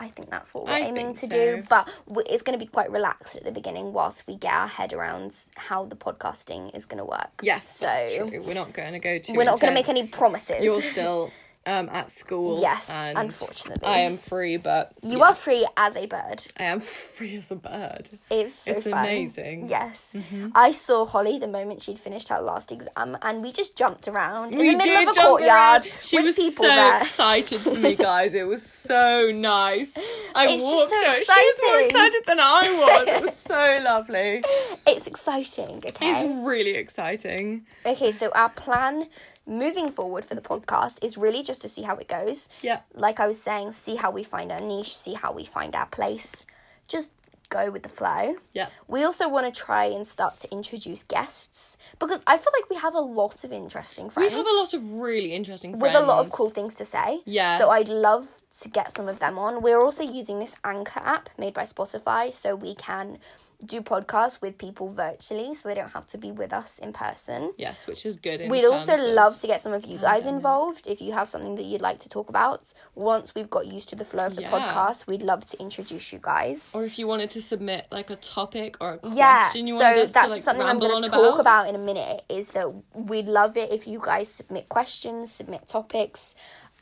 I 0.00 0.08
think 0.08 0.30
that's 0.30 0.54
what 0.54 0.64
we're 0.64 0.72
I 0.72 0.80
aiming 0.80 1.14
to 1.14 1.26
do, 1.26 1.62
but 1.68 1.88
it's 2.26 2.42
going 2.42 2.58
to 2.58 2.64
be 2.64 2.68
quite 2.70 2.90
relaxed 2.90 3.36
at 3.36 3.44
the 3.44 3.52
beginning 3.52 3.92
whilst 3.92 4.26
we 4.26 4.34
get 4.36 4.54
our 4.54 4.66
head 4.66 4.94
around 4.94 5.36
how 5.56 5.84
the 5.84 5.94
podcasting 5.96 6.74
is 6.74 6.86
going 6.86 6.98
to 6.98 7.04
work. 7.04 7.30
Yes, 7.42 7.68
so 7.68 8.30
we're 8.44 8.54
not 8.54 8.72
going 8.72 8.94
to 8.94 8.98
go 8.98 9.18
too. 9.18 9.34
we're 9.34 9.44
not 9.44 9.60
going 9.60 9.72
to 9.72 9.78
make 9.78 9.90
any 9.90 10.06
promises. 10.06 10.64
You're 10.64 10.80
still 10.82 11.30
um, 11.70 11.88
at 11.90 12.10
school. 12.10 12.60
Yes, 12.60 12.90
and 12.90 13.16
unfortunately. 13.16 13.86
I 13.88 13.98
am 14.00 14.16
free, 14.16 14.56
but 14.56 14.92
you 15.02 15.18
yeah, 15.18 15.24
are 15.28 15.34
free 15.34 15.66
as 15.76 15.96
a 15.96 16.06
bird. 16.06 16.42
I 16.58 16.64
am 16.64 16.80
free 17.16 17.36
as 17.36 17.50
a 17.50 17.56
bird. 17.56 18.08
It's 18.30 18.54
so 18.54 18.72
It's 18.72 18.84
fun. 18.86 19.04
amazing. 19.06 19.62
Mm-hmm. 19.62 19.70
Yes. 19.70 20.16
I 20.54 20.72
saw 20.72 21.04
Holly 21.06 21.38
the 21.38 21.48
moment 21.48 21.82
she'd 21.82 21.98
finished 21.98 22.28
her 22.28 22.40
last 22.40 22.72
exam 22.72 23.16
and 23.22 23.42
we 23.42 23.52
just 23.52 23.76
jumped 23.76 24.08
around 24.08 24.52
in 24.52 24.58
we 24.58 24.70
the 24.72 24.76
middle 24.78 24.94
did 24.96 25.08
of 25.08 25.16
a 25.16 25.20
courtyard 25.20 25.86
around. 25.86 25.90
She 26.02 26.16
with 26.16 26.24
was 26.26 26.36
people 26.36 26.64
so 26.64 26.68
there. 26.68 26.96
excited 26.98 27.60
for 27.60 27.74
me, 27.74 27.94
guys. 27.94 28.34
It 28.34 28.46
was 28.46 28.62
so 28.64 29.30
nice. 29.32 29.92
I 30.34 30.46
It's 30.48 30.62
walked 30.62 30.90
so 30.90 30.96
her. 30.96 31.16
She 31.16 31.24
was 31.30 31.60
more 31.66 31.80
excited 31.80 32.22
than 32.26 32.40
I 32.40 32.60
was. 33.04 33.08
It 33.08 33.22
was 33.22 33.36
so 33.36 33.80
lovely. 33.84 34.42
It's 34.86 35.06
exciting, 35.06 35.76
okay? 35.86 36.10
It's 36.10 36.46
really 36.46 36.74
exciting. 36.74 37.66
Okay, 37.86 38.12
so 38.12 38.30
our 38.34 38.48
plan 38.50 39.06
moving 39.50 39.90
forward 39.90 40.24
for 40.24 40.34
the 40.34 40.40
podcast 40.40 41.04
is 41.04 41.18
really 41.18 41.42
just 41.42 41.60
to 41.62 41.68
see 41.68 41.82
how 41.82 41.96
it 41.96 42.08
goes. 42.08 42.48
Yeah. 42.62 42.80
Like 42.94 43.20
I 43.20 43.26
was 43.26 43.42
saying, 43.42 43.72
see 43.72 43.96
how 43.96 44.10
we 44.10 44.22
find 44.22 44.52
our 44.52 44.60
niche, 44.60 44.96
see 44.96 45.14
how 45.14 45.32
we 45.32 45.44
find 45.44 45.74
our 45.74 45.86
place. 45.86 46.46
Just 46.88 47.12
go 47.50 47.70
with 47.70 47.82
the 47.82 47.88
flow. 47.88 48.36
Yeah. 48.52 48.68
We 48.86 49.02
also 49.02 49.28
want 49.28 49.52
to 49.52 49.60
try 49.60 49.86
and 49.86 50.06
start 50.06 50.38
to 50.38 50.52
introduce 50.52 51.02
guests 51.02 51.76
because 51.98 52.22
I 52.26 52.38
feel 52.38 52.52
like 52.58 52.70
we 52.70 52.76
have 52.76 52.94
a 52.94 53.00
lot 53.00 53.44
of 53.44 53.52
interesting 53.52 54.08
friends. 54.08 54.30
We 54.30 54.36
have 54.36 54.46
a 54.46 54.58
lot 54.60 54.72
of 54.72 54.92
really 54.92 55.32
interesting 55.32 55.78
with 55.78 55.94
a 55.94 56.00
lot 56.00 56.24
of 56.24 56.32
cool 56.32 56.50
things 56.50 56.74
to 56.74 56.84
say. 56.84 57.20
Yeah. 57.26 57.58
So 57.58 57.70
I'd 57.70 57.88
love 57.88 58.28
to 58.60 58.68
get 58.68 58.96
some 58.96 59.08
of 59.08 59.18
them 59.18 59.38
on. 59.38 59.62
We're 59.62 59.80
also 59.80 60.04
using 60.04 60.38
this 60.38 60.54
Anchor 60.64 61.00
app 61.00 61.28
made 61.38 61.54
by 61.54 61.64
Spotify 61.64 62.32
so 62.32 62.54
we 62.54 62.74
can 62.74 63.18
do 63.64 63.80
podcasts 63.82 64.40
with 64.40 64.56
people 64.58 64.92
virtually 64.92 65.54
so 65.54 65.68
they 65.68 65.74
don't 65.74 65.92
have 65.92 66.06
to 66.08 66.18
be 66.18 66.30
with 66.32 66.52
us 66.52 66.78
in 66.78 66.92
person. 66.92 67.52
Yes, 67.58 67.86
which 67.86 68.06
is 68.06 68.16
good. 68.16 68.50
We'd 68.50 68.64
also 68.64 68.96
love 68.96 69.38
to 69.40 69.46
get 69.46 69.60
some 69.60 69.72
of 69.72 69.84
you 69.86 69.98
guys 69.98 70.26
involved 70.26 70.86
if 70.86 71.00
you 71.00 71.12
have 71.12 71.28
something 71.28 71.54
that 71.56 71.64
you'd 71.64 71.82
like 71.82 72.00
to 72.00 72.08
talk 72.08 72.28
about. 72.28 72.72
Once 72.94 73.34
we've 73.34 73.50
got 73.50 73.66
used 73.66 73.88
to 73.90 73.96
the 73.96 74.04
flow 74.04 74.26
of 74.26 74.36
the 74.36 74.42
Yeah. 74.42 74.50
podcast, 74.50 75.06
we'd 75.06 75.22
love 75.22 75.44
to 75.46 75.60
introduce 75.60 76.12
you 76.12 76.18
guys. 76.22 76.70
Or 76.72 76.84
if 76.84 76.98
you 76.98 77.06
wanted 77.06 77.30
to 77.32 77.42
submit 77.42 77.86
like 77.90 78.10
a 78.10 78.16
topic 78.16 78.76
or 78.80 78.94
a 78.94 78.98
question 78.98 79.16
Yeah, 79.18 79.52
you 79.54 79.66
so 79.78 79.84
wanted 79.84 80.04
us 80.06 80.12
that's 80.12 80.26
to 80.26 80.32
like 80.32 80.42
something 80.42 80.66
I'm 80.66 80.78
going 80.78 81.02
to 81.02 81.10
talk 81.10 81.38
about 81.38 81.68
in 81.68 81.74
a 81.74 81.78
minute. 81.78 82.22
Is 82.28 82.50
that 82.52 82.72
we'd 82.94 83.26
love 83.28 83.56
it 83.56 83.72
if 83.72 83.86
you 83.86 84.00
guys 84.02 84.30
submit 84.30 84.68
questions, 84.68 85.32
submit 85.32 85.68
topics. 85.68 86.34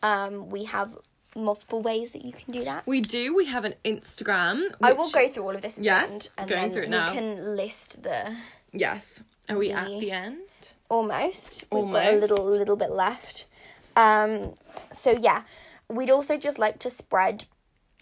Um, 0.02 0.48
we 0.50 0.64
have 0.64 0.96
multiple 1.44 1.80
ways 1.80 2.10
that 2.12 2.24
you 2.24 2.32
can 2.32 2.52
do 2.52 2.64
that. 2.64 2.86
We 2.86 3.00
do. 3.00 3.34
We 3.34 3.46
have 3.46 3.64
an 3.64 3.74
Instagram. 3.84 4.74
I 4.82 4.92
will 4.92 5.10
go 5.10 5.28
through 5.28 5.42
all 5.44 5.54
of 5.54 5.62
this 5.62 5.78
at 5.78 5.84
Yes, 5.84 6.06
the 6.08 6.12
end, 6.14 6.28
and 6.38 6.48
going 6.48 6.60
then 6.62 6.72
through 6.72 6.82
it 6.84 6.88
now. 6.90 7.10
we 7.10 7.16
can 7.16 7.56
list 7.56 8.02
the 8.02 8.36
Yes. 8.72 9.22
Are 9.48 9.56
we 9.56 9.70
at 9.72 9.86
the- 9.88 10.00
the 10.00 10.10
end? 10.12 10.40
almost. 10.90 11.64
We've 11.70 11.84
got 11.84 12.04
a 12.04 12.08
Almost. 12.10 12.20
little 12.20 12.44
little 12.44 12.76
bit 12.76 12.90
left. 12.90 13.46
Um, 13.96 14.54
so 14.92 15.10
yeah, 15.12 15.42
we'd 15.88 16.10
also 16.10 16.36
just 16.36 16.58
like 16.58 16.78
to 16.80 16.90
spread 16.90 17.44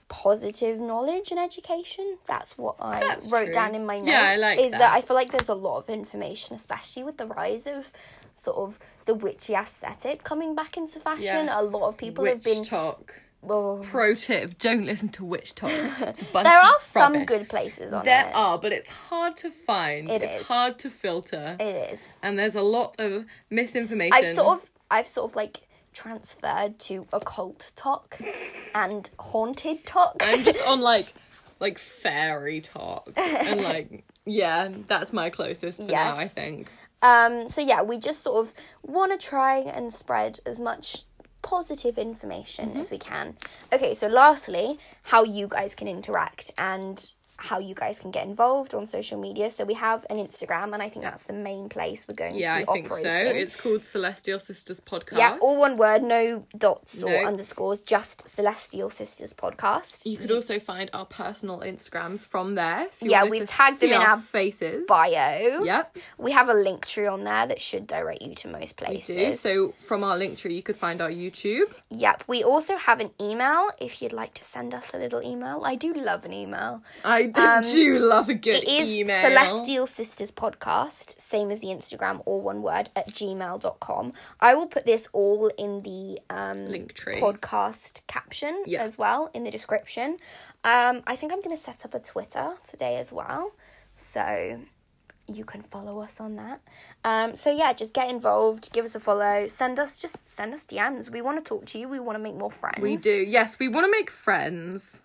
positive 0.09 0.79
knowledge 0.79 1.31
and 1.33 1.41
education. 1.41 2.19
That's 2.27 2.57
what 2.57 2.77
I 2.81 3.01
That's 3.01 3.33
wrote 3.33 3.47
true. 3.47 3.53
down 3.53 3.75
in 3.75 3.85
my 3.87 3.99
notes. 3.99 4.09
Yeah, 4.11 4.23
I 4.23 4.37
like 4.37 4.61
is 4.61 4.73
that. 4.73 4.79
that. 4.79 4.93
I 4.95 5.01
feel 5.01 5.17
like 5.17 5.33
there's 5.33 5.49
a 5.49 5.55
lot 5.55 5.79
of 5.79 5.91
information, 5.91 6.55
especially 6.55 7.03
with 7.03 7.17
the 7.17 7.27
rise 7.27 7.67
of 7.67 7.91
sort 8.35 8.57
of 8.59 8.79
the 9.07 9.15
witchy 9.15 9.55
aesthetic 9.55 10.23
coming 10.23 10.55
back 10.55 10.77
into 10.77 11.01
fashion. 11.01 11.49
A 11.49 11.63
lot 11.63 11.89
of 11.89 11.97
people 11.97 12.23
witch 12.23 12.35
have 12.35 12.45
been. 12.45 12.65
talk. 12.65 13.15
Well, 13.43 13.81
Pro 13.83 14.15
tip: 14.15 14.59
Don't 14.59 14.87
listen 14.87 15.09
to 15.11 15.25
witch 15.25 15.55
talk. 15.55 15.71
It's 15.71 16.23
a 16.23 16.25
bunch 16.33 16.45
there 16.45 16.59
are 16.61 16.79
some 16.81 17.25
good 17.25 17.49
places 17.49 17.93
on 17.93 18.05
There 18.05 18.27
it. 18.27 18.35
are, 18.35 18.59
but 18.59 18.73
it's 18.73 18.89
hard 18.89 19.37
to 19.39 19.51
find. 19.51 20.11
It 20.11 20.23
it's 20.23 20.37
is. 20.41 20.47
hard 20.49 20.79
to 20.81 20.91
filter, 20.91 21.57
It 21.61 21.93
is. 21.93 22.19
and 22.23 22.39
there's 22.39 22.57
a 22.57 22.63
lot 22.63 22.97
of 22.99 23.25
misinformation. 23.51 24.15
I've 24.15 24.29
sort 24.29 24.49
of 24.59 24.71
I've 24.91 25.07
sort 25.07 25.31
of 25.31 25.37
like 25.37 25.61
transferred 25.93 26.79
to 26.79 27.07
occult 27.13 27.73
talk 27.77 28.19
and 28.75 29.09
haunted 29.19 29.85
talk. 29.87 30.17
I'm 30.21 30.43
just 30.43 30.61
on 30.67 30.81
like 30.93 31.13
like 31.61 31.79
fairy 31.79 32.61
talk 32.61 33.13
and 33.17 33.63
like 33.63 34.05
yeah, 34.25 34.69
that's 34.87 35.13
my 35.13 35.31
closest 35.31 35.81
for 35.81 35.87
now. 35.91 36.17
I 36.17 36.27
think. 36.27 36.69
Um, 37.03 37.49
so 37.49 37.61
yeah, 37.61 37.83
we 37.83 37.99
just 37.99 38.23
sort 38.23 38.45
of 38.45 38.53
want 38.83 39.13
to 39.19 39.25
try 39.25 39.59
and 39.59 39.93
spread 39.95 40.41
as 40.47 40.59
much 40.61 41.05
positive 41.47 41.97
information 41.97 42.71
Mm-hmm. 42.71 42.81
as 42.81 42.91
we 42.91 42.99
can. 42.99 43.37
Okay, 43.73 43.95
so 43.95 44.07
lastly, 44.09 44.79
how 45.13 45.23
you 45.25 45.47
guys 45.49 45.75
can 45.75 45.89
interact 45.89 46.51
and 46.59 47.13
how 47.39 47.59
you 47.59 47.75
guys 47.75 47.99
can 47.99 48.11
get 48.11 48.25
involved 48.27 48.75
on 48.75 48.87
social 48.87 49.21
media. 49.21 49.51
So 49.51 49.65
we 49.65 49.75
have 49.75 50.07
an 50.11 50.17
Instagram, 50.17 50.73
and 50.73 50.83
I 50.83 50.89
think 50.89 51.05
that's 51.05 51.25
the 51.25 51.33
main 51.33 51.69
place 51.69 52.07
we're 52.09 52.15
going 52.15 52.39
to 52.39 52.45
operate. 52.45 52.59
Yeah, 52.59 52.65
to 52.65 52.71
I 52.71 52.75
be 52.75 52.83
think 52.89 52.89
so. 53.03 53.37
It's 53.37 53.57
called 53.57 53.85
Celestial 53.85 54.39
Sisters 54.41 54.81
Podcast. 54.81 55.19
yeah, 55.19 55.39
all 55.41 55.59
one 55.61 55.77
word, 55.77 56.03
no 56.03 56.45
dots 56.57 57.03
or 57.03 57.11
No. 57.11 57.25
underscores, 57.27 57.81
just 57.83 58.29
Celestial 58.29 58.91
Sisters 58.91 59.33
Podcast. 59.35 60.07
You 60.07 60.17
could 60.17 60.31
also 60.33 60.59
find 60.59 60.89
our 60.93 61.05
personal 61.07 61.61
Instagrams 61.61 62.27
from 62.27 62.55
there. 62.55 62.87
If 62.87 63.03
you 63.03 63.11
Yeah, 63.11 63.25
we've 63.25 63.47
tagged 63.49 63.81
them 63.81 63.91
in 63.93 64.01
our 64.01 64.19
faces. 64.19 64.87
Bio. 64.87 65.63
Yep, 65.65 65.97
We 66.19 66.33
have 66.33 66.49
a 66.49 66.55
Linktree 66.55 67.11
on 67.13 67.25
there 67.25 67.47
that 67.47 67.61
should 67.61 67.87
direct 67.87 68.23
you 68.23 68.35
to 68.37 68.49
most 68.49 68.77
places. 68.77 69.15
we 69.17 69.27
do. 69.27 69.33
So 69.35 69.75
from 69.85 70.03
our 70.05 70.17
Linktree, 70.19 70.55
you 70.55 70.63
could 70.63 70.77
find 70.77 71.01
our 71.03 71.11
YouTube. 71.11 71.73
Yep. 71.91 72.25
We 72.27 72.43
also 72.43 72.77
have 72.77 73.01
an 73.01 73.11
email 73.21 73.71
if 73.79 74.01
you'd 74.01 74.13
like 74.13 74.35
to 74.35 74.45
send 74.45 74.75
us 74.75 74.93
a 74.95 74.99
little 74.99 75.23
email. 75.23 75.63
I 75.65 75.75
do 75.75 75.93
love 75.93 76.25
an 76.25 76.33
email. 76.33 76.83
I 77.05 77.26
do 77.27 77.99
love 77.99 78.29
a 78.29 78.35
good 78.35 78.57
Um, 78.57 78.63
It 78.63 78.69
is 78.69 78.89
email. 78.89 79.21
Celestial 79.21 79.87
Sisters 79.87 80.31
Podcast, 80.31 81.21
same 81.21 81.51
as 81.51 81.61
the 81.61 81.69
Instagram, 81.69 82.23
all 82.27 82.41
one 82.41 82.63
word, 82.63 82.91
at 82.97 83.09
gmail.com. 83.09 84.13
I 84.41 84.55
will 84.55 84.67
put 84.69 84.87
this 84.87 85.09
all 85.13 85.49
in 85.59 85.83
the 85.83 86.21
um, 86.31 86.59
Linktree. 86.69 87.21
podcast 87.21 88.07
caption 88.07 88.63
Yeah. 88.67 88.83
as 88.83 88.97
well, 88.99 89.31
in 89.35 89.45
the 89.45 89.51
description. 89.51 90.19
Um, 90.65 91.03
I 91.07 91.17
think 91.17 91.33
I'm 91.33 91.41
going 91.41 91.57
to 91.57 91.63
set 91.63 91.85
up 91.85 91.95
a 91.95 92.01
Twitter 92.01 92.55
today 92.69 92.97
as 92.97 93.13
well. 93.13 93.53
So 93.97 94.61
you 95.29 95.45
can 95.45 95.63
follow 95.63 96.01
us 96.01 96.21
on 96.21 96.37
that. 96.37 96.61
Um, 97.05 97.35
so 97.35 97.51
yeah, 97.51 97.73
just 97.73 97.93
get 97.93 98.11
involved, 98.11 98.73
give 98.73 98.85
us 98.85 98.95
a 98.95 99.01
follow, 99.01 99.49
send 99.49 99.79
us 99.79 99.99
just 99.99 100.29
send 100.33 100.53
us 100.55 100.63
DMs. 100.65 101.11
We 101.11 101.21
want 101.21 101.43
to 101.43 101.49
talk 101.49 101.67
to 101.67 101.79
you. 101.79 101.89
We 101.89 101.99
want 101.99 102.17
to 102.17 102.23
make 102.23 102.35
more 102.37 102.51
friends. 102.51 102.79
We 102.81 102.97
do. 102.97 103.11
Yes, 103.11 103.59
we 103.59 103.69
want 103.69 103.87
to 103.87 103.91
make 103.91 104.11
friends. 104.11 105.03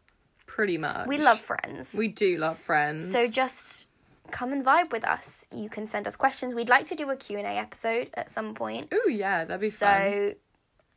Pretty 0.51 0.77
much. 0.77 1.07
We 1.07 1.17
love 1.17 1.39
friends. 1.39 1.95
We 1.97 2.09
do 2.09 2.37
love 2.37 2.59
friends. 2.59 3.09
So 3.09 3.25
just 3.25 3.87
come 4.31 4.51
and 4.51 4.65
vibe 4.65 4.91
with 4.91 5.05
us. 5.05 5.47
You 5.55 5.69
can 5.69 5.87
send 5.87 6.07
us 6.07 6.17
questions. 6.17 6.53
We'd 6.53 6.67
like 6.67 6.85
to 6.87 6.95
do 6.95 7.09
a 7.09 7.15
Q&A 7.15 7.41
episode 7.41 8.09
at 8.15 8.29
some 8.29 8.53
point. 8.53 8.89
Oh 8.91 9.07
yeah, 9.07 9.45
that'd 9.45 9.61
be 9.61 9.69
So 9.69 9.85
fun. 9.85 10.01
So 10.01 10.33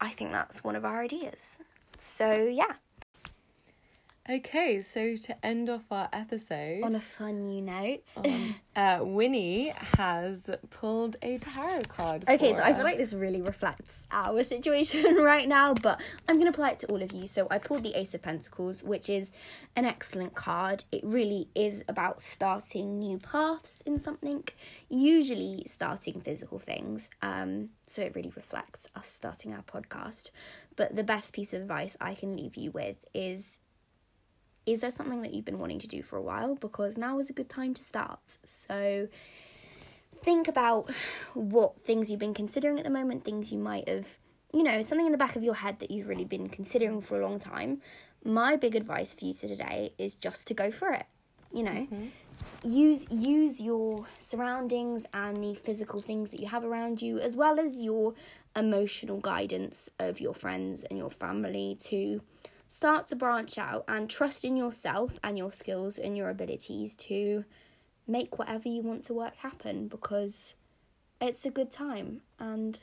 I 0.01 0.11
think 0.11 0.33
that's 0.33 0.65
one 0.65 0.75
of 0.75 0.85
our 0.85 1.01
ideas. 1.01 1.59
So 1.99 2.35
yeah. 2.35 2.73
Okay, 4.29 4.81
so 4.81 5.17
to 5.17 5.45
end 5.45 5.69
off 5.69 5.83
our 5.91 6.09
episode, 6.11 6.83
On 6.83 6.95
a 6.95 7.01
fun 7.01 7.47
new 7.47 7.61
note. 7.61 8.09
uh, 8.77 9.01
Winnie 9.03 9.71
has 9.99 10.49
pulled 10.71 11.17
a 11.21 11.37
tarot 11.37 11.83
card. 11.89 12.25
Okay, 12.27 12.55
so 12.55 12.63
I 12.63 12.73
feel 12.73 12.85
like 12.85 12.97
this 12.97 13.13
really 13.13 13.43
reflects 13.43 14.07
our 14.11 14.43
situation 14.55 15.17
right 15.17 15.47
now, 15.47 15.75
but 15.75 16.01
I'm 16.27 16.37
going 16.37 16.51
to 16.51 16.57
apply 16.57 16.71
it 16.71 16.79
to 16.79 16.87
all 16.87 17.03
of 17.03 17.13
you. 17.13 17.27
So 17.27 17.47
I 17.51 17.59
pulled 17.59 17.83
the 17.83 17.99
Ace 17.99 18.15
of 18.15 18.23
Pentacles, 18.23 18.83
which 18.83 19.11
is 19.11 19.35
an 19.77 19.85
excellent 19.85 20.35
card. 20.35 20.85
It 20.91 21.05
really 21.05 21.51
is 21.55 21.85
about 21.87 22.23
starting 22.23 22.99
new 22.99 23.19
paths 23.19 23.83
in 23.83 23.99
something, 23.99 24.45
usually 24.89 25.65
starting 25.67 26.23
physical 26.23 26.59
things. 26.59 27.11
Um, 27.21 27.69
so 27.87 28.01
it 28.01 28.15
really 28.17 28.33
reflects 28.35 28.89
us 28.97 29.07
starting 29.07 29.53
our 29.53 29.63
podcast. 29.63 30.31
But 30.77 30.97
the 30.97 31.05
best 31.05 31.35
piece 31.35 31.53
of 31.53 31.61
advice 31.61 31.95
I 32.01 32.15
can 32.15 32.35
leave 32.35 32.57
you 32.57 32.71
with 32.71 33.05
is 33.13 33.59
is 34.67 34.81
there 34.81 34.91
something 34.91 35.23
that 35.23 35.35
you've 35.35 35.45
been 35.45 35.59
wanting 35.59 35.79
to 35.81 35.89
do 35.89 36.03
for 36.03 36.17
a 36.17 36.23
while? 36.23 36.55
Because 36.55 36.97
now 36.97 37.19
is 37.19 37.31
a 37.31 37.33
good 37.33 37.49
time 37.49 37.75
to 37.75 37.83
start. 37.83 38.39
So 38.45 39.09
think 40.17 40.49
about 40.49 40.91
what 41.35 41.81
things 41.83 42.11
you've 42.11 42.21
been 42.21 42.35
considering 42.35 42.79
at 42.79 42.85
the 42.85 42.91
moment, 42.91 43.25
things 43.25 43.53
you 43.53 43.59
might 43.59 43.89
have, 43.89 44.19
you 44.53 44.63
know, 44.63 44.81
something 44.83 45.07
in 45.07 45.13
the 45.13 45.19
back 45.19 45.37
of 45.37 45.43
your 45.43 45.55
head 45.55 45.79
that 45.81 45.91
you've 45.91 46.09
really 46.09 46.25
been 46.25 46.49
considering 46.49 47.01
for 47.01 47.21
a 47.21 47.27
long 47.27 47.39
time. 47.39 47.81
My 48.25 48.57
big 48.57 48.75
advice 48.75 49.13
for 49.13 49.27
you 49.27 49.35
today 49.35 49.93
is 49.99 50.15
just 50.15 50.47
to 50.47 50.55
go 50.55 50.71
for 50.71 50.91
it. 50.91 51.05
You 51.53 51.63
know, 51.63 51.71
mm-hmm. 51.71 52.07
use 52.65 53.07
use 53.11 53.61
your 53.61 54.07
surroundings 54.19 55.07
and 55.15 55.37
the 55.37 55.55
physical 55.55 56.01
things 56.01 56.31
that 56.31 56.41
you 56.41 56.49
have 56.49 56.65
around 56.65 57.01
you 57.01 57.21
as 57.21 57.37
well 57.37 57.61
as 57.61 57.81
your 57.81 58.15
emotional 58.57 59.21
guidance 59.21 59.89
of 60.01 60.21
your 60.21 60.35
friends 60.35 60.83
and 60.83 60.99
your 60.99 61.11
family 61.11 61.77
to 61.83 62.23
start 62.75 63.07
to 63.07 63.15
branch 63.15 63.57
out 63.57 63.85
and 63.87 64.11
trust 64.11 64.45
in 64.45 64.57
yourself 64.57 65.21
and 65.23 65.39
your 65.39 65.53
skills 65.53 65.97
and 65.97 66.17
your 66.17 66.29
abilities 66.29 66.97
to 66.97 67.45
make 68.05 68.37
whatever 68.37 68.69
you 68.69 68.83
want 68.83 69.05
to 69.05 69.15
work 69.15 69.37
happen 69.37 69.87
because 69.87 70.57
it's 71.21 71.47
a 71.47 71.51
good 71.51 71.71
time 71.71 72.21
and 72.41 72.81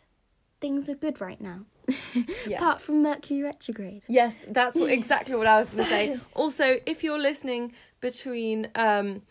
things 0.62 0.88
are 0.88 0.96
good 0.96 1.20
right 1.20 1.42
now. 1.42 1.66
Apart 2.56 2.82
from 2.82 3.04
Mercury 3.04 3.42
retrograde. 3.42 4.04
Yes, 4.08 4.46
that's 4.48 4.80
what, 4.80 4.90
exactly 5.00 5.36
what 5.36 5.46
I 5.46 5.60
was 5.60 5.70
going 5.72 5.84
to 5.84 5.90
say. 5.90 6.20
Also, 6.36 6.80
if 6.86 7.04
you're 7.04 7.20
listening 7.20 7.74
between 8.00 8.70
um, 8.76 9.24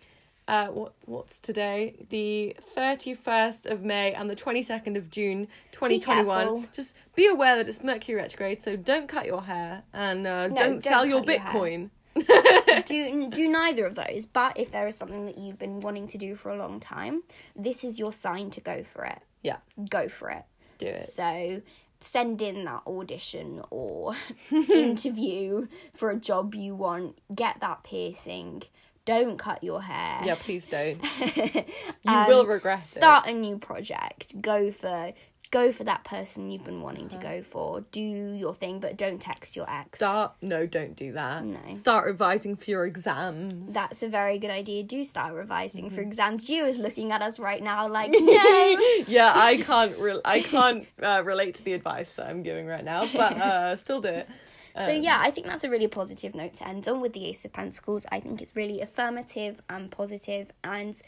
uh, 0.51 0.66
what 0.66 0.92
what's 1.07 1.38
today, 1.38 1.94
the 2.11 2.57
thirty 2.74 3.14
first 3.14 3.66
of 3.66 3.84
May 3.84 4.12
and 4.12 4.28
the 4.28 4.34
twenty 4.34 4.62
second 4.62 4.96
of 4.96 5.09
June, 5.09 5.46
twenty 5.70 6.01
twenty 6.01 6.24
one. 6.24 6.66
just 6.72 6.96
be 7.14 7.28
aware 7.28 7.57
that 7.57 7.68
it's 7.68 7.84
Mercury 7.84 8.16
retrograde. 8.16 8.61
So 8.61 8.74
don't 8.74 9.09
cut 9.09 9.26
your 9.26 9.42
hair 9.42 9.84
and 9.92 10.26
uh, 10.26 10.48
don't, 10.48 10.57
don't 10.59 10.82
sell 10.82 11.07
your 11.07 11.22
cut 11.22 11.28
your. 11.28 11.40
Bitcoin. 11.40 11.90
do 12.86 13.28
do 13.30 13.48
neither 13.48 13.86
of 13.86 13.94
those, 13.94 14.26
but 14.26 14.59
if 14.59 14.72
there 14.72 14.88
is 14.88 14.96
something 14.96 15.24
that 15.26 15.38
you've 15.38 15.59
been 15.59 15.78
wanting 15.80 16.09
to 16.09 16.18
do 16.18 16.34
for 16.34 16.51
a 16.51 16.57
long 16.57 16.80
time, 16.80 17.22
this 17.55 17.84
is 17.84 18.01
your 18.01 18.11
sign 18.12 18.51
to 18.51 18.61
go 18.61 18.82
for 18.92 19.05
it. 19.05 19.20
Yeah, 19.42 19.59
Go 19.88 20.09
for 20.09 20.30
it. 20.30 20.42
do 20.78 20.86
it. 20.88 20.98
So 20.98 21.62
send 22.01 22.42
in 22.42 22.64
that 22.64 22.82
audition 22.86 23.62
or 23.70 24.14
interview 24.51 25.68
for 25.94 26.11
a 26.11 26.16
job 26.16 26.55
you 26.57 26.74
want. 26.74 27.18
Get 27.32 27.61
that 27.61 27.84
piercing. 27.84 28.64
Don't 29.05 29.38
cut 29.38 29.64
your 29.64 29.82
hair. 29.82 30.20
Yeah, 30.24 30.34
please 30.36 30.68
don't. 30.68 31.01
You 32.03 32.12
Um, 32.14 32.28
will 32.28 32.46
regret 32.46 32.84
Start 32.84 33.26
a 33.26 33.32
new 33.32 33.59
project. 33.59 34.40
Go 34.40 34.70
for 34.72 35.12
go 35.51 35.72
for 35.72 35.82
that 35.82 36.05
person 36.05 36.48
you've 36.48 36.62
been 36.64 36.80
wanting 36.80 37.09
to 37.09 37.16
go 37.18 37.42
for. 37.42 37.80
Do 37.90 38.01
your 38.01 38.55
thing, 38.55 38.78
but 38.78 38.96
don't 38.96 39.20
text 39.20 39.57
your 39.57 39.66
ex. 39.68 39.98
Start. 39.98 40.32
No, 40.40 40.64
don't 40.64 40.94
do 40.94 41.12
that. 41.14 41.44
No. 41.44 41.74
Start 41.74 42.07
revising 42.07 42.55
for 42.55 42.70
your 42.70 42.86
exams. 42.86 43.74
That's 43.74 44.03
a 44.05 44.09
very 44.09 44.38
good 44.38 44.51
idea. 44.51 44.84
Do 44.84 45.03
start 45.03 45.34
revising 45.34 45.86
Mm-hmm. 45.86 45.94
for 45.96 46.01
exams. 46.03 46.46
Gio 46.48 46.68
is 46.68 46.78
looking 46.78 47.11
at 47.11 47.20
us 47.20 47.38
right 47.40 47.62
now 47.62 47.88
like, 47.88 48.12
no. 48.14 48.20
yeah, 49.09 49.32
I 49.34 49.61
can't. 49.66 49.96
Re- 49.98 50.20
I 50.24 50.40
can't 50.40 50.86
uh, 51.03 51.22
relate 51.24 51.57
to 51.57 51.64
the 51.64 51.72
advice 51.72 52.12
that 52.12 52.28
I'm 52.28 52.42
giving 52.44 52.66
right 52.66 52.84
now, 52.84 53.07
but 53.12 53.32
uh, 53.36 53.76
still 53.76 54.01
do 54.01 54.09
it. 54.09 54.28
So 54.79 54.95
um, 54.95 55.03
yeah, 55.03 55.18
I 55.21 55.31
think 55.31 55.47
that's 55.47 55.64
a 55.64 55.71
really 55.71 55.89
positive 55.89 56.35
note 56.35 56.55
to 56.55 56.68
end 56.68 56.87
on 56.89 57.01
with 57.01 57.12
the 57.12 57.27
Ace 57.27 57.45
of 57.45 57.53
Pentacles. 57.53 58.07
I 58.12 58.21
think 58.21 58.41
it's 58.43 58.55
really 58.55 58.81
affirmative 58.81 59.61
and 59.68 59.91
positive 59.91 60.51
and 60.62 61.01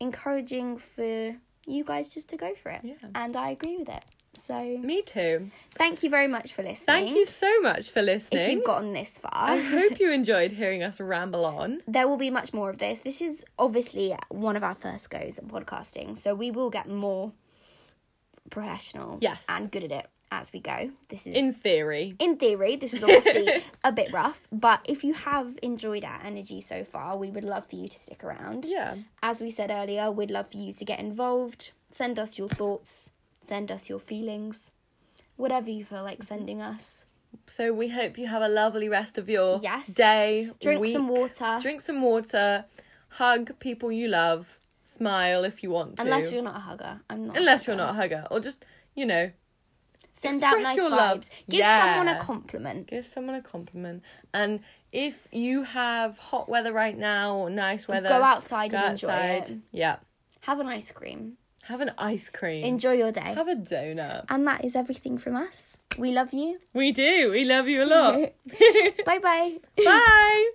encouraging 0.00 0.76
for 0.78 1.36
you 1.66 1.84
guys 1.84 2.12
just 2.14 2.28
to 2.30 2.36
go 2.36 2.54
for 2.54 2.70
it. 2.70 2.80
Yeah. 2.84 2.94
And 3.14 3.36
I 3.36 3.50
agree 3.50 3.76
with 3.78 3.88
it. 3.88 4.04
So 4.34 4.62
Me 4.78 5.00
too. 5.00 5.50
thank 5.74 6.02
you 6.02 6.10
very 6.10 6.26
much 6.26 6.52
for 6.52 6.62
listening. 6.62 7.04
Thank 7.06 7.16
you 7.16 7.24
so 7.24 7.60
much 7.62 7.88
for 7.88 8.02
listening. 8.02 8.42
If 8.42 8.52
you've 8.52 8.64
gotten 8.64 8.92
this 8.92 9.18
far. 9.18 9.30
I 9.32 9.56
hope 9.76 9.98
you 9.98 10.12
enjoyed 10.12 10.52
hearing 10.52 10.82
us 10.82 11.00
ramble 11.00 11.46
on. 11.46 11.80
there 11.88 12.06
will 12.06 12.18
be 12.18 12.28
much 12.28 12.52
more 12.52 12.68
of 12.68 12.76
this. 12.76 13.00
This 13.00 13.22
is 13.22 13.46
obviously 13.58 14.14
one 14.28 14.54
of 14.54 14.62
our 14.62 14.74
first 14.74 15.08
goes 15.08 15.38
at 15.38 15.48
podcasting, 15.48 16.18
so 16.18 16.34
we 16.34 16.50
will 16.50 16.68
get 16.68 16.86
more 16.86 17.32
professional 18.50 19.18
Yes. 19.20 19.44
and 19.48 19.72
good 19.72 19.84
at 19.84 19.92
it 19.92 20.06
as 20.30 20.52
we 20.52 20.60
go. 20.60 20.90
This 21.08 21.26
is 21.26 21.36
In 21.36 21.52
theory. 21.52 22.14
in 22.18 22.36
theory, 22.36 22.76
this 22.76 22.94
is 22.94 23.02
obviously 23.04 23.46
a 23.84 23.92
bit 23.92 24.12
rough, 24.12 24.48
but 24.52 24.80
if 24.88 25.04
you 25.04 25.12
have 25.14 25.58
enjoyed 25.62 26.04
our 26.04 26.20
energy 26.24 26.60
so 26.60 26.84
far, 26.84 27.16
we 27.16 27.30
would 27.30 27.44
love 27.44 27.66
for 27.68 27.76
you 27.76 27.88
to 27.88 27.98
stick 27.98 28.24
around. 28.24 28.64
Yeah. 28.66 28.96
As 29.22 29.40
we 29.40 29.50
said 29.50 29.70
earlier, 29.70 30.10
we'd 30.10 30.30
love 30.30 30.50
for 30.50 30.56
you 30.58 30.72
to 30.72 30.84
get 30.84 30.98
involved, 31.00 31.72
send 31.90 32.18
us 32.18 32.38
your 32.38 32.48
thoughts, 32.48 33.12
send 33.40 33.70
us 33.70 33.88
your 33.88 34.00
feelings, 34.00 34.72
whatever 35.36 35.70
you 35.70 35.84
feel 35.84 36.02
like 36.02 36.22
sending 36.22 36.60
us. 36.62 37.04
So 37.46 37.72
we 37.72 37.88
hope 37.88 38.18
you 38.18 38.26
have 38.26 38.42
a 38.42 38.48
lovely 38.48 38.88
rest 38.88 39.18
of 39.18 39.28
your 39.28 39.60
Yes. 39.62 39.88
day. 39.94 40.50
Drink 40.60 40.80
week. 40.80 40.92
some 40.92 41.08
water. 41.08 41.58
Drink 41.60 41.80
some 41.80 42.02
water. 42.02 42.64
Hug 43.10 43.58
people 43.60 43.92
you 43.92 44.08
love. 44.08 44.58
Smile 44.80 45.44
if 45.44 45.62
you 45.62 45.70
want 45.70 45.96
to. 45.96 46.02
Unless 46.02 46.32
you're 46.32 46.42
not 46.42 46.56
a 46.56 46.60
hugger. 46.60 47.00
I'm 47.10 47.26
not. 47.26 47.36
Unless 47.36 47.66
you're 47.66 47.76
not 47.76 47.90
a 47.90 47.92
hugger. 47.92 48.24
Or 48.30 48.40
just, 48.40 48.64
you 48.94 49.04
know, 49.06 49.30
Send 50.18 50.42
out 50.42 50.60
nice 50.62 50.76
your 50.76 50.90
vibes. 50.90 50.96
love. 50.96 51.30
Give 51.50 51.60
Yeah. 51.60 51.94
someone 51.96 52.08
a 52.16 52.18
compliment. 52.20 52.86
give 52.88 53.04
someone 53.04 53.34
a 53.36 53.42
compliment. 53.42 54.02
And 54.32 54.60
if 54.92 55.28
you 55.30 55.62
have 55.64 56.16
hot 56.18 56.48
weather 56.48 56.72
right 56.72 56.96
now 56.96 57.34
or 57.36 57.50
nice 57.50 57.86
weather, 57.86 58.08
Go 58.08 58.22
outside 58.22 58.70
go 58.70 58.78
and 58.78 58.90
enjoy 58.92 59.08
outside. 59.10 59.50
it. 59.50 59.58
Yeah. 59.72 59.96
Have 60.42 60.58
an 60.60 60.66
ice 60.68 60.90
cream. 60.90 61.36
Have 61.64 61.80
an 61.80 61.90
ice 61.98 62.30
cream. 62.30 62.64
Enjoy 62.64 62.92
your 62.92 63.10
day. 63.12 63.34
have 63.34 63.48
a 63.48 63.56
donut. 63.56 64.24
And 64.28 64.46
that 64.46 64.64
is 64.64 64.76
everything 64.76 65.18
from 65.18 65.34
us. 65.36 65.76
We 65.98 66.12
love 66.12 66.32
you. 66.32 66.58
We 66.72 66.92
do. 66.92 67.30
We 67.32 67.44
love 67.44 67.66
you 67.68 67.82
a 67.82 67.86
lot. 67.86 68.14
bye 69.04 69.18
bye. 69.18 69.56
Bye. 69.84 70.50